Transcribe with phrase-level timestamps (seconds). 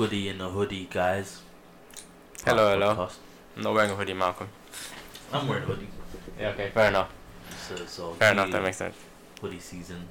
[0.00, 1.42] Goody in the hoodie, guys?
[2.46, 2.94] Hello, hello.
[2.94, 3.16] podcast.
[3.54, 4.48] I'm not wearing a hoodie, Malcolm.
[5.30, 5.88] I'm wearing a hoodie.
[6.40, 7.12] Yeah, okay, fair enough.
[7.68, 8.96] So, so Fair enough, that makes sense.
[9.42, 10.08] hoodie season.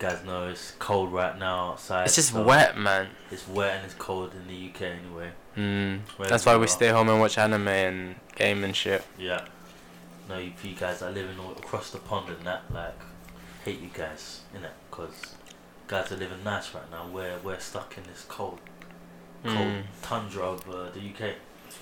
[0.00, 2.06] guys know it's cold right now outside.
[2.06, 3.10] It's just so wet, man.
[3.30, 5.30] It's wet and it's cold in the UK anyway.
[5.56, 6.00] Mm.
[6.28, 6.66] That's why we are.
[6.66, 9.04] stay home and watch anime and game and shit.
[9.16, 9.44] Yeah.
[10.28, 12.98] No, you, you guys are living all across the pond and that, like,
[13.64, 14.70] hate you guys, innit?
[14.90, 15.36] Because
[15.86, 17.06] guys are living nice right now.
[17.06, 18.58] We're, we're stuck in this cold,
[19.44, 19.82] cold Mm.
[20.02, 21.34] tundra of uh, the UK.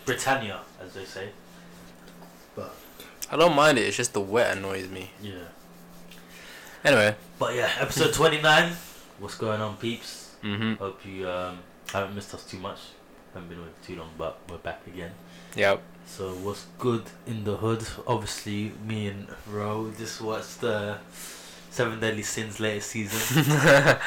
[0.07, 1.29] Britannia, as they say.
[2.55, 2.75] But,
[3.31, 3.83] I don't mind it.
[3.83, 5.11] It's just the wet annoys me.
[5.23, 5.33] yeah.
[6.85, 7.15] Anyway.
[7.39, 8.73] But yeah, episode 29.
[9.19, 10.35] What's going on, peeps?
[10.43, 10.79] Mhm.
[10.79, 11.59] Hope you um,
[11.93, 12.79] haven't missed us too much.
[13.35, 15.13] Haven't been away for too long, but we're back again.
[15.57, 15.83] Yep.
[16.07, 17.87] So what's good in the hood?
[18.07, 20.97] Obviously, me and Ro just watched the
[21.71, 23.45] Seven Deadly Sins latest season.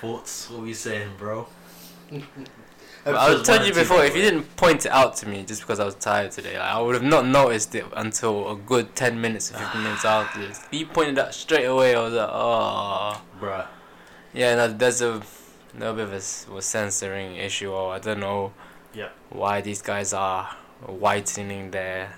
[0.00, 0.50] Thoughts?
[0.50, 1.46] What we saying, bro?
[3.06, 5.80] I was telling you before, if you didn't point it out to me just because
[5.80, 9.20] I was tired today, like, I would have not noticed it until a good 10
[9.20, 10.60] minutes, or 15 minutes after this.
[10.70, 13.22] You pointed out straight away, I was like, oh.
[13.40, 13.66] bruh,
[14.34, 15.22] Yeah, no, there's a
[15.78, 18.52] little bit of a, was censoring issue, or I don't know
[18.94, 19.08] Yeah.
[19.30, 20.44] why these guys are
[20.86, 22.14] whitening their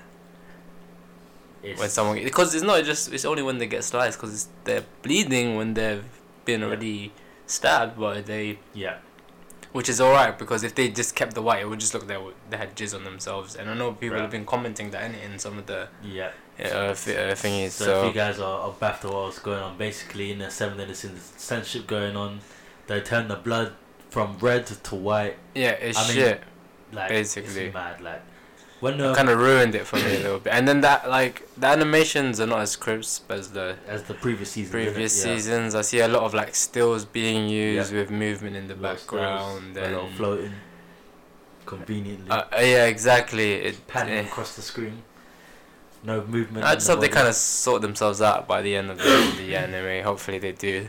[1.62, 4.84] it's when someone because it's not just it's only when they get sliced because they're
[5.02, 6.05] bleeding when they've
[6.46, 6.66] been Yeah.
[6.66, 7.12] already
[7.46, 8.96] stabbed but they yeah,
[9.72, 12.18] which is alright because if they just kept the white it would just look like
[12.50, 14.22] they had jizz on themselves and I know people Right.
[14.22, 16.30] have been commenting that in, in some of the yeah.
[16.58, 19.60] uh, f- uh, thingies So, so, if you guys are, are baffed at what's going
[19.62, 22.40] on, basically in the Seven Deadly Sins censorship going on,
[22.88, 23.72] they turn the blood
[24.10, 25.36] from red to white.
[25.54, 26.42] yeah it's I mean, shit
[26.92, 27.66] Like Basically.
[27.66, 28.00] it's mad.
[28.00, 28.22] Like
[28.81, 31.48] when the kind of ruined it for me a little bit and then that like
[31.57, 34.73] the animations are not as crisp as the as the previous season.
[34.73, 35.35] previous yeah.
[35.35, 38.77] seasons I see a lot of like stills being used with movement in the A
[38.77, 40.52] lot stills, background a lot and floating
[41.70, 42.30] conveniently.
[42.30, 43.52] Uh, uh, yeah, exactly.
[43.52, 44.29] It, panning eh.
[44.29, 45.02] across the screen.
[46.02, 46.64] No movement.
[46.64, 48.98] I in just the hope they kind of sort themselves out by the end of
[48.98, 50.02] the, the anime.
[50.05, 50.89] Hopefully they do.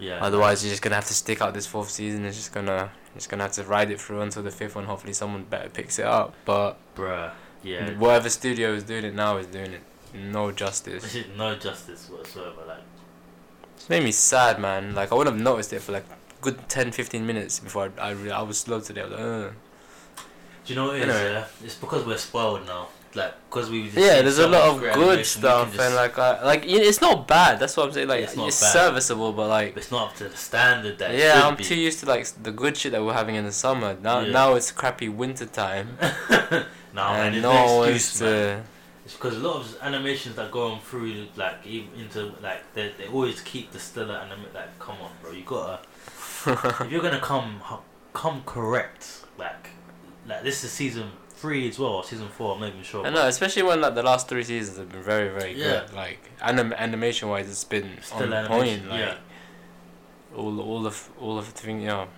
[0.00, 0.18] Yeah.
[0.24, 2.24] Otherwise, you're just gonna have to stick out this fourth season.
[2.24, 4.84] It's just gonna, just gonna have to ride it through until the fifth one.
[4.84, 6.34] Hopefully, someone better picks it up.
[6.44, 7.32] But bruh.
[7.62, 7.90] Yeah.
[7.98, 9.80] whatever studio is doing it now is doing it
[10.14, 11.16] no justice.
[11.36, 12.62] No justice whatsoever.
[12.66, 12.82] Like
[13.76, 14.94] It's made me sad, man.
[14.94, 16.04] Like I would have noticed it for like
[16.40, 19.00] good 10, 15 minutes before I I, re- I was slow today.
[19.02, 19.52] I was like, Ugh.
[20.64, 21.14] Do you know what it is?
[21.16, 21.32] Anyway.
[21.32, 21.44] Yeah?
[21.64, 22.88] It's because we're spoiled now.
[23.14, 23.84] Like, because we.
[23.84, 26.44] Just yeah, there's a lot of good animation, we can stuff just- and like I,
[26.44, 27.58] like it's not bad.
[27.58, 28.08] That's what I'm saying.
[28.08, 28.72] Like It's it's, bad.
[28.72, 31.14] serviceable, but like It's not up to the standard that.
[31.14, 31.64] yeah, I'm be.
[31.64, 33.96] too used to like the good shit that we're having in the summer.
[34.02, 34.32] Now Yeah.
[34.32, 35.96] now it's crappy winter time.
[36.94, 38.30] Nah, man, and it's no excuse, man.
[38.58, 38.62] to.
[39.04, 42.92] It's because a lot of animations that go on through, like, even into, like, they,
[42.98, 44.44] they always keep the stellar anime.
[44.54, 45.80] Like, come on, bro, you gotta.
[46.46, 47.60] if you're gonna come,
[48.14, 49.68] come correct, like,
[50.26, 51.10] like this is season
[51.40, 52.54] three as well, or season four.
[52.54, 53.06] I'm not even sure.
[53.06, 55.84] I know, especially when like the last three seasons have been very very Yeah.
[55.86, 55.94] good.
[55.94, 58.88] Like anim- animation wise, it's been Still on point.
[58.88, 59.14] Like yeah.
[60.36, 62.08] all all of all of the thing, you know.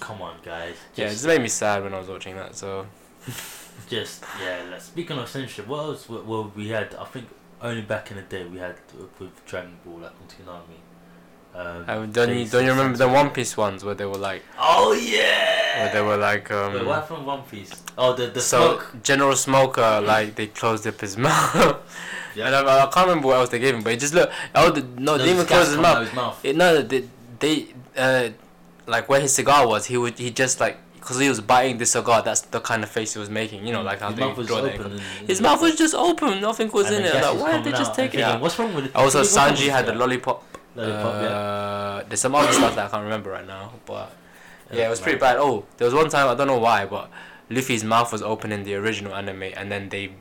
[0.00, 0.76] Come on, guys.
[0.94, 2.54] Yeah, it Just, just made me sad when I was watching that.
[2.56, 2.86] So
[3.88, 4.62] just yeah.
[4.70, 6.08] Like, speaking of censorship, what else?
[6.08, 6.94] Well, we had.
[6.94, 7.26] I think
[7.62, 8.76] only back in the day we had
[9.18, 10.78] with, Dragon Ball, like on Toonami.
[11.54, 13.08] Um, um, don't you don't you remember the.
[13.08, 15.84] One Piece ones where they were like Oh yeah.
[15.84, 16.74] where they were like um.
[16.74, 17.72] Wait, what happened One Piece?
[17.98, 19.02] Oh, the the so smoke.
[19.02, 21.82] General Smoker, like they closed up his mouth.
[22.36, 22.46] Yeah.
[22.46, 24.30] And I, I can't remember what else they gave him, but it just look.
[24.54, 26.06] Oh, the, no, they didn't was even closed his mouth.
[26.06, 26.44] His mouth.
[26.44, 27.08] It, no, they,
[27.40, 27.66] they
[27.96, 28.28] uh,
[28.86, 31.86] like where his cigar was, he would he just like because he was biting the
[31.86, 32.22] cigar.
[32.22, 33.66] That's the kind of face he was making.
[33.66, 35.00] You know, like how his they mouth was open.
[35.26, 36.40] His mouth was just open.
[36.40, 37.14] Nothing was and in it.
[37.14, 37.96] Like, why did they just out.
[37.96, 38.40] take it thinking?
[38.40, 38.94] What's wrong with it?
[38.94, 39.94] Also, Sanji had the
[40.80, 40.88] that?
[40.88, 41.04] lollipop.
[41.14, 41.36] Lollipop, yeah.
[41.36, 44.12] uh, There's some other stuff that I can't remember right now, but
[44.72, 45.36] yeah, it was pretty bad.
[45.38, 47.10] Oh, there was one time I don't know why, but
[47.50, 50.12] Luffy's mouth was open in the original anime, and then they,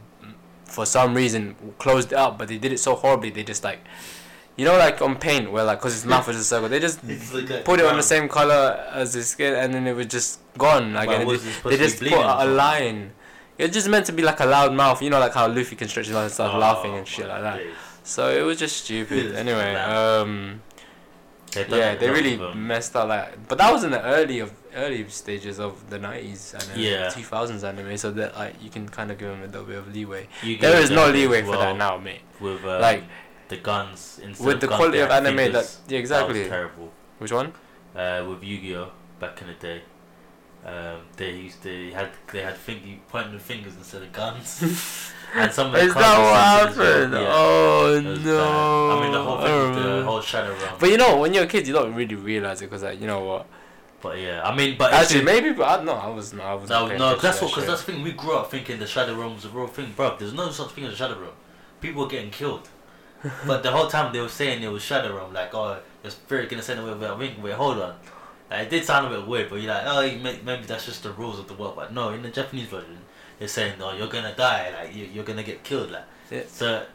[0.66, 2.38] for some reason, closed it up.
[2.40, 3.30] But they did it so horribly.
[3.30, 3.80] They just like,
[4.56, 7.04] you know, like on paint, where like, cause his mouth was a circle, they just
[7.34, 10.40] like put it on the same color as his skin, and then it was just
[10.58, 10.94] gone.
[10.94, 13.12] Like, and was they, it supposed they to be just put a, a line.
[13.60, 15.88] It's just meant to be like a loud mouth, you know, like how Luffy can
[15.90, 17.58] stretch his mouth and start Oh, laughing and shit like that.
[17.58, 17.74] days.
[18.10, 19.36] So it was just stupid.
[19.36, 20.62] Anyway, um.
[21.54, 25.08] They've Yeah, they really messed up like, but that was in the early of early
[25.10, 27.10] stages of the nineties and Yeah.
[27.10, 29.78] two thousands anime, so that like you can kind of give them a little bit
[29.78, 30.28] of leeway.
[30.44, 32.22] There no leeway as for that now, mate.
[32.40, 33.04] With um, Like,
[33.48, 35.54] the guns instead With of the guns, quality of anime, fingers.
[35.54, 36.40] that yeah, That exactly.
[36.40, 36.92] was terrible.
[37.18, 37.54] Which one?
[37.96, 39.82] Uh, with Yu-Gi-Oh back in the day,
[40.66, 44.50] um, they used to they had they had finger pointing the fingers instead of guns.
[45.36, 47.14] and some of the Is that what happened?
[47.14, 47.28] yeah.
[47.30, 48.38] Oh no!
[48.38, 48.98] bad.
[48.98, 50.76] I mean the whole thing, the whole shadow realm.
[50.80, 53.08] But you know, when you're a kid, you don't really realize it because, like, you
[53.08, 53.48] know what?
[54.02, 56.70] But yeah, I mean, but Actually, maybe, but I, no, I was no, I was
[56.70, 58.04] No, no, that's what, because that's the thing.
[58.04, 60.16] We grew up thinking the shadow realm was a real thing, bro.
[60.18, 61.34] There's no such thing as a shadow realm.
[61.82, 62.70] People were getting killed,
[63.46, 65.34] but the whole time they were saying it was shadow realm.
[65.34, 67.16] Like, oh, your spirit gonna send away with a.
[67.42, 67.96] Wait, hold on.
[68.50, 70.02] Like, it did sound a bit weird, but you're like, oh,
[70.44, 71.76] maybe that's just the rules of the world.
[71.76, 72.98] But no, in the Japanese version,
[73.40, 74.72] they're saying, no, you're gonna die.
[74.78, 75.92] Like, you, you're gonna get killed.
[75.92, 76.44] Like, Yeah.
[76.52, 76.86] so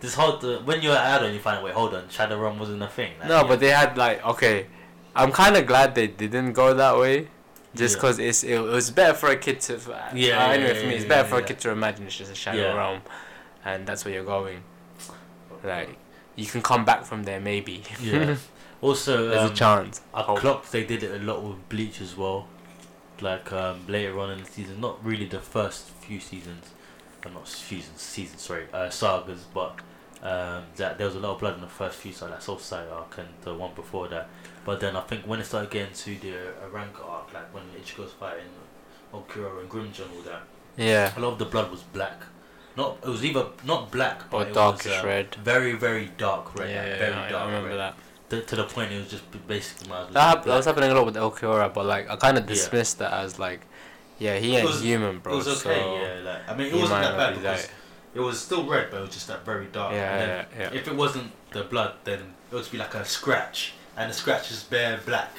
[0.00, 2.58] this whole the, when you're an adult, you find out, wait, hold on, shadow realm
[2.58, 3.12] wasn't a thing.
[3.18, 3.48] Like, No, yeah.
[3.48, 4.66] but they had like okay.
[5.16, 7.28] I'm kind of glad they didn't go that way,
[7.74, 7.98] just Yeah.
[7.98, 9.72] because it's it, was better for a kid to.
[9.74, 11.44] Yeah, uh, yeah, anyway, yeah, for me, it's yeah, better for yeah.
[11.44, 12.74] a kid to imagine it's just a shadow Yeah.
[12.76, 13.00] realm,
[13.64, 14.62] and that's where you're going.
[15.62, 15.96] Like
[16.36, 17.82] you can come back from there maybe.
[18.00, 18.36] yeah.
[18.80, 20.02] Also, There's um, a chance.
[20.12, 22.48] I clocked they did it a lot with Bleach as well.
[23.20, 26.66] Like um, later on in the season, not really the first few seasons,
[27.24, 29.76] or not seasons, seasons, sorry, uh, sagas, but
[30.22, 32.58] um, that there was a lot of blood in the first few, so that Soul
[32.58, 34.28] Society arc and the one before that.
[34.64, 36.34] But then I think when it started getting to the
[36.66, 38.46] Arrancar arc, like when Ichigo's fighting
[39.12, 40.42] Ulquiorra and Grimmjow and all that,
[40.76, 41.12] Yeah.
[41.16, 42.20] a lot of the blood was black.
[42.76, 45.34] Not it was either not black but Or it darkish was, uh, red.
[45.36, 47.78] Very very dark red, yeah, like, yeah, very yeah, dark I remember red.
[47.78, 47.94] that.
[48.40, 51.06] To, to the point it was just basically well That, that was happening a lot
[51.06, 52.48] with Ulquiorra, but like I kind of Yeah.
[52.48, 53.60] dismissed that as like,
[54.18, 55.34] yeah, he ain't was- human, bro.
[55.34, 56.20] It was okay, so yeah.
[56.22, 57.70] Like I mean, it wasn't that bad be because that-
[58.14, 59.92] it was still red, but it was just that very dark.
[59.92, 60.78] Yeah, and yeah, yeah.
[60.78, 62.20] If it wasn't the blood, then
[62.50, 65.32] it would be like a scratch, and the scratch is bare black,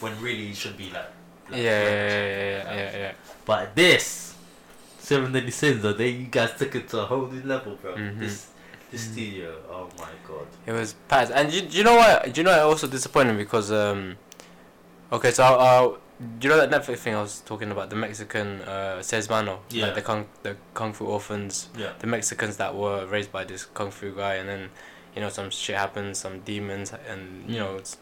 [0.00, 1.10] when really it should be like.
[1.50, 3.12] Yeah, like yeah, yeah, yeah, yeah, yeah.
[3.44, 4.34] But this,
[5.00, 7.94] Seven Deadly Sins, though, they you guys took it to a whole new level, bro.
[7.96, 8.20] Mhm.
[8.20, 8.46] This,
[8.92, 9.12] this Mhm.
[9.12, 10.46] studio, oh my god.
[10.66, 12.32] It was packed, and you, you know what?
[12.32, 14.16] Do you know what also disappointing because um,
[15.10, 15.96] okay, so uh,
[16.38, 19.60] do you know that Netflix thing I was talking about the Mexican uh Seis Mano,
[19.70, 19.86] Yeah.
[19.86, 21.92] like the kung the kung fu orphans, Yeah.
[21.98, 24.70] the Mexicans that were raised by this kung fu guy, and then
[25.16, 27.96] you know some shit happens, some demons, and you know it's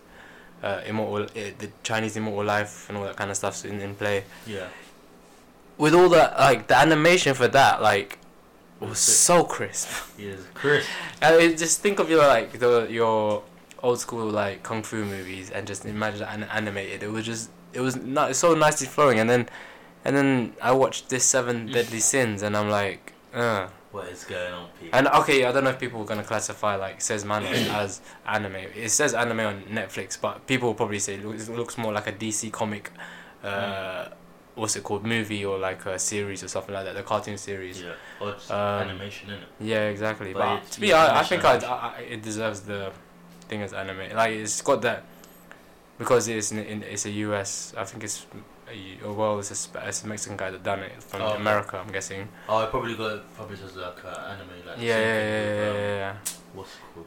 [0.63, 3.95] uh immortal, uh, the Chinese immortal life and all that kind of stuff's in in
[3.95, 4.25] play.
[4.47, 4.67] Yeah.
[5.79, 8.19] With all that, like the animation for that, like
[8.89, 9.89] was so crisp.
[10.19, 10.87] Yes, Chris.
[11.21, 13.43] I mean, just think of your like the your
[13.83, 17.03] old school like kung fu movies and just imagine an- animated.
[17.03, 19.49] It was just it was not so nicely flowing, and then
[20.05, 23.69] and then I watched this Seven Deadly Sins, and I'm like, uh.
[23.93, 24.91] What is going on, Pete?
[24.93, 28.55] And okay, I don't know if people are gonna classify like Seis Manos as anime.
[28.77, 31.93] It says anime on Netflix, but people will probably say it looks, it looks more
[31.93, 32.93] like a DC comic.
[33.43, 34.11] Uh,
[34.61, 35.05] what's it called?
[35.05, 36.95] Movie or like a series or something like that.
[36.95, 37.81] The cartoon series.
[37.83, 39.45] yeah, or Um, animation, innit?
[39.59, 40.33] Yeah, exactly.
[40.33, 41.57] But But, to me, I, I think I.
[41.59, 42.93] I, it deserves the
[43.49, 44.15] thing as anime.
[44.15, 45.05] Like it's got that
[45.99, 47.75] because it's in, in it's a US.
[47.77, 48.27] I think it's
[49.03, 51.35] a, well, it's a, it's a Mexican guy that done it from Oh.
[51.35, 51.79] America.
[51.79, 52.29] I'm guessing.
[52.49, 55.59] Oh, I probably got it probably just like uh, anime, like Yeah, yeah, yeah, with,
[55.65, 56.17] yeah, um, yeah, yeah.
[56.55, 57.07] What's it called?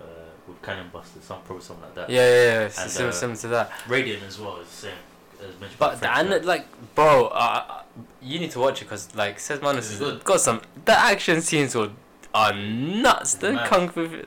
[0.00, 0.04] Uh,
[0.46, 2.10] with Cannon Buster, some probably something like that.
[2.10, 2.62] Yeah, yeah, yeah.
[2.64, 3.72] And, similar, uh, similar to that.
[3.88, 4.92] Radiant as well is the same.
[5.40, 7.82] As But French like, bro, uh,
[8.20, 10.60] you need to watch it because like Manos Is has got some.
[10.84, 11.90] The action scenes were
[12.34, 13.34] are nuts.
[13.34, 13.66] The Mad.
[13.68, 14.22] kung fu.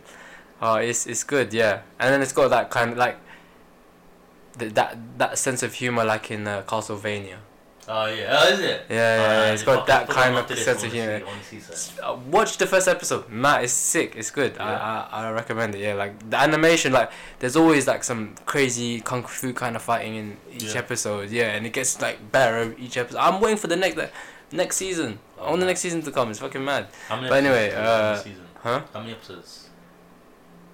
[0.62, 1.82] Oh, it's it's good, yeah.
[2.00, 3.18] And then it's got that kind of like.
[4.58, 7.38] th- That that sense of humor, like in uh, Castlevania.
[7.88, 8.86] Oh yeah, oh, is it?
[8.90, 9.54] Yeah, yeah, yeah.
[9.54, 11.20] It's got that kind of sense of humor.
[11.20, 12.06] see- I wanna see some.
[12.06, 13.28] Uh, watch the first episode.
[13.30, 14.16] Matt, it's sick.
[14.16, 14.54] It's good.
[14.56, 14.64] Yeah.
[15.12, 15.80] I, I I recommend it.
[15.82, 20.16] Yeah, like the animation, like there's always like some crazy kung fu kind of fighting
[20.16, 20.78] in each Yeah.
[20.80, 21.32] episode.
[21.32, 23.18] Yeah, and it gets like better each episode.
[23.20, 24.14] I'm waiting for the next like,
[24.52, 25.18] next season.
[25.40, 26.30] Oh, I want the next season to come.
[26.30, 26.88] It's fucking mad.
[27.10, 28.22] How many But anyway, uh?
[28.62, 28.82] Huh?
[28.94, 29.70] How many episodes?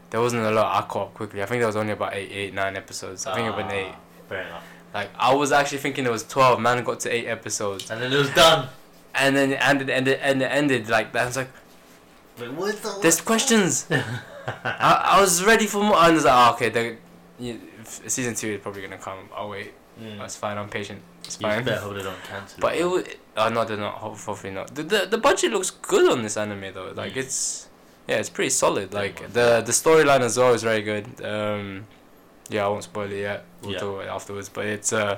[0.09, 0.83] There wasn't a lot.
[0.83, 1.41] I caught up quickly.
[1.41, 3.25] I think there was only about eight, eight, nine episodes.
[3.25, 3.93] I think it went Ah, eight.
[4.29, 4.63] Fair enough.
[4.93, 6.59] Like I was actually thinking it was twelve.
[6.59, 8.69] Man got to eight episodes, And then it was done.
[9.15, 11.23] and then it ended, ended, and it ended like that.
[11.23, 11.49] I was like,
[12.39, 12.99] Wait, what's the?
[13.01, 13.87] there's questions.
[13.91, 15.95] I, I was ready for more.
[15.97, 16.95] And I was like, oh, okay, the,
[17.39, 19.29] you, season two is probably gonna come.
[19.35, 19.73] I'll wait.
[20.01, 20.19] Mm.
[20.19, 20.57] That's fine.
[20.57, 21.01] I'm patient.
[21.23, 21.63] It's You fine.
[21.63, 22.59] better hope they don't cancel.
[22.61, 23.07] But it would.
[23.35, 23.95] Oh no, they're not.
[23.95, 24.73] Hopefully not.
[24.73, 26.91] The, the the budget looks good on this anime though.
[26.95, 27.17] Like Mm.
[27.17, 27.67] it's,
[28.07, 28.93] yeah, it's pretty solid.
[28.93, 31.05] Like the the storyline as well is very good.
[31.25, 31.85] Um,
[32.49, 33.45] yeah, I won't spoil it yet.
[33.61, 33.79] We'll Yeah.
[33.79, 34.49] talk about it afterwards.
[34.49, 35.17] But it's uh,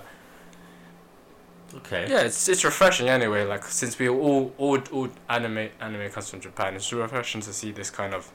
[1.76, 2.08] Okay.
[2.10, 3.44] yeah, it's it's refreshing anyway.
[3.46, 7.72] Like since we all all all anime anime comes from Japan, it's refreshing to see
[7.72, 8.32] this kind of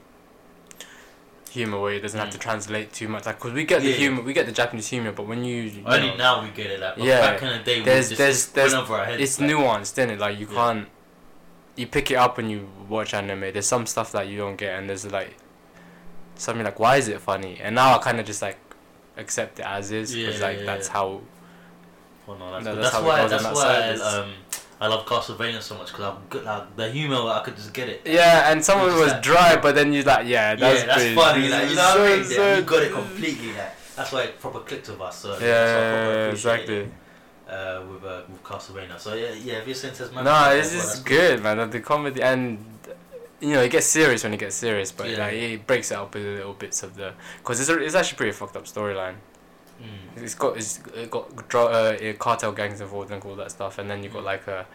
[1.50, 2.42] humor where it doesn't have to Mm.
[2.42, 3.26] translate too much.
[3.26, 3.94] Like, cause we get the Yeah.
[3.96, 6.66] humor, we get the Japanese humor, but when you, you Only know, now we get
[6.66, 6.80] it.
[6.80, 7.20] Like, Yeah.
[7.20, 9.22] back in the day, we There's- just there's- there's- heads.
[9.22, 10.18] it's like, nuanced, isn't it?
[10.18, 10.54] Like you Yeah.
[10.56, 10.88] can't,
[11.76, 13.52] you pick it up when you watch anime.
[13.52, 15.36] There's some stuff that you don't get, and there's like
[16.34, 17.60] something like, why is it funny?
[17.62, 18.56] And now I kind of just like
[19.16, 20.92] accept it as is, because Yeah, like yeah, that's yeah.
[20.94, 21.20] how.
[22.26, 23.26] Oh, no, that's, No, that's that's, how why.
[23.28, 24.32] That's that why it's- um,
[24.80, 26.44] I love Castlevania so much because I'm good.
[26.44, 28.02] Like the humor, I could just get it.
[28.04, 30.86] Yeah, and some of it was like- dry, but then you like, yeah, that's yeah,
[30.86, 31.48] that's funny.
[31.48, 32.24] Like you know what I mean?
[32.24, 33.52] so- you got it completely.
[33.52, 35.16] Like that's why it proper clicked with us.
[35.18, 36.76] So Yeah, that's why I proper yeah, yeah, appreciate exactly.
[36.76, 36.92] it,
[37.48, 38.98] Uh, with uh, with Castlevania.
[38.98, 39.54] So yeah, yeah.
[39.58, 41.70] Have you seen Tasmania, No, this is good, man.
[41.70, 42.58] The comedy and
[43.44, 45.18] you know it gets serious when it gets serious, but Yeah.
[45.24, 48.16] like it breaks it up into little bits of the because it's a, it's actually
[48.16, 49.16] pretty fucked up storyline.
[49.82, 50.22] Mm.
[50.22, 53.78] It's got it's it got dro- uh, uh, cartel gangs involved and all that stuff,
[53.78, 54.66] and then you got like a.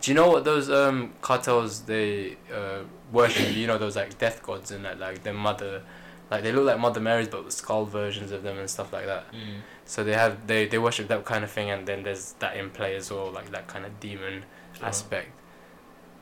[0.00, 2.80] Do you know what those um cartels they uh
[3.12, 3.54] worship?
[3.54, 5.82] you know those like death gods and that like their mother,
[6.30, 9.06] like they look like Mother Marys but with skull versions of them and stuff like
[9.06, 9.24] that.
[9.32, 9.60] Mm.
[9.84, 12.70] So they have they they worship that kind of thing, and then there's that in
[12.70, 14.44] play as well, like that kind of demon
[14.76, 14.86] Sure.
[14.86, 15.30] aspect.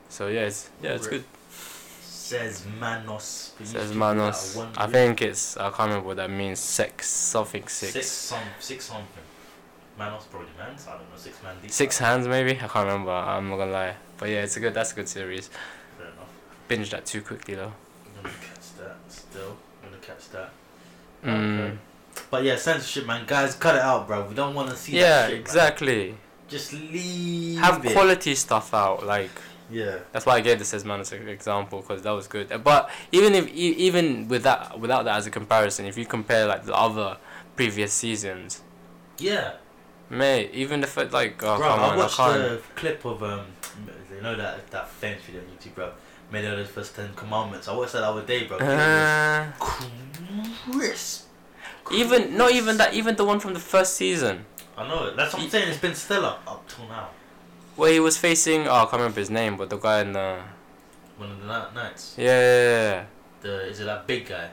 [0.09, 1.23] So yeah, it's yeah, it's good.
[2.31, 3.51] Seis Manos.
[3.61, 4.57] Seis Manos.
[4.77, 6.59] I think it's I can't remember what that means.
[6.59, 7.91] Sex something six.
[7.93, 8.07] six.
[8.07, 9.25] some six something.
[9.99, 10.87] Manos probably mans.
[10.87, 11.17] I don't know.
[11.17, 11.71] Six man deep.
[11.71, 12.51] Six hands maybe.
[12.51, 13.11] I can't remember.
[13.11, 13.95] I'm not gonna lie.
[14.17, 14.73] But yeah, it's a good.
[14.73, 15.49] That's a good series.
[15.97, 16.29] Fair enough.
[16.69, 17.73] Binge that too quickly though.
[18.05, 18.95] I'm gonna catch that.
[19.09, 20.49] Still, I'm gonna catch that.
[21.25, 21.59] Mm.
[21.59, 21.77] Okay.
[22.29, 23.25] But yeah, censorship, man.
[23.27, 24.25] Guys, cut it out, bro.
[24.25, 25.31] We don't want to see Yeah, that shit.
[25.33, 25.41] man.
[25.41, 26.15] exactly.
[26.47, 27.91] Just leave Have it.
[27.91, 29.05] quality stuff out.
[29.05, 29.31] Like
[29.71, 29.99] Yeah.
[30.11, 32.49] that's why I gave Seis Manos an example because that was good.
[32.63, 36.65] But even if even with that without that as a comparison, if you compare like
[36.65, 37.17] the other
[37.55, 38.61] previous seasons,
[39.17, 39.53] Yeah.
[40.09, 42.41] mate, even if it like oh bro, come I on, I watched can't.
[42.41, 43.45] the clip of um,
[44.13, 45.91] you know that that famous video on YouTube, bro.
[46.31, 47.67] Made of the first ten commandments.
[47.67, 48.57] I watched that the other day, bro.
[48.57, 49.51] It Uh,
[50.71, 51.27] crisp.
[51.91, 52.93] even not even that.
[52.93, 54.45] Even the one from the first season
[54.77, 55.17] I know it.
[55.17, 55.67] That's what I'm saying.
[55.69, 57.09] It's been stellar up till now.
[57.75, 58.67] Where he was facing.
[58.67, 60.39] Oh, I can't remember his name, but the guy in the
[61.17, 62.15] One of the night nights.
[62.17, 63.05] yeah, yeah, yeah, yeah.
[63.41, 64.49] The is it that big guy?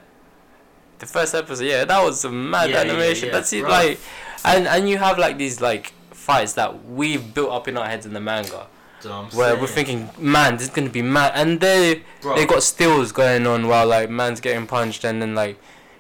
[0.98, 1.64] the first episode.
[1.64, 3.26] Yeah, that was a mad Yeah, yeah, animation.
[3.28, 3.60] yeah, That's it.
[3.60, 3.70] bro.
[3.70, 4.00] Like,
[4.44, 8.04] and and you have like these like fights that we've built up in our heads
[8.04, 8.66] in the manga,
[9.02, 12.62] where saying, we're thinking, man, this is gonna be mad, and they bro, they got
[12.64, 15.58] stills going on while like man's getting punched, and then like.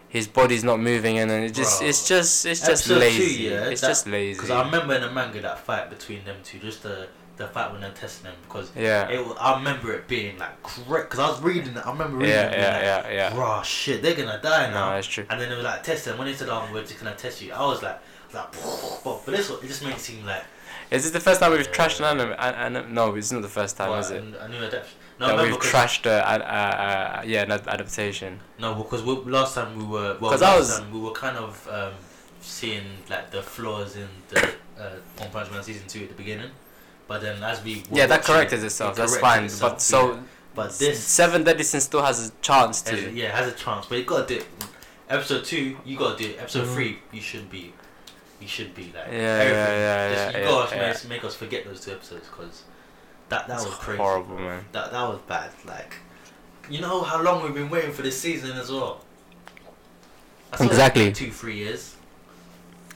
[0.08, 1.88] His body's not moving, and then it just Bro.
[1.88, 3.42] it's just it's just Episode two, lazy.
[3.44, 4.34] yeah, it's that- just lazy.
[4.34, 7.70] Because I remember in the manga that fight between them two, just the the fight
[7.70, 8.34] when they're testing them.
[8.42, 11.10] Because yeah, it, I remember it being like correct.
[11.10, 11.86] Because I was reading it.
[11.86, 12.50] I remember reading yeah, it.
[12.52, 13.38] being like, yeah, yeah, yeah.
[13.38, 14.90] Raw shit, they're gonna die No, now.
[14.94, 15.26] that's true.
[15.28, 16.16] and then they were like testing.
[16.16, 18.00] When they said, "Oh, we're just gonna test you," I was like,
[18.32, 18.50] like,
[19.04, 20.42] but for this one, it just made it seem like.
[20.90, 21.72] Is this the first time we've Yeah.
[21.72, 22.34] trashed an anime?
[22.38, 24.22] An, an, no, it's not the first time, well, is it?
[24.40, 24.96] A new adaptation.
[25.20, 28.40] No, that we've trashed a, a, a, a, yeah, an adaptation.
[28.58, 31.36] No, because we, last time we were well, last I was- time we were kind
[31.36, 31.92] of um,
[32.40, 34.48] seeing like the flaws in the
[34.78, 36.50] uh, One Punch Man season two at the beginning,
[37.08, 38.92] but then as we Yeah, that corrected it, itself.
[38.94, 39.44] it That's fine.
[39.44, 40.20] itself, but so yeah.
[40.54, 43.10] but this Seven Deadly Sins still has a chance has, to.
[43.10, 44.46] yeah has a chance, but you gotta do it.
[45.10, 46.38] Episode two, you gotta do it.
[46.38, 46.74] Episode Mhm.
[46.74, 47.72] three, you should be,
[48.40, 49.54] you should be like Yeah, everything.
[49.56, 49.78] yeah,
[50.10, 52.62] yeah, Just- yeah, gotta yeah, make, make us forget those two episodes because
[53.28, 53.98] that that It's was crazy.
[54.02, 54.44] horrible, bro.
[54.44, 54.64] man.
[54.72, 55.50] That that was bad.
[55.66, 55.94] Like,
[56.70, 59.04] you know how long we've been waiting for this season as well.
[60.52, 61.04] I saw it Exactly.
[61.06, 61.94] like two three years.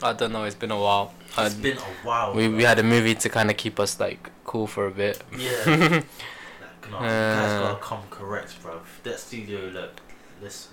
[0.03, 0.45] I don't know.
[0.45, 1.15] It's been a while.
[1.39, 2.35] It's Uh, been a while.
[2.35, 2.57] we bro.
[2.57, 5.23] we had a movie to kind of keep us like cool for a bit.
[5.37, 5.51] Yeah.
[5.67, 6.05] like,
[6.91, 7.61] no, you guys Uh.
[7.62, 8.81] gotta come correct, bro.
[9.05, 10.01] That studio, look,
[10.43, 10.73] listen.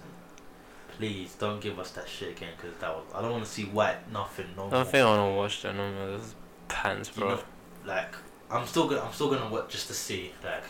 [0.98, 3.06] Please don't give us that shit again, cause that was.
[3.16, 4.72] I don't want to see white nothing no I more.
[4.72, 6.08] don't think I wanna watch that no more.
[6.08, 6.36] Those
[6.68, 7.36] pants, You bro.
[7.36, 7.42] know,
[7.86, 8.16] like,
[8.52, 9.02] I'm still gonna.
[9.02, 10.32] I'm still gonna watch just to see.
[10.44, 10.64] Like,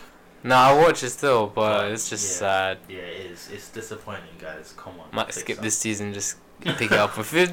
[0.44, 2.38] No, I watch it still, but it's just yeah.
[2.38, 2.78] sad.
[2.88, 3.48] yeah, it is.
[3.52, 4.74] It's disappointing, guys.
[4.76, 5.06] Come on.
[5.12, 5.64] Might skip up.
[5.64, 6.12] this season.
[6.12, 7.50] Just pick it up with it.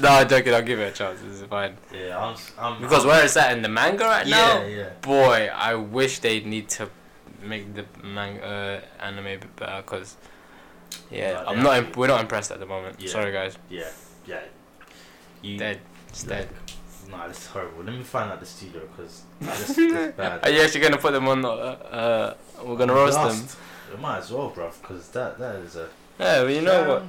[0.00, 0.52] No, I'm joking.
[0.54, 1.20] I'll give it a chance.
[1.26, 1.76] It's fine.
[1.94, 2.36] Yeah, I'm.
[2.58, 4.88] I'm Because I'm, where it's at in the manga right now, Yeah, yeah.
[5.00, 6.88] boy, I wish they need to
[7.42, 9.82] make the manga uh, anime a bit better.
[9.82, 10.16] Cause
[11.10, 11.78] yeah, No, I'm not.
[11.78, 12.96] Imp- we're not impressed at the moment.
[13.00, 13.10] Yeah.
[13.10, 13.56] Sorry, guys.
[13.70, 13.88] Yeah,
[14.26, 14.40] yeah.
[15.42, 15.80] You Dead.
[16.08, 16.48] It's dead.
[17.10, 17.84] Nah, this is horrible.
[17.84, 20.44] Let me find out the studio because this, this bad.
[20.44, 21.44] Are you actually gonna put them on?
[21.44, 22.34] Uh, uh,
[22.64, 23.28] we're gonna roast them.
[23.28, 23.56] Dust.
[23.94, 25.88] We might as well, bruv, because that that is a.
[26.18, 27.02] Yeah, but you know what?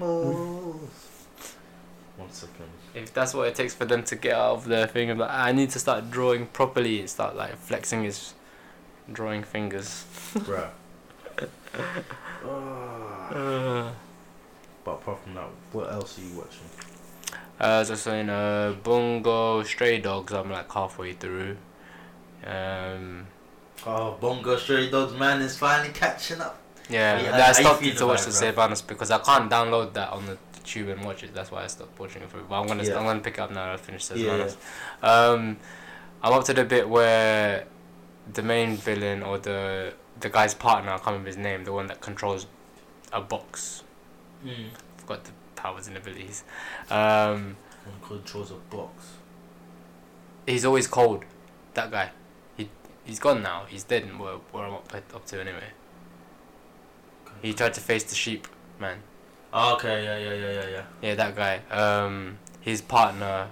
[2.18, 2.66] One second.
[2.94, 5.30] If that's what it takes for them to get out of their thing, of like,
[5.30, 8.34] I need to start drawing properly and start like flexing his
[9.12, 10.06] drawing fingers.
[10.34, 10.70] Bruh.
[12.50, 13.30] Ah.
[13.30, 13.92] Uh,
[14.84, 16.62] but apart from that, what else are you watching?
[17.60, 20.32] Uh, as I was saying, uh, Bungo Stray Dogs.
[20.34, 21.58] I'm like halfway through.
[22.46, 23.28] Um,
[23.86, 26.60] Oh, Bungo Stray Dogs, man, is finally catching up.
[26.90, 30.26] yeah, Yeah, I, you stopped to watch the Honest because I can't download that on
[30.26, 31.34] the tube and watch it.
[31.34, 32.40] That's why I stopped watching it for.
[32.42, 32.98] But I'm gonna, Yeah.
[32.98, 33.74] I'm gonna pick it up now.
[33.74, 34.50] I finished Save Yeah.
[35.02, 35.58] Um,
[36.22, 37.66] I'm up to the bit where
[38.34, 41.88] the main villain or the the guy's partner, I can't remember his name, the one
[41.88, 42.48] that controls
[43.14, 43.84] a box.
[44.44, 44.70] Mm.
[44.98, 46.46] Forgot the powers and abilities.
[46.90, 47.58] Um,
[48.02, 48.94] controls a box.
[50.46, 51.26] he's always cold.
[51.74, 52.12] That guy.
[52.56, 52.70] He
[53.04, 53.66] he's gone now.
[53.68, 54.04] He's dead.
[54.04, 55.72] and Where I'm up, up to anyway.
[57.42, 58.48] He tried to face the sheep,
[58.80, 59.00] man.
[59.54, 60.84] Oh, okay, yeah, yeah, yeah, yeah, yeah.
[61.02, 61.62] Yeah, that guy.
[61.72, 63.50] Um, his partner,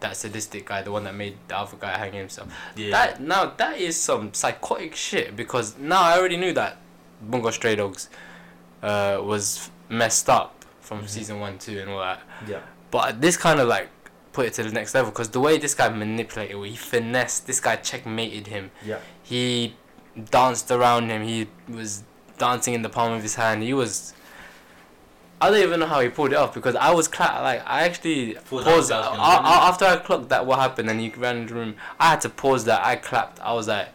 [0.00, 2.52] that sadistic guy, the one that made the other guy hang himself.
[2.76, 2.90] Yeah.
[2.90, 6.76] That now that is some psychotic shit because now I already knew that
[7.22, 8.08] Bungo Stray Dogs,
[8.82, 10.55] uh, was messed up
[10.86, 11.08] from Mhm.
[11.08, 12.20] season one, two, and all that.
[12.46, 12.60] yeah.
[12.90, 13.88] But this kind of like
[14.32, 17.46] put it to the next level because the way this guy manipulated, he finessed.
[17.46, 18.70] This guy checkmated him.
[18.84, 18.98] Yeah.
[19.22, 19.74] He
[20.30, 21.22] danced around him.
[21.24, 22.04] He was
[22.38, 23.62] dancing in the palm of his hand.
[23.62, 24.12] He was.
[25.40, 27.82] I don't even know how he pulled it off because I was cla- like I
[27.82, 29.44] actually that paused was a- gonna a- win.
[29.44, 31.76] a- after I clocked that what happened and he ran in the room.
[32.00, 32.82] I had to pause that.
[32.86, 33.38] I clapped.
[33.40, 33.88] I was like,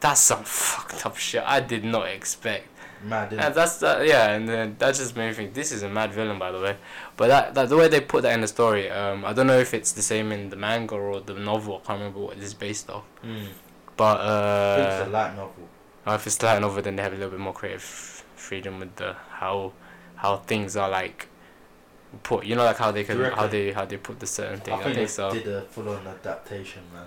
[0.00, 1.42] "That's some fucked up shit.
[1.46, 2.68] I did not expect."
[3.02, 5.88] Mad, And that's that, yeah, and then that just made me think this is a
[5.88, 6.76] mad villain, by the way.
[7.16, 9.58] But that, that the way they put that in the story, um, I don't know
[9.58, 11.80] if it's the same in the manga or the novel.
[11.82, 13.04] I can't remember what it is based off.
[13.24, 13.46] Mm.
[13.96, 15.68] But I think it's a uh, light novel.
[16.06, 19.14] if it's light novel, then they have a little bit more creative freedom with the
[19.30, 19.72] how
[20.16, 21.28] how things are like
[22.22, 22.46] put.
[22.46, 24.74] You know, like how they can how they how they put the certain thing.
[24.74, 25.32] I I think, think, they so.
[25.32, 27.06] did a full-on adaptation, man.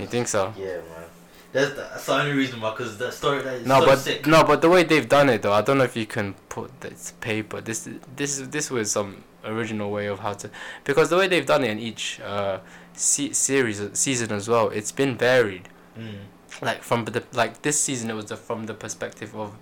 [0.00, 0.52] You think so?
[0.56, 1.08] Yeah, man.
[1.52, 4.26] That's, that's the only reason why, because the story that is No, so but sick.
[4.26, 6.80] no, but the way they've done it though, I don't know if you can put
[6.82, 7.60] this paper.
[7.62, 10.50] This this this was some original way of how to
[10.84, 12.58] because the way they've done it in each uh
[12.92, 15.68] se- series season as well, it's been varied.
[15.98, 16.18] Mm.
[16.60, 19.54] Like from the like this season, it was the, from the perspective of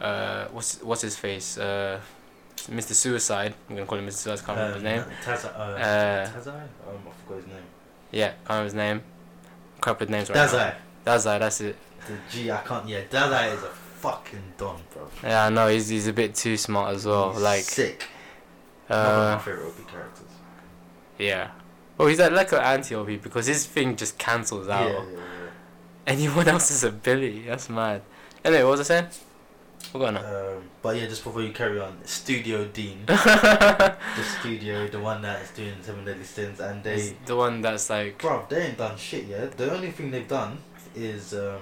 [0.00, 1.98] uh what's what's his face uh
[2.68, 2.92] Mr.
[2.92, 3.54] Suicide.
[3.70, 4.12] I'm gonna call him Mr.
[4.24, 4.44] Suicide.
[4.46, 5.04] Can't remember his name.
[5.24, 6.62] Taza, uh, Uh, Tazai?
[6.88, 7.66] Um, I forgot his name.
[8.10, 9.02] Yeah, can't remember his name.
[9.80, 10.72] Crap with names right now.
[11.04, 11.76] Dazai, that's it.
[12.06, 12.88] The G, I can't.
[12.88, 15.08] Yeah, Dazai is a fucking don, bro.
[15.22, 17.32] Yeah, I know he's he's a bit too smart as well.
[17.32, 18.04] He's like sick.
[18.88, 19.36] One of uh.
[19.36, 20.26] my favorite OP characters.
[21.18, 21.50] Yeah.
[21.96, 25.10] Well, he's like, like an anti OP because his thing just cancels out yeah, yeah.
[25.12, 25.50] yeah.
[26.06, 27.44] anyone else's ability.
[27.46, 28.02] That's mad.
[28.44, 29.06] Anyway, what was I saying?
[29.92, 30.16] We're going.
[30.16, 33.96] Um, but yeah, just before you carry on, Studio Dean, the
[34.40, 37.90] studio, the one that is doing Seven Deadly Sins, and It's they, the one that's
[37.90, 38.18] like.
[38.18, 39.56] bro, they ain't done shit yet.
[39.56, 40.58] The only thing they've done
[40.94, 41.60] is um,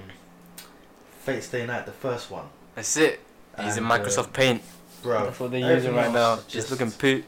[1.21, 2.47] Fate Stay Night, the first one.
[2.75, 3.21] That's it.
[3.61, 4.62] He's in And, uh, Microsoft Paint.
[5.03, 5.25] bro.
[5.25, 6.33] That's what they're using right now.
[6.33, 7.25] else Just, looking poop.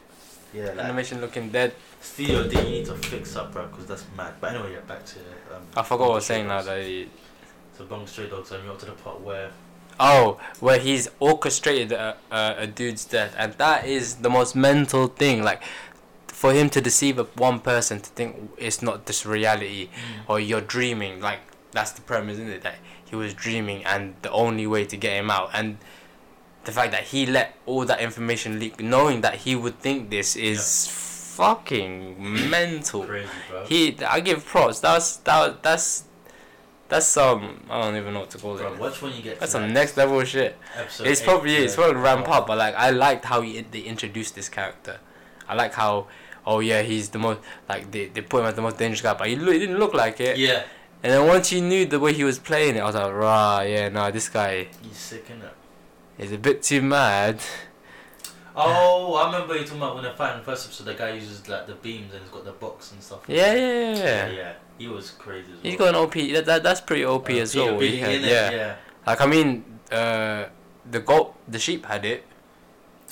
[0.53, 1.73] Yeah, like, Animation looking dead.
[2.01, 4.33] Studio Deen, you need to fix up, bro, because that's mad.
[4.39, 5.19] But anyway, yeah, back to.
[5.55, 6.61] Um, I forgot what I was Stray saying now.
[6.61, 7.07] That he,
[7.77, 9.51] So, Bong Stray Dogs, and you're up to the part where.
[9.99, 15.07] oh, where he's orchestrated a, a, a dude's death, and that is the most mental
[15.07, 15.43] thing.
[15.43, 15.61] Like,
[16.27, 19.87] for him to deceive one person to think it's not this reality
[20.27, 21.21] or you're dreaming.
[21.21, 21.39] Like
[21.73, 22.61] that's the premise, isn't it?
[22.61, 25.77] That he was dreaming, and the only way to get him out, and
[26.65, 30.35] the fact that he let all that information leak, knowing that he would think this
[30.35, 30.87] is
[31.35, 33.05] fucking mental.
[33.05, 33.29] Crazy.
[33.67, 34.79] He, I give props.
[34.79, 35.63] That's that.
[35.63, 36.05] That's
[36.89, 37.63] that's some.
[37.69, 38.79] I don't even know what to call Bro, it.
[38.79, 39.39] watch when you get.
[39.39, 40.57] That's some next level shit.
[40.77, 41.59] Episode It's eight, probably yeah.
[41.61, 44.99] it's probably ramp up, but like I liked how he they introduced this character.
[45.47, 46.07] I like how
[46.45, 49.13] oh yeah he's the most like they, they put him as the most dangerous guy,
[49.15, 50.37] but he, look, he didn't look like it.
[50.37, 50.63] Yeah,
[51.03, 53.61] And then once you knew the way he was playing it, I was like, rah,
[53.61, 55.51] yeah, no, this guy he's sick, innit?
[56.17, 57.41] is a bit too mad.
[58.55, 60.85] Oh, I remember you talking about when they fight in the first episode.
[60.85, 63.21] The guy uses like the beams and he's got the box and stuff.
[63.27, 63.95] Yeah, yeah, yeah.
[63.95, 64.31] yeah, yeah.
[64.31, 64.53] yeah.
[64.77, 65.59] He was crazy as well.
[65.63, 66.13] He's got an OP.
[66.13, 67.79] That, that that's pretty OP Uh, as well.
[67.79, 68.51] Had- yeah.
[68.51, 68.75] yeah.
[69.07, 70.45] Like I mean, uh,
[70.89, 72.23] the goat, the sheep had it.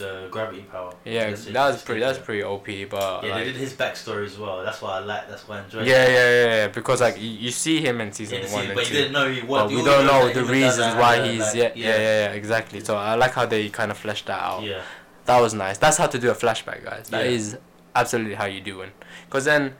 [0.02, 0.94] The gravity power.
[1.06, 2.02] Yeah, That's that was pretty.
[2.02, 2.66] That's pretty OP.
[2.66, 4.64] But Yeah, like, they did his backstory as well.
[4.64, 5.30] That's why I like.
[5.30, 5.88] That's why I enjoyed.
[5.88, 6.10] yeah, it.
[6.12, 6.68] yeah, yeah, yeah.
[6.70, 8.94] Because like you, you see him in season Yeah, one and but two.
[8.94, 9.68] you didn't know he what.
[9.68, 12.96] but we don't know the reasons why he's like, yeah, yeah yeah yeah exactly so
[12.96, 14.82] i like how they kind of fleshed that out Yeah,
[15.26, 17.32] that was nice that's how to do a flashback guys That Yeah.
[17.32, 17.58] is
[17.96, 18.94] absolutely how you do it
[19.26, 19.76] because then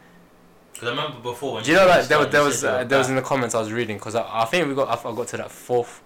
[0.74, 1.54] because I remember before.
[1.56, 3.54] When do you know like there was there was uh, there was in the comments
[3.56, 6.02] i was reading because I, I think we got I, I got to that fourth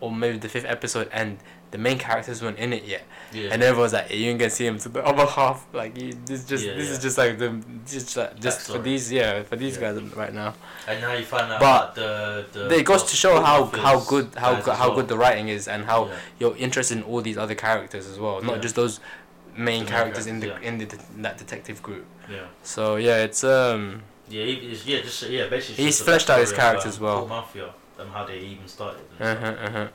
[0.00, 1.38] or maybe the fifth episode and
[1.70, 3.48] the main characters weren't in it yet Yeah.
[3.52, 5.98] and everyone was like hey, you ain't gonna see him to the other half like
[6.00, 9.42] you, this just Yeah, this is just like the just like, just for these yeah
[9.42, 9.92] for these Yeah.
[9.92, 10.54] guys right now
[10.86, 12.78] and now you find out But about the the.
[12.78, 14.96] it goes to show how how good how good how well.
[14.98, 16.14] good the writing is and how Yeah.
[16.38, 18.60] you're interested in all these other characters as well, not Yeah.
[18.62, 22.06] just those main The main characters in the characters, in the that detective group.
[22.30, 22.46] Yeah.
[22.62, 25.84] So yeah, it's um Yeah, he, it's, yeah, just yeah, basically.
[25.84, 27.26] He's fleshed out his backstory of, character um, as well.
[27.26, 29.02] Mafia and how they even started.
[29.20, 29.68] And, uh-huh, stuff.
[29.68, 29.88] uh-huh.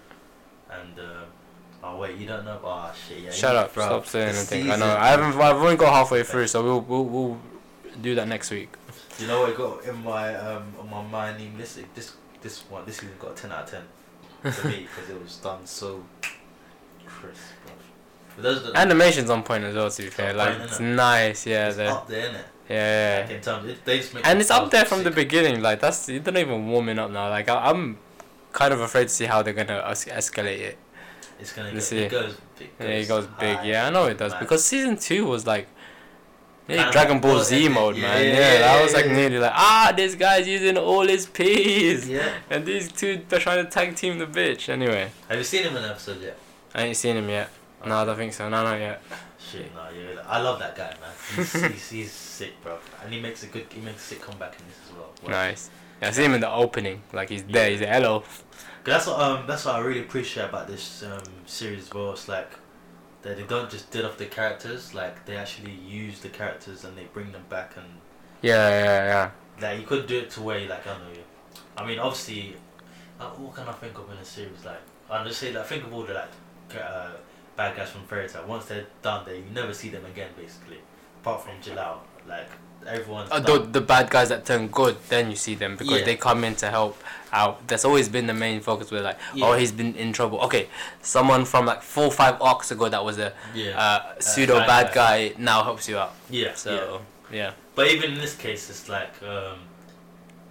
[0.80, 1.26] and uh,
[1.84, 2.60] oh wait, you don't know?
[2.64, 3.32] Oh shit, yeah.
[3.32, 4.72] shut up, bro, stop saying anything.
[4.72, 7.38] I know I haven't I've only got halfway through, so we'll we'll we'll
[8.02, 8.74] do that next week.
[9.20, 11.42] You know what I got in my um on my mind?
[11.42, 14.88] Even this this this one this season got a ten out of ten for me
[14.96, 16.04] because it was done so
[17.06, 17.42] crisp.
[18.36, 19.90] For those that Animation's on point as well.
[19.90, 20.96] To be fair, like point, it's innit?
[20.96, 21.46] nice.
[21.46, 22.44] Yeah, it's up there, innit?
[22.70, 23.30] yeah.
[23.30, 25.62] In terms, it, they just make and it's up there from the beginning.
[25.62, 27.30] Like that's they're not even warming up now.
[27.30, 27.98] Like I, I'm
[28.54, 30.78] kind of afraid to see how they're gonna es- escalate it.
[31.40, 32.70] It's gonna go, it goes big.
[32.80, 33.66] Yeah, it goes big.
[33.66, 34.42] Yeah, I know it does man.
[34.42, 35.68] because season two was like.
[36.68, 38.24] Yeah, Dragon Ball Z mode, Yeah, man.
[38.24, 42.08] Yeah, yeah, that yeah, was like nearly like, ah, this guy's using all his P's.
[42.08, 42.32] Yeah.
[42.48, 44.70] And these two, they're trying to tag team the bitch.
[44.70, 46.38] Anyway, Have you seen him in an episode yet?
[46.76, 47.50] I ain't seen him yet.
[47.84, 48.48] No, I don't think so.
[48.50, 49.02] No, not yet.
[49.40, 50.22] Shit, no, yeah.
[50.28, 51.12] I love that guy, man.
[51.36, 52.78] He's, he's, he's sick, bro.
[53.04, 55.10] And he makes a good, he makes a sick comeback in this as well.
[55.24, 55.72] Well, Nice.
[56.02, 57.02] Yeah, I see him in the opening.
[57.14, 57.72] Like he's there.
[57.72, 58.24] He's like, hello.
[58.90, 62.12] That's what um that's what I really appreciate about this um series as well.
[62.14, 62.52] It's like
[63.22, 66.98] that they don't just dead off the characters, like they actually use the characters and
[66.98, 67.86] they bring them back and
[68.42, 69.32] Yeah, yeah, yeah.
[69.62, 71.20] like you could do it to where like I don't know.
[71.78, 72.56] I mean obviously,
[73.20, 75.84] uh, what can I think of in a series like I'll just say like think
[75.84, 76.32] of all the like
[76.82, 77.12] uh,
[77.58, 78.46] bad guys from Fairy Tail.
[78.48, 80.78] Once they're done, there you never see them again basically,
[81.22, 81.98] apart from Jellal.
[82.28, 82.50] Like
[82.88, 86.06] everyone's Uh, the, the bad guys that turn good, then you see them because Yeah.
[86.06, 87.68] they come in to help out.
[87.68, 88.92] That's always been the main focus.
[88.92, 90.40] Where like, oh, he's been in trouble.
[90.42, 90.68] Okay,
[91.02, 93.78] someone from like four, or five arcs ago that was a yeah.
[93.80, 96.14] uh, pseudo bad bad guy now helps you out.
[96.30, 96.46] yeah.
[96.48, 96.54] yeah.
[96.56, 99.60] So yeah, But even in this case, it's like um,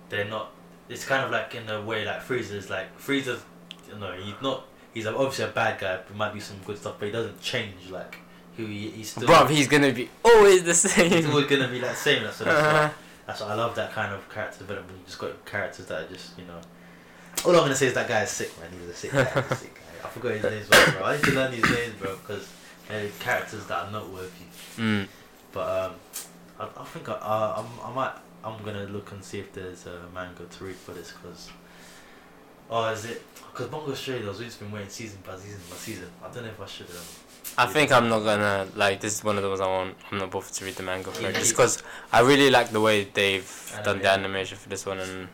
[0.08, 0.52] they're not.
[0.88, 3.42] It's kind of like in a way like Frieza's like Frieza's.
[3.88, 4.66] You know, he's not.
[4.94, 5.96] He's obviously a bad guy.
[6.06, 8.18] But might be some good stuff, but he doesn't change like
[8.58, 9.26] who he, he's still.
[9.26, 11.10] bro, he's gonna be always the same.
[11.10, 12.24] he's always gonna be that same.
[12.24, 12.90] That's, that's, Uh-huh.
[13.26, 14.98] that's why I love that kind of character development.
[14.98, 16.60] You just got characters that are just you know.
[17.46, 18.68] All I'm gonna say is that guy is sick, man.
[18.78, 19.20] He's a sick guy.
[19.22, 19.80] A sick guy.
[20.04, 21.04] I forgot his name, bro.
[21.06, 22.48] I need to learn these names, bro, because
[22.88, 24.46] they're characters that are not noteworthy.
[24.76, 25.08] Mm.
[25.52, 25.94] But um,
[26.60, 28.12] I, I think I, uh, I'm, I might
[28.44, 31.50] I'm gonna look and see if there's a manga to read for this because
[32.70, 35.76] oh is it because Bungo Stray Dogs we've just been waiting season by season by
[35.76, 36.08] season.
[36.24, 36.96] I don't know if I should um,
[37.58, 39.00] I think I'm not gonna like.
[39.00, 39.96] This is one of the ones I want.
[40.10, 42.80] I'm not bothered to read the manga for it, just because I really like the
[42.80, 45.28] way they've done the animation for this one, and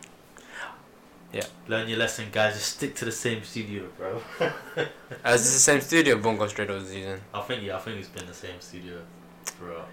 [1.33, 1.45] yeah.
[1.69, 2.55] learn your lesson, guys.
[2.55, 4.23] Just stick to the same studio, bro.
[5.25, 7.21] as it's the same studio Bungo Stray Dogs is using.
[7.33, 9.03] I think yeah, I think it's been the same studio,
[9.61, 9.85] bro.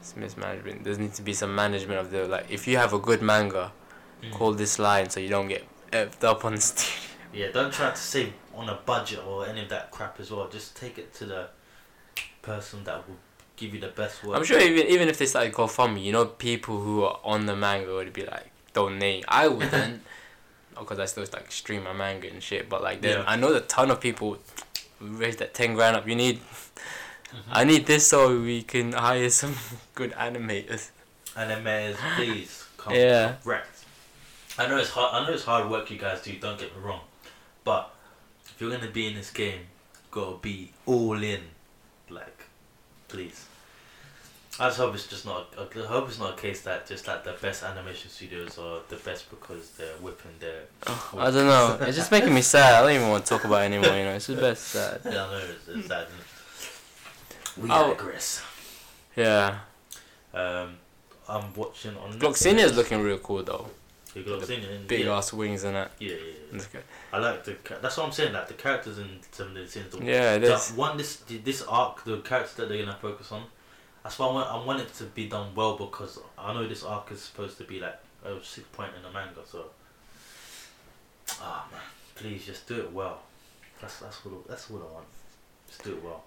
[0.00, 0.84] It's mismanagement.
[0.84, 2.46] There needs to be some management of the like.
[2.50, 3.72] If you have a good manga,
[4.22, 4.32] Mm.
[4.32, 7.07] call this line so you don't get effed up on the studio.
[7.32, 10.48] Yeah, don't try to save on a budget or any of that crap as well.
[10.48, 11.48] Just take it to the
[12.42, 13.16] person that will
[13.56, 14.36] give you the best work.
[14.36, 17.54] I'm sure even even if they started GoFundMe, you know, people who are on the
[17.56, 19.24] manga would be like donate.
[19.28, 20.02] I wouldn't,
[20.78, 22.68] because I still like stream my manga and shit.
[22.68, 23.24] But like, then Yeah.
[23.26, 24.38] I know a ton of people
[25.00, 26.08] raise that ten grand up.
[26.08, 27.42] You need, Mhm.
[27.52, 29.54] I need this so we can hire some
[29.94, 30.90] good animators.
[31.36, 33.34] Mayors, please come Yeah.
[33.44, 33.84] correct.
[34.58, 35.14] I know it's hard.
[35.14, 36.32] I know it's hard work you guys do.
[36.38, 37.00] Don't get me wrong,
[37.68, 37.90] but
[38.46, 39.60] if you're gonna be in this game,
[40.10, 41.42] gotta be all in.
[42.08, 42.44] Like,
[43.08, 43.44] please.
[44.58, 45.52] I just hope it's just not.
[45.58, 48.96] I hope it's not a case that just like the best animation studios are the
[48.96, 50.62] best because they're whipping their.
[50.86, 51.76] I don't know.
[51.86, 52.72] It's just making me sad.
[52.76, 53.94] I don't even want to talk about it anymore.
[53.98, 55.00] You know, it's just best sad.
[55.04, 56.06] Yeah, I know it's, it's sad.
[57.62, 57.90] We oh.
[57.90, 58.42] digress.
[59.14, 59.58] Yeah.
[60.32, 60.78] Um,
[61.28, 62.18] I'm watching on.
[62.18, 63.66] Gloxinia is looking real cool though.
[64.14, 65.16] Yeah, Gloxinia, Big yeah.
[65.16, 65.92] ass wings and that.
[65.98, 66.16] Yeah, yeah,
[66.52, 66.60] yeah.
[66.72, 66.82] Good.
[67.12, 67.56] I like the.
[67.82, 68.32] That's what I'm saying.
[68.32, 69.94] Like the characters in some of the scenes.
[70.02, 70.72] Yeah, it The- is.
[70.72, 73.44] One this this arc, the characters that they're gonna focus on.
[74.02, 74.50] That's why I want.
[74.50, 77.64] I want it to be done well because I know this arc is supposed to
[77.64, 79.40] be like a six point in the manga.
[79.46, 79.66] So,
[81.40, 81.80] ah man,
[82.14, 83.20] please just do it well.
[83.80, 85.06] That's that's what that's what I want.
[85.68, 86.24] Just do it well.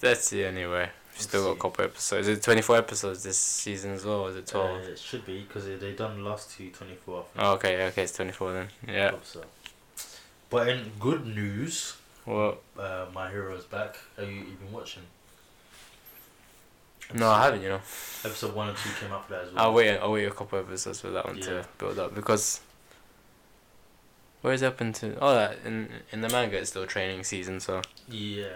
[0.00, 0.90] That's the anyway.
[1.06, 2.28] We've still got a couple episodes.
[2.28, 4.20] Is it 24 episodes this season as well?
[4.26, 4.70] Or is it 12?
[4.70, 7.24] Uh, it should be because they done the last two 24.
[7.36, 8.68] I oh, okay, okay, it's 24 then.
[8.86, 9.12] Yeah.
[9.22, 9.42] so.
[10.50, 13.96] But in good news, Well, uh, my hero's back.
[14.16, 15.02] Have you even watching?
[17.14, 17.80] no, I haven't, you know.
[18.24, 19.64] Episode one and two came out for that as well.
[19.64, 21.44] I'll wait, I'll wait a couple episodes for that one Yeah.
[21.44, 22.60] to build up because.
[24.40, 25.18] Where is it up into?
[25.20, 27.82] Oh, that in in the manga it's still training season, so.
[28.08, 28.46] Yeah.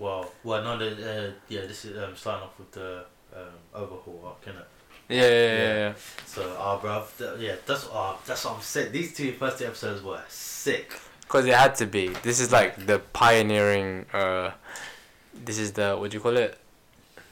[0.00, 0.86] Well, well, no, the,
[1.28, 3.04] uh, yeah, this is um, starting off with the
[3.36, 3.42] um,
[3.74, 4.64] overhaul arc, innit?
[5.10, 5.74] Yeah, yeah, yeah, yeah.
[5.74, 5.92] yeah.
[6.24, 8.92] So, ah, bruv, th- yeah, that's ah, that's what I'm saying.
[8.92, 10.94] These two first two episodes were sick.
[11.20, 12.08] Because it had to be.
[12.22, 14.06] This is like the pioneering.
[14.12, 14.52] Uh,
[15.44, 16.58] this is the what do you call it?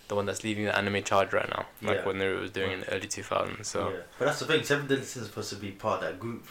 [0.09, 1.67] The one that's leading the anime charge right now.
[1.83, 2.07] Like Yeah.
[2.07, 3.65] when Naruto was doing in the early 2000s.
[3.65, 3.91] So.
[3.91, 3.97] Yeah.
[4.19, 4.63] But that's the thing.
[4.63, 6.47] Seven Deadly Sins is supposed to be part of that group.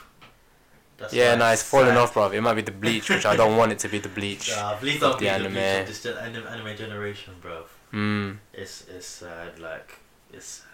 [0.97, 2.31] That's Yeah, why no, it's falling off, bro.
[2.31, 4.49] It might be the bleach, which I don't want it to be the bleach.
[4.49, 5.57] Nah, please of the be the anime.
[5.57, 5.85] anime.
[5.87, 7.63] This gen- anime, anime generation, bro.
[7.93, 8.37] Mm.
[8.53, 9.59] It's it's sad.
[9.59, 9.93] Like
[10.33, 10.73] it's sad.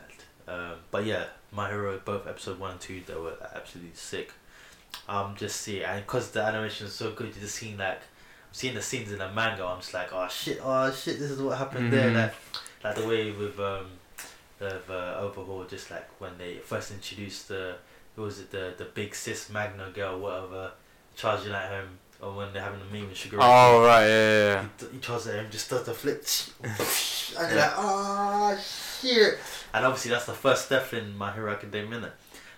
[0.53, 4.31] Um, but yeah, My Hero, both episode one and two, they were absolutely sick.
[5.09, 8.53] Um, just see, and because the animation is so good, you're just seeing like, I'm
[8.53, 9.65] seeing the scenes in the manga.
[9.65, 12.09] I'm just like, oh shit, oh shit, this is what happened there.
[12.11, 12.15] Mhm.
[12.15, 12.33] Like,
[12.83, 13.87] like the way with um,
[14.61, 17.75] of uh, Overhaul, just like when they first introduced the,
[18.15, 20.71] who was it, the the big cis Magne girl, whatever,
[21.15, 23.37] charging at him or when they're having a meme with Sugar.
[23.41, 24.65] Oh right, yeah, yeah.
[24.79, 26.23] He, he tries to him, just does the flip,
[26.63, 28.57] and you're like, oh
[29.01, 29.37] shit.
[29.73, 32.11] And obviously that's the first step in My Hero Academia, innit?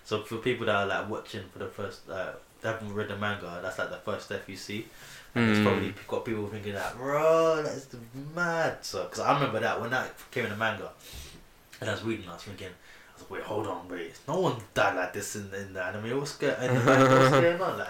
[0.04, 3.16] So for people that are like watching for the first, uh, they haven't read the
[3.16, 4.86] manga, that's like the first step you see.
[5.34, 5.64] And it's Mm.
[5.64, 7.98] probably got people thinking that, bro, that's the
[8.34, 8.78] mad.
[8.82, 10.90] So, because I remember that when that came in the manga,
[11.80, 12.85] and I was reading, I was thinking, I was like,
[13.28, 16.18] wait, hold on, wait, no one died like this in, in the anime.
[16.18, 16.84] What's, go- in what's
[17.30, 17.78] going on?
[17.78, 17.88] Like,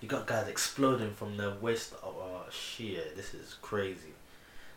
[0.00, 1.94] you got guys exploding from the waist.
[2.02, 4.14] Oh, oh shit, this is crazy.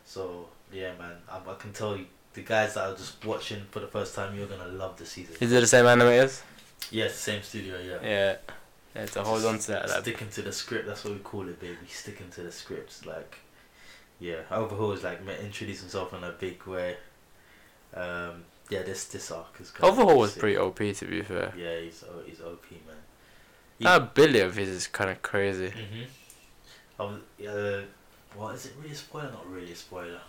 [0.05, 3.79] So yeah, man, I, I can tell you, the guys that are just watching for
[3.79, 5.35] the first time, you're gonna love the season.
[5.39, 6.41] Is it the same animators?
[6.91, 7.97] Yes, same studio, yeah.
[8.01, 8.35] Yeah.
[8.95, 9.87] Yeah, to hold on to that.
[9.87, 11.77] that Sticking to the script, that's what we call it, baby.
[11.89, 13.39] Sticking to the scripts, like,
[14.19, 14.41] yeah.
[14.51, 16.97] Overhaul is like introduce himself in a big way.
[17.95, 19.71] Um, yeah, this this arc is.
[19.81, 21.53] Overhaul was pretty OP to be fair.
[21.57, 23.01] Yeah, he's he's OP man.
[23.77, 25.71] He- That Billy of his is kind of crazy.
[25.71, 26.05] Mhm.
[26.99, 27.03] I
[27.47, 27.81] uh,
[28.35, 29.31] well, is it really a spoiler?
[29.31, 30.21] Not really a spoiler.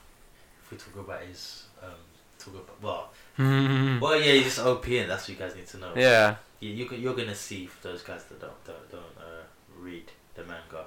[0.62, 2.00] If we talk about his, um,
[2.38, 3.10] talk about well,
[4.02, 5.92] well, yeah, he's just OP, and that's what you guys need to know.
[5.96, 6.36] yeah.
[6.60, 9.44] you, you you're gonna see for those guys that don't don't, don't uh,
[9.78, 10.84] read the manga,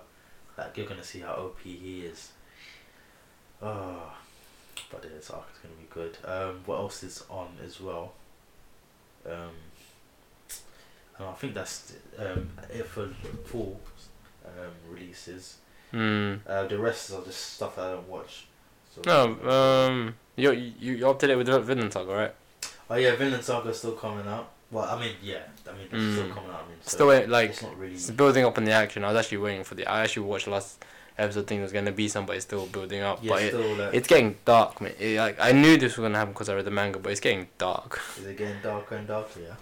[0.58, 2.32] like you're gonna see how OP he is.
[3.62, 4.14] Oh,
[4.92, 6.18] but this arc is gonna be good.
[6.26, 8.14] Um, what else is on as well?
[9.26, 9.52] Um,
[11.18, 13.08] and I think that's um it for
[13.46, 13.80] full
[14.46, 15.58] um releases.
[15.94, 16.40] Mm.
[16.48, 18.48] Uh, the rest are just stuff that I don't watch.
[18.94, 22.36] So No, um, you you you up to date with the Vinland Saga, right?
[22.90, 24.50] oh yeah, Vinland Saga is still coming out.
[24.70, 26.34] Well, I mean, yeah, I mean, it's still Mm.
[26.34, 26.64] coming out.
[26.66, 27.94] I mean, so Still like it's not really.
[27.94, 29.04] it's building up in the action.
[29.06, 29.86] I was actually waiting for the.
[29.88, 30.84] I actually watched last
[31.18, 31.48] episode.
[31.48, 33.94] Thing was gonna be somebody still building up, Yeah, but it, like.
[33.94, 34.94] it's getting dark, man.
[35.00, 37.22] It, like I knew this was gonna happen because I read the manga, but it's
[37.22, 38.00] getting dark.
[38.20, 39.40] Is it getting darker and darker?
[39.42, 39.56] Yeah.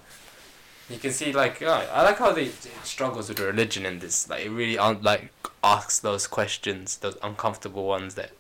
[0.89, 2.49] You can see like I like how they
[2.83, 4.29] struggles with religion in this.
[4.29, 5.31] Like it really un- like
[5.63, 8.31] asks those questions, those uncomfortable ones that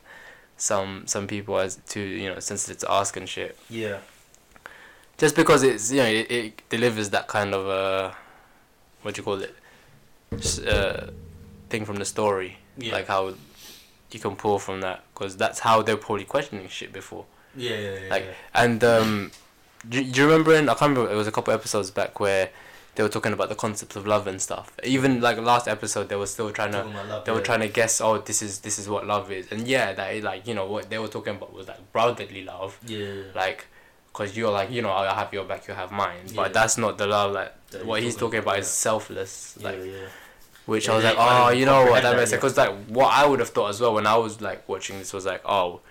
[0.57, 3.57] some some people are too you know sensitive to ask and shit.
[3.69, 3.97] Yeah.
[5.17, 8.13] Just because it's you know it, it delivers that kind of uh
[9.01, 9.55] what do you call it
[10.67, 11.07] uh
[11.69, 12.57] thing from the story.
[12.77, 12.93] Yeah.
[12.93, 13.33] Like how
[14.11, 17.25] you can pull from that because that's how they're probably questioning shit before.
[17.55, 18.09] Yeah, yeah, yeah.
[18.09, 18.33] Like, yeah.
[18.63, 19.31] And um,
[19.87, 20.53] do, do you remember?
[20.53, 21.11] In, I can't remember.
[21.11, 22.49] It was a couple episodes back where
[22.95, 24.71] they were talking about the concept of love and stuff.
[24.83, 26.77] Even like last episode, they were still trying to.
[26.79, 27.43] Talking about love, They were yeah.
[27.43, 27.99] trying to guess.
[28.01, 30.65] Oh, this is this is what love is, and yeah, that is like you know
[30.65, 33.23] what they were talking about was like brotherly love, Yeah.
[33.35, 33.67] like,
[34.13, 36.33] cause you're like you know I have your back, you have mine, Yeah.
[36.43, 38.71] but that's not the love like That what he's talking talking about about, is yeah.
[38.89, 40.07] selfless, Yeah, like yeah.
[40.65, 42.41] Which Yeah, I was like, oh, you know what, that makes sense.
[42.41, 45.13] Because like what I would have thought as well when I was like watching this
[45.13, 45.81] was like, oh,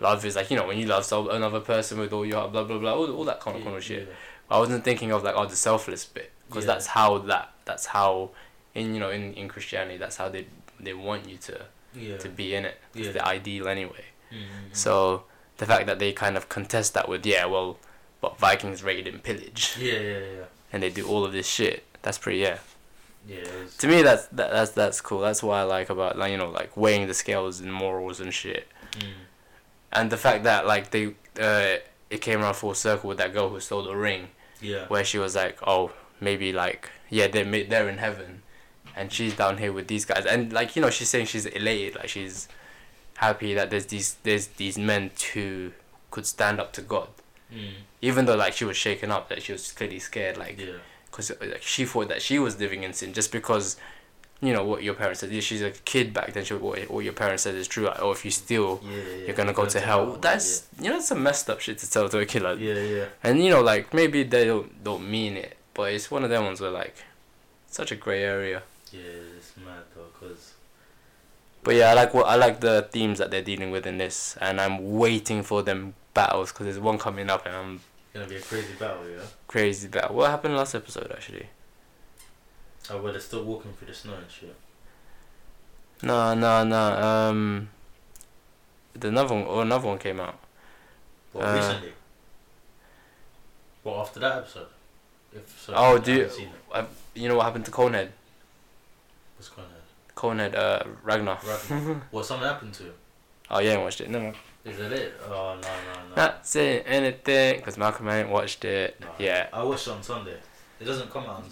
[0.00, 2.64] love is like you know when you love another person with all your heart, blah
[2.64, 4.06] blah blah, all, all that kind of, kind of shit.
[4.08, 4.14] Yeah.
[4.50, 6.72] I wasn't thinking of like oh the selfless bit because Yeah.
[6.74, 8.30] that's how that that's how
[8.74, 10.46] in you know in, in Christianity that's how they
[10.80, 12.16] they want you to Yeah.
[12.18, 12.80] to be in it.
[12.94, 13.12] It's Yeah.
[13.12, 14.04] the ideal anyway.
[14.32, 14.74] Mhm.
[14.74, 15.24] So
[15.58, 17.78] the fact that they kind of contest that with yeah well,
[18.20, 20.44] but Vikings raid and pillage Yeah, yeah, yeah.
[20.72, 21.84] and they do all of this shit.
[22.02, 22.58] That's pretty yeah.
[23.28, 23.44] Yeah.
[23.78, 25.20] To me that's that, that's that's cool.
[25.20, 28.32] That's what I like about like you know like weighing the scales and morals and
[28.32, 28.66] shit.
[28.92, 29.02] mm.
[29.92, 31.76] And the fact that like they uh
[32.10, 34.28] it came around full circle with that girl who stole the ring.
[34.60, 34.86] Yeah.
[34.88, 38.42] where she was like, oh, maybe like, yeah, they're they're in heaven,
[38.96, 41.94] and she's down here with these guys, and like you know, she's saying she's elated,
[41.94, 42.48] like she's
[43.18, 45.70] happy that there's these there's these men who
[46.10, 47.08] could stand up to God,
[47.54, 47.70] Mm.
[48.02, 50.78] even though like she was shaken up, that she was clearly scared, like, Yeah.
[51.18, 53.76] Cause uh, like she thought that she was living in sin just because.
[54.40, 55.32] You know what your parents said.
[55.42, 56.44] She's a kid back then.
[56.44, 57.86] She what, what your parents said is true.
[57.86, 59.26] Like, oh, if you steal, Yeah, yeah.
[59.26, 60.12] you're gonna go to hell.
[60.12, 62.42] That's you know, it's a messed up shit to tell to a kid.
[62.42, 63.06] Like, Yeah, yeah.
[63.24, 66.44] and you know, like maybe they don't don't mean it, but it's one of them
[66.44, 66.94] ones where like,
[67.66, 68.62] such a grey area.
[68.92, 69.00] Yeah,
[69.36, 70.54] it's mad though, cause
[71.64, 74.36] But yeah, I like what I like the themes that they're dealing with in this,
[74.40, 77.80] and I'm waiting for them battles because there's one coming up, and I'm
[78.18, 79.22] gonna be a crazy battle, yeah.
[79.46, 80.16] crazy battle.
[80.16, 81.46] What happened last episode actually?
[82.90, 84.54] Oh, well, they're still walking through the snow and shit.
[86.02, 86.78] No, no, no.
[87.02, 87.68] Um,
[88.94, 90.38] the another one, or another one came out.
[91.32, 91.92] Well, Uh, recently.
[93.84, 94.66] Well, after that episode.
[95.34, 96.86] If so, Oh, I do you- it.
[97.14, 98.10] You know what happened to Conehead?
[99.36, 99.64] What's on?
[100.16, 101.38] Conehead, uh, Ragnar.
[101.44, 102.02] Ragnar.
[102.10, 102.94] What something happened to him?
[103.50, 104.08] Oh, you ain't watched it.
[104.10, 104.32] No, no.
[104.68, 105.14] Is that it?
[105.26, 106.14] Oh no no no.
[106.16, 108.96] Not saying anything because Malcolm ain't watched it.
[109.00, 109.06] No.
[109.18, 109.48] Yeah.
[109.52, 110.36] I watched it on Sunday.
[110.80, 111.44] It doesn't come out.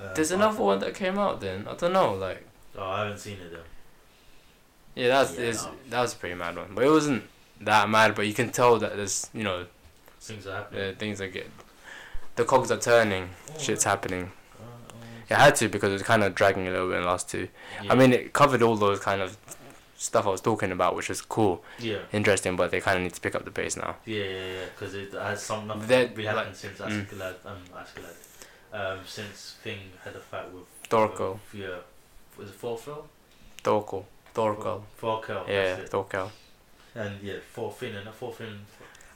[0.00, 1.66] Uh, There's another one that came out then.
[1.68, 2.44] I don't know, like.
[2.76, 3.60] Oh, I haven't seen it then.
[4.94, 5.72] Yeah, that's Yeah, is no.
[5.90, 7.24] that was a pretty mad one, but it wasn't
[7.60, 8.14] that mad.
[8.14, 9.66] But you can tell that there's you know
[10.20, 10.82] Things are happening.
[10.82, 11.48] uh, things are get
[12.36, 13.90] the cogs are turning, Oh, shit's right.
[13.90, 14.32] happening.
[14.60, 14.94] Uh, uh,
[15.28, 17.28] It had to because it was kind of dragging a little bit in the last
[17.28, 17.48] two.
[17.82, 17.92] Yeah.
[17.92, 19.36] I mean, it covered all those kind of
[19.98, 23.12] stuff I was talking about, which was cool, yeah, interesting, but they kind of need
[23.14, 23.96] to pick up the pace now.
[24.06, 24.64] yeah, yeah, yeah.
[24.72, 27.06] Because it has some nothing That- really happened like- since mm.
[27.06, 28.16] Askeladd, um, Askeladd,
[28.72, 31.76] um, since Thing had a fight with Thorko, with, yeah,
[32.38, 33.04] was it Thorfell?
[33.64, 34.82] Thorko, Thorko.
[34.98, 35.44] Thorkel.
[35.48, 36.30] Yeah, that's.
[36.94, 38.60] And yeah, Thorfinn and Thorfinn.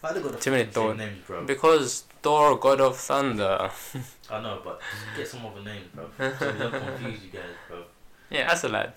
[0.00, 1.44] Why they got the Too many Thor- names, bro?
[1.44, 3.70] Because Thor, God of Thunder.
[4.30, 6.06] I know, but just get some other names, bro.
[6.18, 7.84] So we don't confuse you guys, bro.
[8.30, 8.92] Yeah, that's a lad.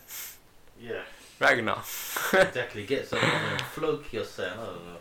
[0.81, 1.01] Yeah,
[1.39, 1.79] Ragnar.
[2.33, 2.85] exactly.
[2.85, 3.19] Get some
[3.73, 4.53] Floki or something.
[4.53, 4.97] I don't know.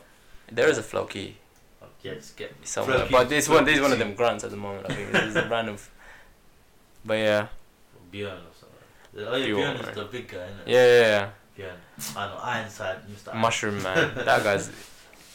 [0.51, 1.37] There is a Floki
[1.83, 4.45] Uh, Yeah, just get somewhere, Floki- but this one, this is one of them grunts
[4.45, 4.87] at the moment.
[4.91, 5.77] I think this is a random.
[7.05, 7.47] But yeah,
[8.13, 9.27] Björn or something.
[9.29, 10.69] Oh yeah, Bjorn, Björn is the big guy, isn't it?
[10.69, 11.31] yeah, yeah, yeah.
[11.57, 12.17] Björn.
[12.17, 12.39] I know.
[12.43, 13.35] Ironside, Mr.
[13.35, 14.71] Mushroom man, that guy's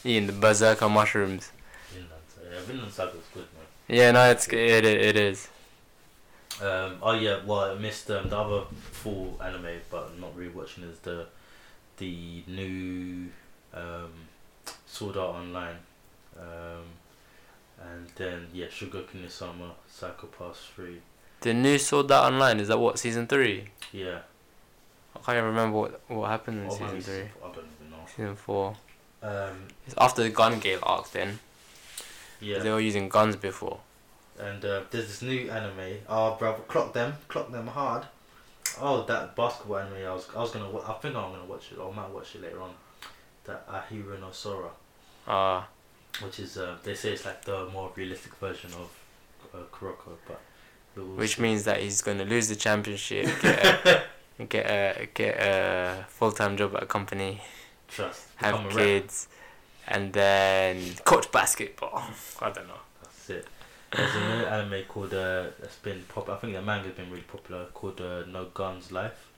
[0.04, 1.50] eating the berserker mushrooms.
[1.92, 2.12] Vinland.
[2.34, 3.66] So, yeah, Vinland Saga was good, man.
[3.98, 5.48] Yeah, no, it's it it is.
[6.62, 10.50] Um, oh yeah, well I missed um, the other full anime, but I'm not really
[10.52, 11.26] watching is the
[11.96, 13.28] the new
[13.74, 14.12] um,
[14.86, 15.76] Sword Art Online,
[16.38, 16.84] um,
[17.80, 21.00] and then yeah, Shugoku no Summer, Psycho Pass Three.
[21.40, 23.68] The new Sword Art Online is that what season three?
[23.92, 24.18] Yeah.
[25.16, 27.22] I can't even remember what what happened in season three.
[27.22, 28.04] I don't even know.
[28.06, 28.76] Season four.
[29.22, 31.38] Um, It's after the Gun Gale arc then.
[32.40, 32.58] yeah.
[32.58, 33.80] They were using guns before.
[34.40, 35.98] And uh, there's this new anime.
[36.08, 38.04] Oh, brother, clock them, clock them hard.
[38.80, 40.06] Oh, that basketball anime.
[40.06, 40.74] I was, I was gonna.
[40.78, 42.70] I think I'm gonna watch it, or I might watch it later on.
[43.44, 44.70] That Ahiru no Sora,
[45.26, 45.62] Uh
[46.22, 48.90] which is uh, they say it's like the more realistic version of
[49.54, 50.40] uh, Kuroko, but
[51.16, 54.02] which means that he's gonna lose the championship, get a,
[54.46, 57.40] get a get a full time job at a company,
[57.88, 58.86] trust have become a rep.
[58.86, 59.28] kids,
[59.88, 62.02] and then coach basketball.
[62.42, 62.74] I don't know.
[63.02, 63.46] That's it.
[63.92, 66.28] There's a new anime called uh, that's been pop.
[66.28, 67.64] I think the manga's been really popular.
[67.74, 69.28] Called uh, No Guns Life.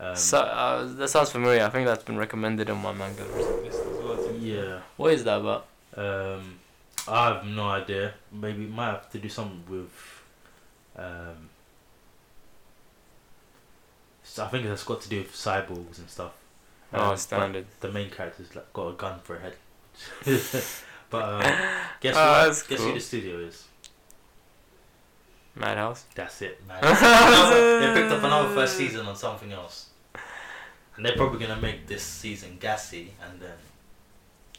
[0.00, 1.62] Um, so uh, that sounds familiar.
[1.64, 4.32] I think that's been recommended on my manga list as well.
[4.40, 4.80] yeah.
[4.96, 5.66] What is that about?
[5.96, 6.58] Um,
[7.06, 8.14] I have no idea.
[8.32, 10.22] Maybe it might have to do something with.
[10.96, 11.50] Um,
[14.22, 16.32] so I think it's got to do with cyborgs and stuff.
[16.92, 17.66] Oh, Um, but standard.
[17.80, 19.54] The main character's like got a gun for a head.
[21.10, 21.40] but um,
[22.00, 22.64] guess Oh, what?
[22.68, 22.88] Guess cool.
[22.88, 23.64] who the studio is?
[25.56, 26.04] Madhouse.
[26.14, 26.60] That's it.
[26.68, 29.86] Another- they picked up another first season on something else,
[30.96, 33.52] and they're probably gonna make this season gassy, and then.